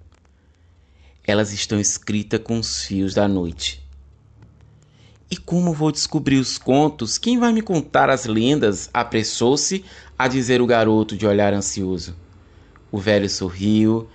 Elas 1.28 1.52
estão 1.52 1.78
escritas 1.78 2.40
com 2.42 2.58
os 2.58 2.86
fios 2.86 3.14
da 3.14 3.28
noite. 3.28 3.86
E 5.30 5.36
como 5.36 5.74
vou 5.74 5.92
descobrir 5.92 6.38
os 6.38 6.58
contos? 6.58 7.18
Quem 7.18 7.38
vai 7.38 7.52
me 7.52 7.62
contar 7.62 8.10
as 8.10 8.26
lendas? 8.26 8.90
Apressou-se 8.94 9.84
a 10.18 10.28
dizer 10.30 10.62
o 10.62 10.66
garoto 10.66 11.18
de 11.18 11.28
olhar 11.28 11.54
ansioso. 11.54 12.16
O 12.90 12.98
velho 12.98 13.30
sorriu. 13.30 14.10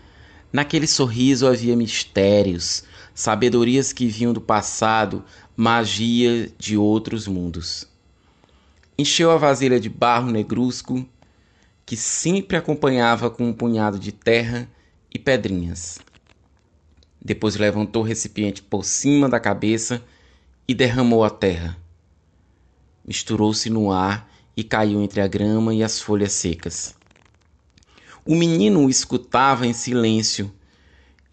Naquele 0.52 0.86
sorriso 0.86 1.46
havia 1.46 1.76
mistérios, 1.76 2.82
sabedorias 3.16 3.94
que 3.94 4.06
vinham 4.06 4.34
do 4.34 4.42
passado, 4.42 5.24
magia 5.56 6.52
de 6.58 6.76
outros 6.76 7.26
mundos. 7.26 7.88
Encheu 8.98 9.30
a 9.30 9.38
vasilha 9.38 9.80
de 9.80 9.88
barro 9.88 10.30
negrusco, 10.30 11.08
que 11.86 11.96
sempre 11.96 12.58
acompanhava 12.58 13.30
com 13.30 13.48
um 13.48 13.54
punhado 13.54 13.98
de 13.98 14.12
terra 14.12 14.68
e 15.10 15.18
pedrinhas. 15.18 15.98
Depois 17.18 17.56
levantou 17.56 18.02
o 18.02 18.06
recipiente 18.06 18.60
por 18.60 18.84
cima 18.84 19.30
da 19.30 19.40
cabeça 19.40 20.04
e 20.68 20.74
derramou 20.74 21.24
a 21.24 21.30
terra. 21.30 21.74
Misturou-se 23.02 23.70
no 23.70 23.90
ar 23.90 24.30
e 24.54 24.62
caiu 24.62 25.02
entre 25.02 25.22
a 25.22 25.26
grama 25.26 25.74
e 25.74 25.82
as 25.82 26.00
folhas 26.00 26.32
secas. 26.32 26.94
O 28.26 28.34
menino 28.34 28.84
o 28.84 28.90
escutava 28.90 29.66
em 29.66 29.72
silêncio. 29.72 30.52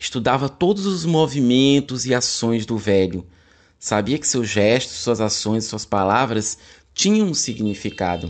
Estudava 0.03 0.49
todos 0.49 0.85
os 0.85 1.05
movimentos 1.05 2.05
e 2.05 2.13
ações 2.13 2.65
do 2.65 2.77
velho. 2.77 3.25
Sabia 3.79 4.19
que 4.19 4.27
seus 4.27 4.49
gestos, 4.49 4.97
suas 4.97 5.21
ações, 5.21 5.63
suas 5.63 5.85
palavras 5.85 6.57
tinham 6.93 7.27
um 7.27 7.33
significado. 7.33 8.29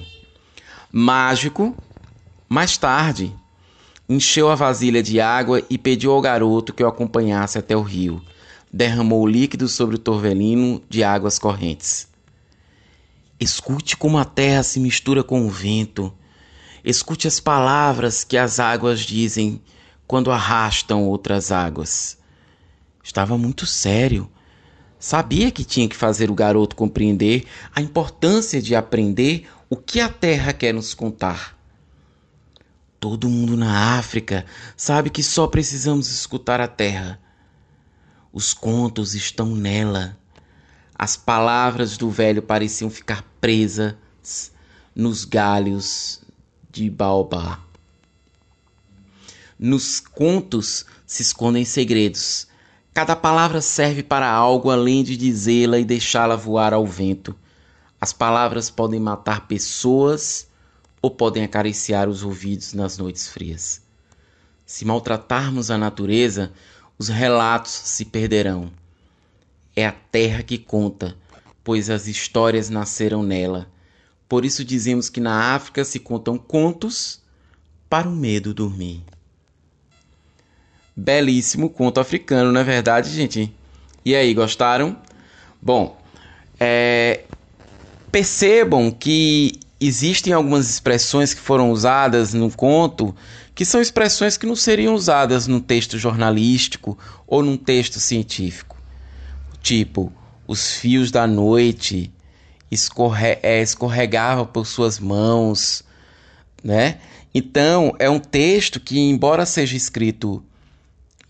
Mágico, 0.92 1.76
mais 2.48 2.78
tarde, 2.78 3.34
encheu 4.08 4.52
a 4.52 4.56
vasilha 4.56 5.02
de 5.02 5.20
água 5.20 5.64
e 5.68 5.76
pediu 5.80 6.12
ao 6.12 6.22
garoto 6.22 6.74
que 6.74 6.84
o 6.84 6.88
acompanhasse 6.88 7.58
até 7.58 7.76
o 7.76 7.82
rio 7.82 8.22
derramou 8.72 9.24
o 9.24 9.28
líquido 9.28 9.68
sobre 9.68 9.96
o 9.96 10.00
torvelino 10.00 10.80
de 10.88 11.04
águas 11.04 11.40
correntes. 11.40 12.08
Escute 13.40 13.98
como 13.98 14.20
a 14.20 14.26
terra 14.26 14.62
se 14.62 14.80
mistura 14.80 15.24
com 15.24 15.48
o 15.48 15.50
vento. 15.50 16.14
Escute 16.86 17.28
as 17.28 17.40
palavras 17.40 18.24
que 18.24 18.38
as 18.38 18.60
águas 18.60 19.00
dizem 19.00 19.60
quando 20.14 20.32
arrastam 20.32 21.08
outras 21.08 21.52
águas. 21.52 22.20
Estava 23.04 23.36
muito 23.36 23.66
sério. 23.66 24.30
Sabia 25.00 25.50
que 25.50 25.66
tinha 25.66 25.90
que 25.90 25.96
fazer 25.96 26.30
o 26.30 26.36
garoto 26.36 26.76
compreender 26.76 27.48
a 27.74 27.82
importância 27.82 28.62
de 28.62 28.76
aprender 28.76 29.50
o 29.68 29.76
que 29.76 30.00
a 30.00 30.08
terra 30.08 30.54
quer 30.54 30.72
nos 30.72 30.94
contar. 30.94 31.58
Todo 33.00 33.28
mundo 33.28 33.58
na 33.58 33.98
África 33.98 34.46
sabe 34.78 35.10
que 35.10 35.24
só 35.24 35.48
precisamos 35.48 36.12
escutar 36.12 36.62
a 36.62 36.68
terra 36.68 37.20
os 38.32 38.54
contos 38.54 39.16
estão 39.16 39.56
nela. 39.56 40.16
As 40.94 41.18
palavras 41.18 41.98
do 41.98 42.12
velho 42.12 42.44
pareciam 42.44 42.92
ficar 42.92 43.26
presas 43.42 43.96
nos 44.94 45.26
galhos 45.26 46.22
de 46.72 46.88
baobá. 46.88 47.73
Nos 49.66 50.02
contos 50.02 50.86
se 51.06 51.22
escondem 51.22 51.64
segredos. 51.64 52.48
Cada 52.94 53.16
palavra 53.16 53.62
serve 53.62 54.04
para 54.04 54.30
algo 54.30 54.70
além 54.70 55.06
de 55.06 55.16
dizê-la 55.16 55.80
e 55.80 55.86
deixá-la 55.86 56.36
voar 56.36 56.74
ao 56.74 56.86
vento. 56.86 57.34
As 58.02 58.12
palavras 58.12 58.70
podem 58.70 59.00
matar 59.00 59.48
pessoas 59.48 60.50
ou 61.02 61.10
podem 61.10 61.46
acariciar 61.46 62.10
os 62.10 62.24
ouvidos 62.24 62.74
nas 62.74 62.98
noites 62.98 63.30
frias. 63.30 63.82
Se 64.66 64.84
maltratarmos 64.84 65.72
a 65.72 65.78
natureza, 65.78 66.52
os 66.98 67.08
relatos 67.08 67.72
se 67.72 68.04
perderão. 68.04 68.70
É 69.74 69.88
a 69.88 69.94
terra 69.94 70.44
que 70.44 70.58
conta, 70.58 71.16
pois 71.64 71.90
as 71.90 72.06
histórias 72.06 72.70
nasceram 72.70 73.24
nela. 73.24 73.72
Por 74.28 74.44
isso 74.44 74.66
dizemos 74.66 75.08
que 75.08 75.22
na 75.22 75.56
África 75.56 75.86
se 75.86 76.00
contam 76.00 76.38
contos 76.38 77.22
para 77.90 78.10
o 78.10 78.12
medo 78.14 78.54
dormir. 78.54 79.06
Belíssimo 80.96 81.70
conto 81.70 82.00
africano, 82.00 82.52
não 82.52 82.62
é 82.62 82.64
verdade, 82.64 83.10
gente? 83.10 83.54
E 84.06 84.16
aí, 84.16 84.34
gostaram? 84.34 84.98
Bom, 85.62 85.98
é... 86.60 87.22
percebam 88.12 88.92
que 88.92 89.60
existem 89.80 90.32
algumas 90.34 90.70
expressões 90.70 91.34
que 91.34 91.42
foram 91.42 91.72
usadas 91.72 92.34
no 92.34 92.52
conto 92.52 93.16
que 93.56 93.66
são 93.66 93.82
expressões 93.82 94.38
que 94.38 94.46
não 94.46 94.56
seriam 94.56 94.96
usadas 94.96 95.48
num 95.48 95.60
texto 95.60 95.98
jornalístico 95.98 96.98
ou 97.28 97.44
num 97.44 97.58
texto 97.58 98.00
científico. 98.00 98.78
Tipo, 99.62 100.12
os 100.48 100.76
fios 100.76 101.12
da 101.12 101.28
noite 101.28 102.12
escorre 102.70 103.38
é, 103.44 103.62
escorregavam 103.62 104.46
por 104.46 104.66
suas 104.66 105.00
mãos, 105.00 105.84
né? 106.64 106.98
Então, 107.34 107.96
é 108.00 108.10
um 108.10 108.20
texto 108.20 108.80
que, 108.80 109.00
embora 109.00 109.46
seja 109.46 109.76
escrito 109.76 110.44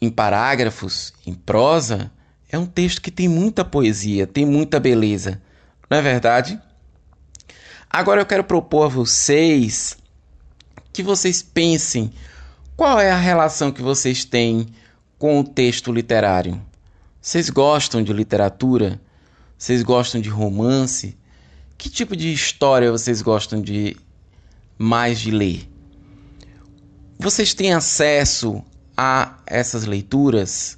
em 0.04 0.10
parágrafos, 0.10 1.14
em 1.26 1.34
prosa, 1.34 2.12
é 2.52 2.60
um 2.60 2.66
texto 2.66 3.02
que 3.02 3.10
tem 3.10 3.30
muita 3.30 3.64
poesia, 3.64 4.28
tem 4.28 4.46
muita 4.46 4.78
beleza. 4.78 5.42
Não 5.90 5.98
é 5.98 6.02
verdade? 6.02 6.60
Agora 7.90 8.20
eu 8.20 8.26
quero 8.26 8.44
propor 8.44 8.84
a 8.84 8.90
vocês 8.90 9.98
que 10.92 11.02
vocês 11.02 11.42
pensem 11.42 12.12
qual 12.76 13.00
é 13.00 13.12
a 13.12 13.18
relação 13.18 13.72
que 13.72 13.82
vocês 13.82 14.26
têm 14.26 14.68
com 15.18 15.40
o 15.40 15.44
texto 15.44 15.92
literário. 15.92 16.62
Vocês 17.22 17.50
gostam 17.50 18.04
de 18.04 18.12
literatura? 18.12 19.00
Vocês 19.58 19.82
gostam 19.82 20.20
de 20.20 20.28
romance? 20.28 21.18
Que 21.78 21.90
tipo 21.90 22.14
de 22.14 22.34
história 22.34 22.92
vocês 22.92 23.22
gostam 23.22 23.62
de 23.62 23.96
mais 24.78 25.20
de 25.22 25.32
ler? 25.32 25.70
Vocês 27.18 27.54
têm 27.54 27.74
acesso 27.74 28.62
a 29.04 29.38
essas 29.46 29.86
leituras? 29.86 30.78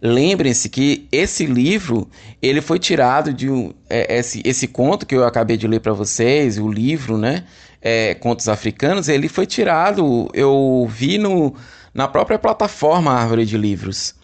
Lembrem-se 0.00 0.68
que 0.68 1.08
esse 1.12 1.46
livro 1.46 2.08
ele 2.42 2.60
foi 2.60 2.78
tirado 2.78 3.32
de 3.32 3.48
um, 3.48 3.72
é, 3.88 4.18
esse, 4.18 4.42
esse 4.44 4.66
conto 4.66 5.06
que 5.06 5.14
eu 5.14 5.24
acabei 5.24 5.56
de 5.56 5.68
ler 5.68 5.80
para 5.80 5.92
vocês, 5.92 6.58
o 6.58 6.68
livro, 6.68 7.16
né? 7.16 7.44
É, 7.80 8.14
Contos 8.14 8.48
Africanos, 8.48 9.08
ele 9.08 9.28
foi 9.28 9.46
tirado, 9.46 10.28
eu 10.34 10.86
vi 10.88 11.18
no, 11.18 11.54
na 11.94 12.06
própria 12.06 12.38
plataforma 12.38 13.12
Árvore 13.12 13.44
de 13.44 13.56
Livros, 13.56 14.14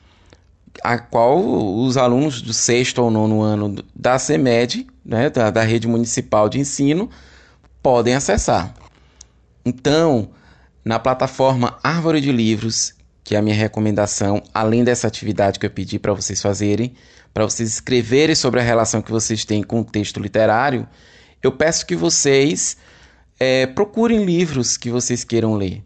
a 0.82 0.98
qual 0.98 1.40
os 1.40 1.97
alunos 1.97 2.40
do 2.43 2.52
sexto 2.52 3.02
ou 3.02 3.10
nono 3.10 3.40
ano 3.40 3.82
da 3.94 4.18
CEMED, 4.18 4.86
né, 5.05 5.28
da, 5.28 5.51
da 5.51 5.62
rede 5.62 5.89
municipal 5.89 6.48
de 6.48 6.60
ensino, 6.60 7.10
podem 7.82 8.14
acessar. 8.14 8.74
Então, 9.64 10.30
na 10.85 10.98
plataforma 10.98 11.78
Árvore 11.82 12.20
de 12.20 12.32
Livros, 12.32 12.94
que 13.29 13.37
é 13.37 13.39
a 13.39 13.43
minha 13.43 13.55
recomendação, 13.55 14.43
além 14.55 14.83
dessa 14.83 15.07
atividade 15.07 15.59
que 15.59 15.67
eu 15.67 15.71
pedi 15.71 15.99
para 15.99 16.15
vocês 16.15 16.41
fazerem, 16.41 16.95
para 17.35 17.45
vocês 17.45 17.69
escreverem 17.69 18.35
sobre 18.35 18.59
a 18.59 18.63
relação 18.63 19.03
que 19.03 19.11
vocês 19.11 19.45
têm 19.45 19.63
com 19.63 19.81
o 19.81 19.85
texto 19.85 20.19
literário, 20.19 20.89
eu 21.43 21.53
peço 21.53 21.85
que 21.85 21.95
vocês 21.95 22.79
é, 23.39 23.67
procurem 23.67 24.25
livros 24.25 24.79
que 24.79 24.89
vocês 24.89 25.25
queiram 25.25 25.57
ler. 25.57 25.85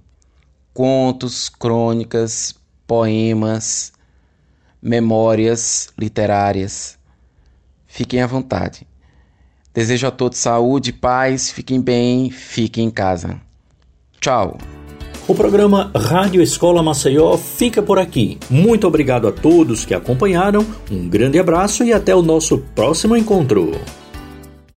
Contos, 0.73 1.49
crônicas, 1.49 2.55
poemas, 2.87 3.93
memórias 4.81 5.89
literárias. 5.99 6.97
Fiquem 7.89 8.23
à 8.23 8.27
vontade. 8.29 8.87
Desejo 9.75 10.07
a 10.07 10.13
todos 10.13 10.39
saúde, 10.39 10.93
paz, 10.93 11.51
fiquem 11.51 11.81
bem, 11.81 12.31
fiquem 12.31 12.87
em 12.87 12.91
casa. 12.91 13.41
Tchau! 14.21 14.82
O 15.29 15.37
programa 15.37 15.89
Rádio 15.95 16.43
Escola 16.43 16.83
Maceió 16.83 17.37
fica 17.37 17.81
por 17.81 17.97
aqui. 17.97 18.39
Muito 18.51 18.89
obrigado 18.89 19.29
a 19.29 19.33
todos 19.33 19.85
que 19.85 19.95
acompanharam, 19.95 20.67
um 20.91 21.09
grande 21.09 21.39
abraço 21.39 21.85
e 21.85 21.93
até 21.93 22.15
o 22.15 22.23
nosso 22.23 22.59
próximo 22.75 23.17
encontro. 23.17 23.71